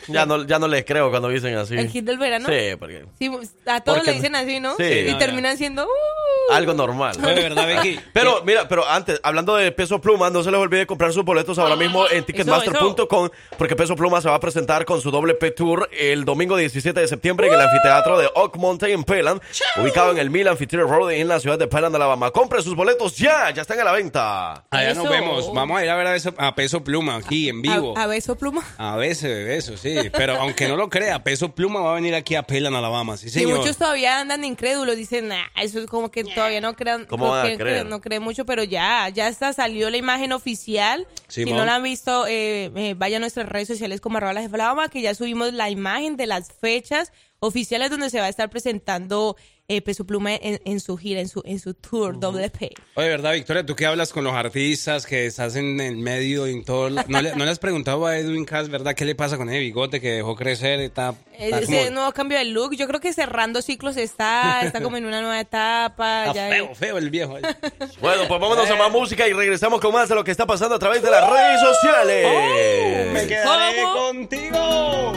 [0.07, 1.75] ya, no, ya no les creo cuando dicen así.
[1.75, 2.47] ¿El hit del verano?
[2.49, 3.29] Sí, porque Sí,
[3.65, 4.75] a todos Porque- le dicen así, ¿no?
[4.77, 4.83] Sí.
[4.83, 5.85] y No, terminan siendo...
[5.85, 6.53] "Uh".
[6.53, 7.17] algo normal.
[7.19, 7.99] ¿verdad, Becky?
[8.13, 11.59] Pero mira, pero antes, hablando de Peso Pluma, no se les olvide comprar sus boletos
[11.59, 15.51] ahora mismo en ticketmaster.com porque Peso Pluma se va a presentar con su doble P
[15.51, 19.41] Tour el domingo 17 de septiembre en el anfiteatro de Oak Mountain en Pelan,
[19.81, 22.31] ubicado en el Mill Amphitheater Road en la ciudad de Pelan, Alabama.
[22.31, 24.63] Compre sus boletos ya, ya están a la venta.
[24.69, 25.53] Allá nos vemos.
[25.53, 27.93] Vamos a ir a ver a, eso- a Peso Pluma aquí en vivo.
[27.97, 28.63] A, a beso pluma.
[28.77, 29.96] A veces, besos, sí.
[30.15, 33.17] Pero aunque no lo crea, Peso Pluma va a venir aquí a Pelan, Alabama.
[33.17, 33.59] Sí, Y señor.
[33.59, 37.31] muchos todavía andan incrédulos, dicen, nah, eso es como que todavía no crean, ¿Cómo no,
[37.31, 37.85] van a creen, creer?
[37.85, 41.07] no creen mucho, pero ya, ya está, salió la imagen oficial.
[41.27, 44.33] Sí, si no la han visto, eh, eh, vaya a nuestras redes sociales como arroba
[44.33, 48.09] la jefa de la Bama, que ya subimos la imagen de las fechas oficiales donde
[48.09, 49.35] se va a estar presentando
[49.69, 52.71] eh, Peso Pluma en, en su gira, en su, en su tour, doble P.
[52.95, 53.65] Oye, ¿verdad, Victoria?
[53.65, 56.89] Tú que hablas con los artistas, que estás en el medio y en todo.
[56.89, 58.95] la- ¿No le, no le has preguntado a Edwin Cass, verdad?
[58.95, 60.79] ¿Qué le pasa con ese bigote que dejó crecer?
[60.79, 64.81] Está, está Ese como- nuevo cambio de look, yo creo que cerrando ciclos está, está
[64.81, 66.25] como en una nueva etapa.
[66.27, 67.37] está ya feo, feo el viejo.
[68.01, 70.75] Bueno, pues vámonos a más música y regresamos con más de lo que está pasando
[70.75, 72.25] a través de las redes sociales.
[72.25, 75.13] Oh, me quedaré contigo.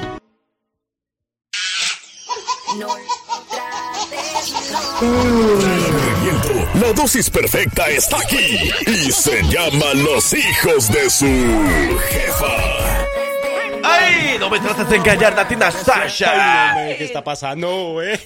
[6.75, 11.27] La dosis perfecta está aquí y se llama Los hijos de su
[12.11, 12.97] jefa.
[13.83, 14.37] ¡Ay!
[14.39, 16.75] No me trates de engañar, Natina Sasha.
[16.97, 18.21] ¿Qué está pasando, eh?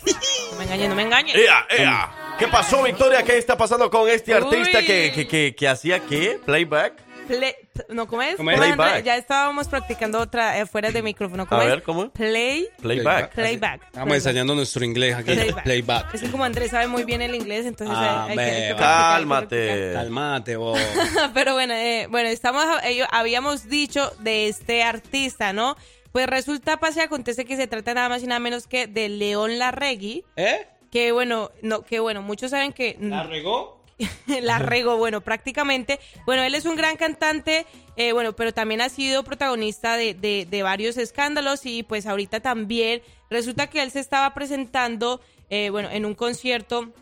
[0.53, 1.37] No me engañes, no me engañes.
[1.37, 2.37] ¡Ea, ea!
[2.39, 3.23] ¿Qué pasó, Victoria?
[3.23, 6.39] ¿Qué está pasando con este artista que, que, que hacía qué?
[6.45, 7.14] ¿Playback?
[7.27, 7.55] Play-
[7.89, 8.37] no, ¿cómo es?
[8.37, 9.05] ¿Cómo es?
[9.05, 11.47] Ya estábamos practicando otra eh, fuera de micrófono.
[11.47, 11.71] ¿Cómo A es?
[11.71, 12.11] ver, ¿cómo?
[12.11, 12.69] Play.
[12.81, 13.35] Playback.
[13.35, 13.83] Playback.
[13.87, 15.33] Estamos ensayando nuestro inglés aquí.
[15.33, 15.65] Playback.
[15.65, 16.15] Playback.
[16.15, 18.73] Es que como Andrés sabe muy bien el inglés, entonces Ah, hay, hay que, hay
[18.73, 19.91] que Cálmate.
[19.95, 20.79] Calmate, vos.
[21.35, 25.77] Pero bueno, eh, bueno, estamos, eh, habíamos dicho de este artista, ¿no?
[26.13, 29.09] Pues resulta, pasa y acontece que se trata nada más y nada menos que de
[29.09, 30.25] León Larregui.
[30.37, 30.67] ¿Eh?
[30.93, 33.74] Que bueno, no, que bueno, muchos saben que ¿La regó?
[34.43, 36.01] la regó, bueno, prácticamente.
[36.27, 37.67] Bueno, él es un gran cantante,
[37.97, 42.41] eh, bueno, pero también ha sido protagonista de, de- de varios escándalos y pues ahorita
[42.41, 46.93] también resulta que él se estaba presentando, eh, bueno, en un concierto.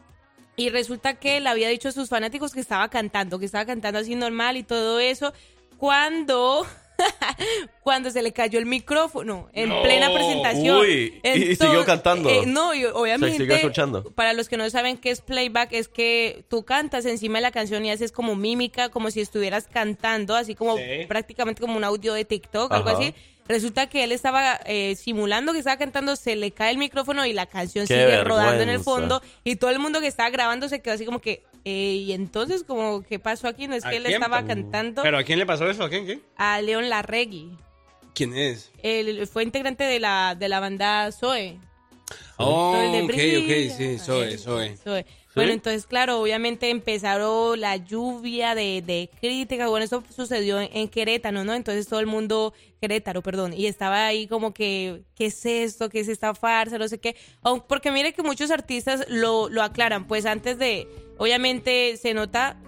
[0.54, 3.98] Y resulta que le había dicho a sus fanáticos que estaba cantando, que estaba cantando
[3.98, 5.32] así normal y todo eso,
[5.78, 6.66] cuando,
[7.82, 9.82] cuando se le cayó el micrófono en No.
[9.82, 10.78] plena presentación.
[10.78, 12.28] Uy, y- y siguió cantando.
[12.28, 13.32] eh, no, y obviamente.
[13.36, 14.04] Se siguió escuchando.
[14.12, 17.50] Para los que no saben qué es playback, es que tú cantas encima de la
[17.50, 20.82] canción y haces como mímica, como si estuvieras cantando, así como Sí.
[21.08, 22.98] prácticamente como un audio de TikTok, algo Ajá.
[22.98, 23.14] así.
[23.48, 27.32] Resulta que él estaba eh, simulando que estaba cantando, se le cae el micrófono y
[27.32, 30.68] la canción Qué sigue rodando en el fondo y todo el mundo que estaba grabando
[30.68, 33.68] se quedó así como que, eh, y entonces como, ¿qué pasó aquí?
[33.68, 34.14] No es ¿A que él quién?
[34.22, 35.84] estaba cantando ¿Pero a quién le pasó eso?
[35.84, 36.06] ¿A quién?
[36.06, 36.20] ¿Qué?
[36.36, 37.56] a León Larregui.
[38.14, 38.72] ¿Quién es?
[38.82, 41.58] Él fue integrante de la, de la banda Zoe.
[42.36, 44.36] Oh, ok, ok, sí, soy.
[44.38, 45.06] Zoe.
[45.34, 49.68] Bueno, entonces, claro, obviamente empezaron la lluvia de, de críticas.
[49.68, 51.54] Bueno, eso sucedió en, en Querétaro, ¿no?
[51.54, 55.88] Entonces todo el mundo, Querétaro, perdón, y estaba ahí como que, ¿qué es esto?
[55.88, 56.78] ¿Qué es esta farsa?
[56.78, 57.16] No sé qué.
[57.66, 60.86] Porque mire que muchos artistas lo, lo aclaran, pues antes de,
[61.16, 62.60] obviamente se nota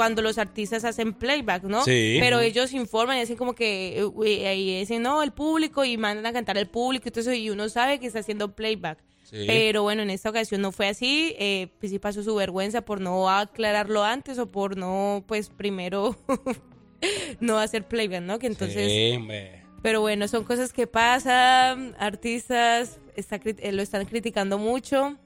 [0.00, 1.84] cuando los artistas hacen playback, ¿no?
[1.84, 2.16] Sí.
[2.20, 6.32] Pero ellos informan y dicen como que, ahí dicen, no, el público, y mandan a
[6.32, 8.96] cantar al público, y todo eso, y uno sabe que está haciendo playback.
[9.24, 9.44] Sí.
[9.46, 11.36] Pero bueno, en esta ocasión no fue así.
[11.38, 16.16] Eh, pues sí pasó su vergüenza por no aclararlo antes o por no, pues primero
[17.40, 18.38] no hacer playback, ¿no?
[18.38, 18.90] Que entonces.
[18.90, 19.64] Sí, hombre.
[19.82, 21.94] Pero bueno, son cosas que pasan.
[21.98, 25.18] Artistas está, eh, lo están criticando mucho.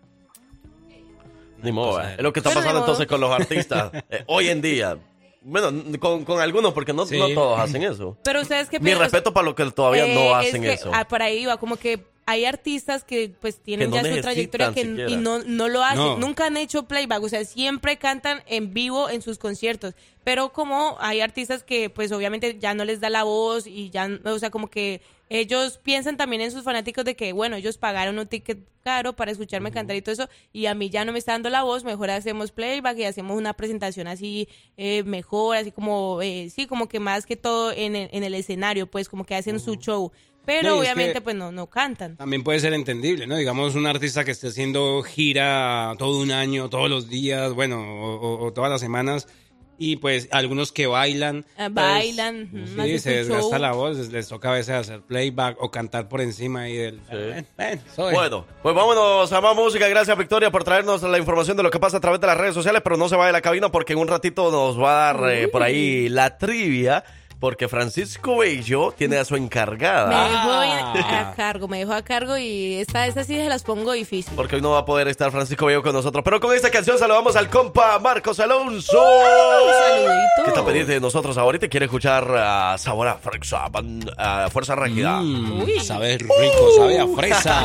[1.62, 2.14] Ni modo, eh.
[2.18, 4.98] es lo que está pasando entonces con los artistas eh, hoy en día.
[5.42, 7.18] Bueno, n- con, con algunos, porque no, Sí.
[7.18, 8.16] no todos hacen eso.
[8.24, 9.04] Pero ustedes qué Mi piensan?
[9.04, 10.90] respeto para los que todavía Eh, no es hacen que, eso.
[10.92, 14.72] ah, por ahí va, como que hay artistas que pues tienen no ya su trayectoria
[14.72, 16.16] que, y no, no lo hacen, No.
[16.18, 19.94] nunca han hecho playback, o sea, siempre cantan en vivo en sus conciertos,
[20.24, 24.08] pero como hay artistas que pues obviamente ya no les da la voz y ya,
[24.24, 28.18] o sea, como que ellos piensan también en sus fanáticos de que, bueno, ellos pagaron
[28.18, 31.18] un ticket caro para escucharme cantar y todo eso, y a mí ya no me
[31.18, 35.72] está dando la voz, mejor hacemos playback y hacemos una presentación así eh, mejor, así
[35.72, 39.24] como, eh, sí, como que más que todo en el, en el escenario, pues como
[39.24, 40.12] que hacen su show.
[40.46, 42.16] Pero No, obviamente pues no, no cantan.
[42.16, 43.36] También puede ser entendible, ¿no?
[43.36, 48.14] Digamos, un artista que esté haciendo gira todo un año, todos los días, bueno, o,
[48.16, 49.26] o- o todas las semanas,
[49.76, 51.44] y pues algunos que bailan.
[51.56, 53.58] Ah, pues, bailan, ujú, Sí, hacen se su desgasta show.
[53.58, 57.00] la voz, les, les toca a veces hacer playback o cantar por encima ahí del...
[57.10, 58.14] Ven, ven, soy.
[58.14, 59.88] Bueno, pues vámonos a más música.
[59.88, 62.54] Gracias, Victoria, por traernos la información de lo que pasa a través de las redes
[62.54, 62.82] sociales.
[62.84, 65.32] Pero no se vaya de la cabina porque en un ratito nos va a dar
[65.34, 67.02] eh, por ahí la trivia.
[67.40, 70.28] Porque Francisco Bello tiene a su Me encargada.
[70.28, 71.30] dejó Ah.
[71.30, 74.32] a cargo, me dejó a cargo y esta, esta sí se las pongo difícil.
[74.34, 76.22] Porque hoy no va a poder estar Francisco Bello con nosotros.
[76.24, 78.92] Pero con esta canción saludamos al compa Marcos Alonso.
[78.96, 80.44] saludito.
[80.44, 83.68] Que está pendiente de nosotros ahorita y quiere escuchar a Sabor a Fresa,
[84.16, 85.20] a Fuerza Régida.
[85.20, 85.80] Mm, Uy.
[85.80, 87.62] sabe rico, sabe a fresa.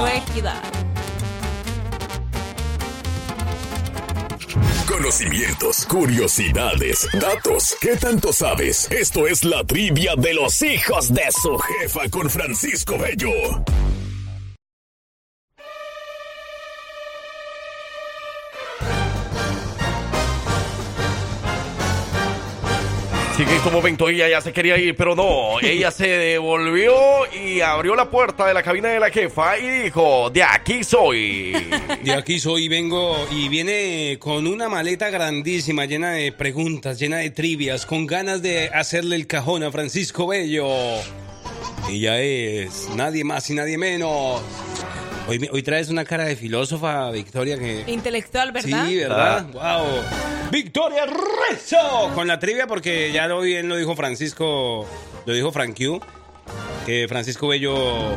[4.90, 7.76] Conocimientos, curiosidades, datos.
[7.80, 8.90] ¿Qué tanto sabes?
[8.92, 13.30] Esto es la trivia de los hijos de su jefa con Francisco Bello.
[23.40, 26.94] En este momento ella ya se quería ir, pero no, ella se devolvió
[27.34, 31.54] y abrió la puerta de la cabina de la jefa y dijo, de aquí soy.
[32.04, 37.30] De aquí soy, vengo y viene con una maleta grandísima, llena de preguntas, llena de
[37.30, 40.68] trivias, con ganas de hacerle el cajón a Francisco Bello.
[41.90, 44.42] Ella es nadie más y nadie menos.
[45.30, 47.84] Hoy, hoy traes una cara de filósofa, Victoria, que...
[47.86, 48.88] Intelectual, ¿verdad?
[48.88, 49.46] Sí, ¿verdad?
[49.54, 49.86] Wow.
[50.52, 54.88] Victoria Rezo con la trivia porque ya lo bien lo dijo Francisco,
[55.28, 56.02] lo dijo Frank Q,
[56.88, 58.16] que Francisco Bello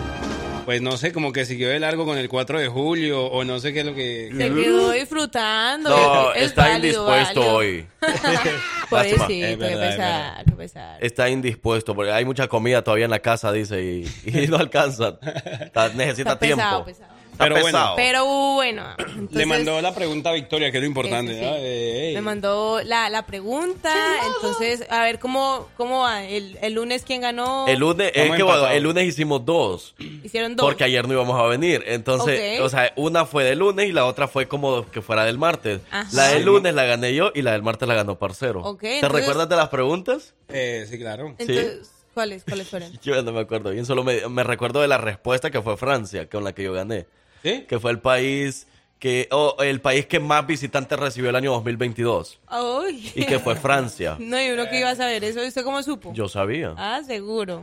[0.64, 3.58] pues no sé, como que siguió de largo con el 4 de julio o no
[3.60, 5.90] sé qué es lo que Se quedó disfrutando.
[5.90, 6.76] No, Es está válido,
[7.16, 7.54] indispuesto válido.
[7.56, 7.86] hoy.
[8.90, 9.28] Pobrecito, Lástima.
[9.68, 10.98] qué pesar, qué pesar.
[11.04, 15.18] Está indispuesto porque hay mucha comida todavía en la casa, dice, y, y no alcanza.
[15.22, 16.84] Está- necesita Está pesado, tiempo.
[16.84, 17.11] pesado.
[17.42, 17.66] Pero bueno.
[17.78, 17.96] pesado.
[17.96, 18.24] Pero
[18.54, 18.84] bueno,
[19.30, 21.32] Le mandó la pregunta a Victoria, que es lo importante.
[21.34, 21.50] Sí, sí, sí.
[21.50, 21.56] ¿no?
[21.58, 22.14] Eh, ey.
[22.14, 23.92] me mandó la, la pregunta.
[24.26, 26.24] Entonces, a ver cómo, cómo va.
[26.24, 27.66] El, el lunes, ¿quién ganó?
[27.68, 28.76] El lunes, es Vamos que bueno, empatados.
[28.76, 29.94] el lunes hicimos dos.
[30.24, 30.64] Hicieron dos.
[30.66, 31.82] Porque ayer no íbamos a venir.
[31.86, 35.38] Entonces, o sea, una fue del lunes y la otra fue como que fuera del
[35.38, 35.80] martes.
[35.90, 36.08] Ajá.
[36.12, 38.60] La del lunes la gané yo y la del martes la ganó Parcero.
[38.62, 40.34] Ok, ¿Te entonces- recuerdas de las preguntas?
[40.48, 41.34] Eh, sí, claro.
[41.38, 42.92] Entonces, ¿cuáles, ¿cuáles fueron?
[43.02, 46.28] Yo no me acuerdo bien, solo me, me recuerdo de la respuesta que fue Francia,
[46.28, 47.06] con la que yo gané.
[47.42, 47.64] ¿Sí?
[47.68, 48.66] Que fue el país
[48.98, 53.10] que o el país que más visitantes recibió el año 2022 Ay.
[53.16, 54.16] y que fue Francia.
[54.20, 56.12] No, y uno que iba a saber eso, ¿usted cómo supo?
[56.14, 56.74] Yo sabía.
[56.76, 57.62] Ah, seguro.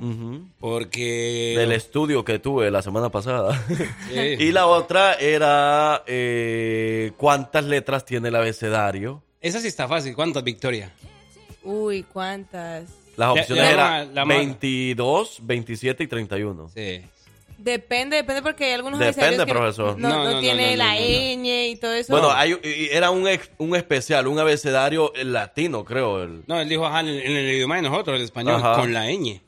[0.59, 1.55] Porque...
[1.57, 3.57] Del estudio que tuve la semana pasada.
[4.09, 4.15] Sí.
[4.39, 9.23] y la otra era eh, cuántas letras tiene el abecedario.
[9.39, 10.15] Esa sí está fácil.
[10.15, 10.91] ¿Cuántas, Victoria?
[11.63, 12.83] Uy, ¿cuántas?
[13.15, 16.69] Las La- opciones la- eran la- 22, 27 y 31.
[16.75, 17.01] Sí.
[17.59, 19.97] Depende, depende porque hay algunos Depende, que profesor.
[19.99, 21.43] No, No, no no, no, tiene no, no, la no, no.
[21.43, 22.13] ñ y todo eso.
[22.13, 22.57] Bueno, hay,
[22.91, 26.23] era un, ex- un especial, un abecedario latino, creo.
[26.23, 28.75] El, No, él dijo ajá, en, el, en el idioma de nosotros, el español, Ajá.
[28.79, 29.41] con la ñ.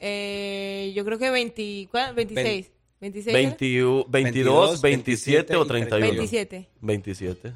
[0.00, 2.14] Eh, yo creo que 20, ¿cuál?
[2.14, 2.70] 26.
[3.00, 3.34] 26.
[3.34, 6.06] 20 22, 27 o 31.
[6.12, 6.68] 27.
[6.80, 7.52] 27.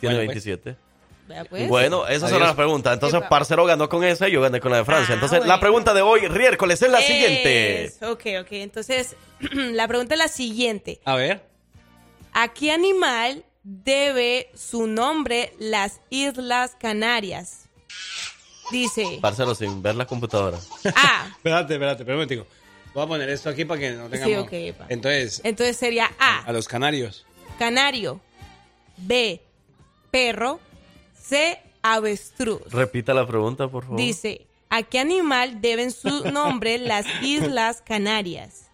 [0.00, 0.44] Tiene Bueno, pues.
[0.44, 0.70] 27.
[0.70, 0.76] Vea,
[1.48, 1.68] pues.
[1.68, 2.94] Bueno, esas son las preguntas.
[2.94, 3.22] Entonces.
[3.28, 5.12] Parcero ganó con esa y yo gané con la de Francia.
[5.12, 7.92] Ah, Entonces, la pregunta de hoy, Riércoles, es la siguiente.
[8.02, 8.48] Ok, ok.
[8.52, 9.16] Entonces,
[9.52, 11.00] la pregunta es la siguiente.
[11.04, 11.42] A ver.
[12.32, 17.66] ¿A qué animal debe su nombre las Islas Canarias?
[18.70, 20.58] Dice Parcero, sin ver la computadora.
[20.96, 21.28] A.
[21.36, 22.46] Espérate, espérate, espérate un.
[22.94, 24.26] Voy a poner esto aquí para que no tengamos...
[24.26, 24.86] Sí, ok, epa.
[24.88, 26.44] Entonces, Entonces sería A.
[26.44, 27.26] a los canarios.
[27.58, 28.20] Canario.
[28.96, 29.40] B.
[30.12, 30.60] Perro.
[31.26, 31.58] C.
[31.82, 32.62] Avestruz.
[32.70, 33.98] Repita la pregunta, por favor.
[33.98, 38.70] Dice, ¿a qué animal deben su nombre las Islas Canarias?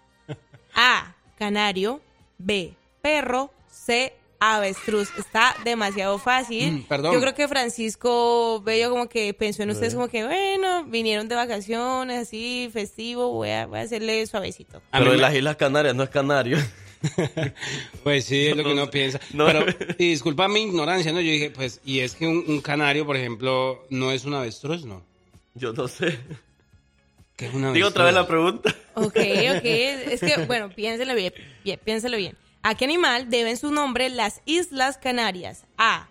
[0.75, 2.01] A, canario,
[2.39, 5.11] B, perro, C, avestruz.
[5.19, 6.73] Está demasiado fácil.
[6.73, 7.13] Mm, perdón.
[7.15, 11.35] Yo creo que Francisco Bello como que pensó en ustedes como que, bueno, vinieron de
[11.35, 14.81] vacaciones, así, festivo, voy a, voy a hacerle suavecito.
[14.93, 16.59] Pero en las Islas Canarias no es canario.
[18.03, 19.21] Pues sí, es lo que uno piensa.
[19.33, 19.47] no.
[19.47, 19.67] Pero,
[19.99, 21.21] y disculpa mi ignorancia, ¿no?
[21.21, 24.85] Yo dije, pues, y es que un, un canario, por ejemplo, no es un avestruz,
[24.85, 25.03] ¿no?
[25.55, 26.19] Yo no sé.
[27.37, 28.75] ¿Qué es un Digo otra vez la pregunta.
[28.95, 29.65] Ok, ok.
[29.65, 31.33] Es que, bueno, piénselo bien,
[31.65, 32.37] bien, piénselo bien.
[32.63, 35.65] ¿A qué animal deben su nombre las Islas Canarias?
[35.79, 36.09] A.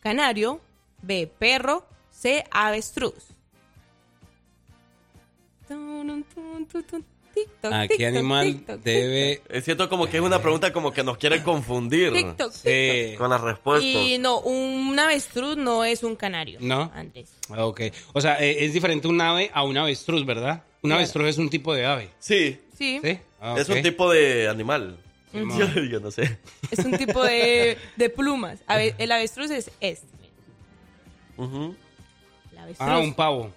[0.00, 0.60] Canario.
[1.02, 1.30] B.
[1.38, 1.84] Perro.
[2.12, 2.44] C.
[2.52, 3.34] Avestruz.
[5.66, 7.04] Tun, tun, tun,
[7.34, 9.42] tic-toc, ¿A qué animal debe...?
[9.48, 13.16] Es cierto como que es una pregunta como que nos quiere confundir tic-toc, Sí.
[13.16, 13.84] con las respuestas.
[13.90, 16.58] Y no, un avestruz no es un canario.
[16.62, 16.90] ¿No?
[16.94, 17.30] Andrés.
[17.50, 17.82] Ah, Ok.
[18.12, 20.62] O sea, eh, es diferente un ave a un avestruz, ¿verdad?
[20.82, 21.00] Un Claro.
[21.00, 22.10] avestruz es un tipo de ave.
[22.18, 23.18] Sí, Sí, ¿Sí?
[23.40, 24.98] Ah, es un tipo de animal.
[25.34, 26.38] Yo, yo no sé.
[26.70, 28.60] es un tipo de, de plumas.
[28.68, 30.06] El avestruz es este.
[31.36, 31.74] Ujú.
[32.52, 32.88] El avestruz.
[32.88, 33.52] Ah, un pavo.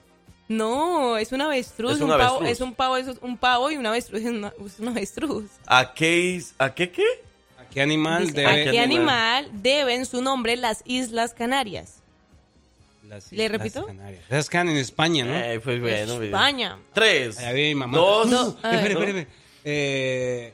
[0.47, 1.93] No, es un avestruz.
[1.95, 4.53] Es un un, pavo, es un pavo, es un pavo y un avestruz es, una-
[4.65, 5.45] es un avestruz.
[5.65, 7.03] ¿A qué, is- ¿A qué qué?
[7.59, 8.67] ¿A qué animal Dice, debe...?
[8.69, 9.49] ¿A ¿qué animal?
[9.51, 11.95] deben su nombre las Islas Canarias?
[13.07, 13.85] Las ¿Le Islas repito?
[13.87, 14.23] Canarias.
[14.29, 15.35] Esas quedan en España, ¿no?
[15.37, 16.13] Eh, pues bueno.
[16.15, 16.25] mire.
[16.27, 16.77] España.
[16.93, 17.37] Tres.
[17.75, 17.97] Mamá.
[17.97, 18.27] Dos.
[18.27, 18.47] No.
[18.63, 19.27] Espere, espere, espere.
[19.65, 20.53] Eh,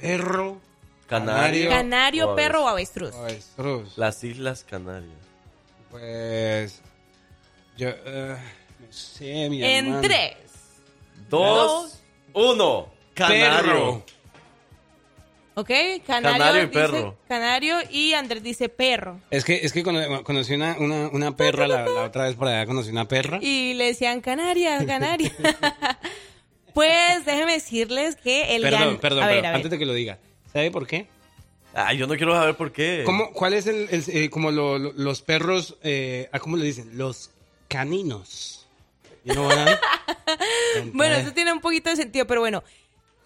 [0.00, 0.60] perro.
[1.06, 1.68] Canario.
[1.70, 3.14] Canario, o perro o avestruz.
[3.14, 3.96] Avestruz.
[3.96, 5.12] Las Islas Canarias.
[5.90, 6.80] Pues...
[7.76, 7.88] Yo...
[7.90, 8.36] eh,
[9.20, 10.00] mi En hermano.
[10.02, 10.36] tres.
[11.28, 12.00] Dos.
[12.32, 12.88] Uno.
[13.14, 13.62] Canario.
[13.62, 14.04] Perro.
[15.56, 15.70] ¿Ok?
[16.04, 17.16] Canario, Canario y dice perro.
[17.28, 19.20] Canario y Andrés dice perro.
[19.30, 22.48] Es que, es que cono- conocí una, una, una perra, la, la otra vez por
[22.48, 23.38] allá conocí una perra.
[23.40, 25.32] Y le decían Canarias, Canarias.
[26.74, 29.56] pues déjenme decirles que el Perdón, gan- perdón, a ver, perdón, a ver.
[29.56, 30.18] antes de que lo diga.
[30.52, 31.06] ¿Sabe por qué?
[31.72, 33.02] Ah, yo no quiero saber por qué.
[33.04, 36.64] ¿Cómo, ¿Cuál es el, el, eh, como lo- lo- los perros, eh, ah, ¿cómo le
[36.64, 36.98] dicen?
[36.98, 37.30] Los
[37.68, 38.53] caninos.
[39.24, 39.48] You know?
[40.92, 42.62] Bueno, eso tiene un poquito de sentido, pero bueno.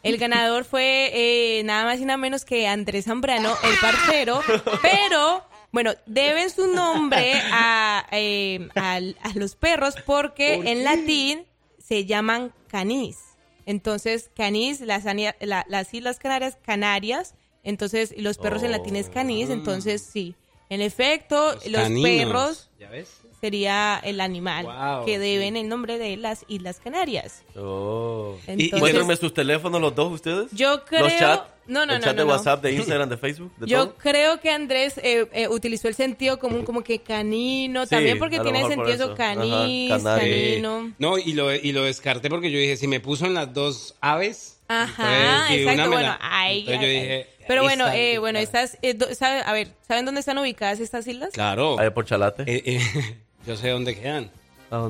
[0.04, 4.40] El ganador fue eh, nada más y nada menos que Andrés Zambrano, el parcero.
[4.82, 9.00] Pero, bueno, deben su nombre a, eh, a
[9.34, 11.44] los perros porque ¿Por en latín
[11.84, 13.18] se llaman canís.
[13.66, 15.04] Entonces, canís, las,
[15.40, 17.34] la- las Islas Canarias, Canarias.
[17.64, 19.50] Entonces, los perros en latín es canís.
[19.50, 20.36] Entonces, sí.
[20.70, 22.04] En efecto, los, caninos.
[22.08, 23.10] perros ¿Ya ves?
[23.40, 25.18] Sería el animal Wow, que sí.
[25.18, 27.42] deben el nombre de las Islas Canarias.
[27.56, 28.36] Oh.
[28.46, 30.46] Entonces- Muéstrenme sus teléfonos los dos ustedes.
[30.52, 31.42] Yo creo- Los chats.
[31.66, 32.32] No, no, el no, chat no, de no.
[32.34, 33.96] WhatsApp, de Instagram, de Facebook, de Yo todo.
[33.98, 38.40] creo que Andrés eh, eh, utilizó el sentido común como que canino, Sí, también porque
[38.40, 40.92] tiene por sentido canís, Ajá, canino.
[40.98, 43.94] No, y lo, y lo descarté porque yo dije, si me puso en las dos
[44.00, 44.54] aves.
[44.68, 47.00] Ajá, entonces, y exacto, bueno, la- ay, entonces ay, yo ay.
[47.02, 50.80] dije, Pero bueno, eh, bueno, estas, eh, do- sabe- a ver, ¿saben dónde están ubicadas
[50.80, 51.30] estas islas?
[51.34, 51.78] Claro.
[51.78, 52.42] Ahí por Chalate.
[52.46, 52.80] Eh, eh,
[53.48, 54.30] yo sé dónde quedan.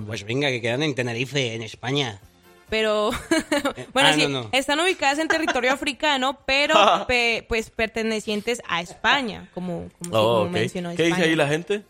[0.07, 2.21] Pues venga, que quedan en Tenerife, en España.
[2.69, 3.11] Pero,
[3.95, 4.49] bueno, ah, sí, no, no.
[4.53, 6.75] están ubicadas en territorio africano, pero
[7.07, 11.25] pe- pues pertenecientes a España, como, como, Oh, como mencionó ¿Qué dice España.
[11.31, 11.83] ahí la gente?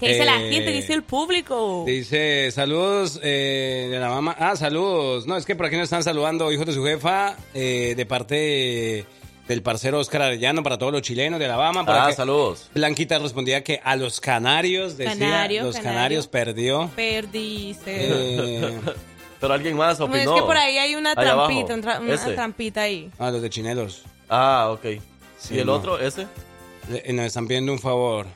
[0.00, 0.72] ¿Qué dice la Eh, gente?
[0.72, 1.84] Dice el público.
[1.86, 4.34] Dice, saludos eh, de la mamá.
[4.38, 5.26] Ah, saludos.
[5.26, 9.04] No, es que por aquí nos están saludando hijos de su jefa, eh, de parte
[9.48, 11.84] del parcero Oscar Arellano, para todos los chilenos de Alabama.
[11.84, 12.70] Por Ah, aquí- saludos.
[12.74, 15.92] Blanquita respondía que a los canarios, decía, Canario, los canario.
[15.96, 16.90] canarios perdió.
[16.96, 17.82] Perdice.
[17.86, 18.80] Eh,
[19.40, 20.34] Pero alguien más opinó.
[20.36, 22.32] es que por ahí hay una trampita, un tra- una Ese.
[22.32, 23.10] trampita ahí.
[23.18, 24.02] ah, los de chinelos.
[24.30, 25.00] Ah, ok.
[25.38, 25.74] Sí, ¿Y el no.
[25.74, 26.26] otro, ese?
[26.90, 28.26] Eh, Nos están pidiendo un favor.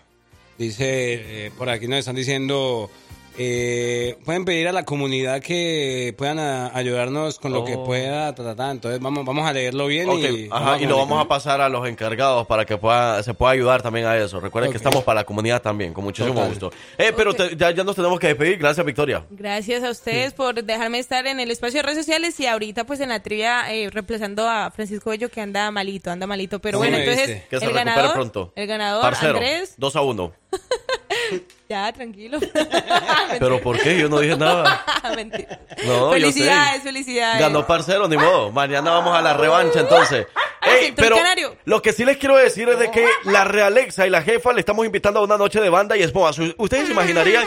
[0.59, 2.91] Dice, eh, por aquí nos están diciendo,
[3.39, 7.85] eh, pueden pedir a la comunidad que puedan a- ayudarnos con lo que Oh.
[7.85, 8.71] pueda, ta, ta, ta.
[8.71, 11.69] entonces vamos, vamos a leerlo bien Ok, y, ajá, y lo vamos a pasar a
[11.69, 14.41] los encargados para que pueda, se pueda ayudar también a eso.
[14.41, 16.49] Recuerden que estamos para la comunidad también, con muchísimo Total.
[16.51, 16.73] gusto.
[16.99, 18.59] Eh, pero te- ya, ya nos tenemos que despedir.
[18.59, 19.25] Gracias, Victoria.
[19.31, 23.01] Gracias a ustedes por dejarme estar en el espacio de redes sociales y ahorita pues
[23.01, 26.59] en la trivia eh, reemplazando a Francisco Bello que anda malito, anda malito.
[26.59, 27.43] Pero Sí, bueno, entonces.
[27.49, 28.53] Que se el recupere ganador, pronto.
[28.57, 30.33] el ganador Parcero, Andrés, 2 a 1.
[31.69, 32.39] ya tranquilo.
[33.39, 33.99] ¿Pero por qué?
[33.99, 34.85] Yo no dije nada.
[35.17, 35.61] Mentira.
[35.85, 36.21] No, yo sé.
[36.21, 37.41] felicidades, felicidades.
[37.41, 38.51] Ganó parcero, ni modo.
[38.53, 40.27] Mañana vamos a la revancha entonces.
[40.63, 41.57] Ey, pero canario.
[41.65, 44.61] lo que sí les quiero decir es de que la Realexa y la jefa le
[44.61, 46.33] estamos invitando a una noche de banda y espuma.
[46.33, 47.45] Su- Ustedes se imaginarían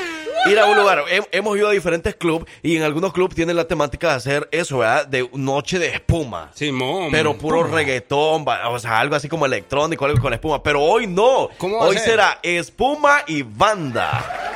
[0.49, 1.03] ir a un lugar.
[1.09, 4.47] Hem- hemos ido a diferentes clubes y en algunos clubes tienen la temática de hacer
[4.51, 5.07] eso, ¿verdad?
[5.07, 6.51] De noche de espuma.
[6.53, 7.09] Simón.
[7.11, 7.77] Pero puro espuma.
[7.77, 10.61] reggaetón, o sea, algo así como electrónico, algo con espuma.
[10.63, 11.49] Pero hoy no.
[11.57, 12.05] ¿Cómo va a Hoy ser?
[12.11, 14.47] será espuma y banda.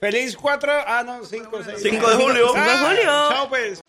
[0.00, 1.78] Feliz 4, ah no, 5, 6.
[1.82, 2.52] 5 de julio.
[2.54, 3.28] Ah, Cinco de julio.
[3.30, 3.80] Chao pues.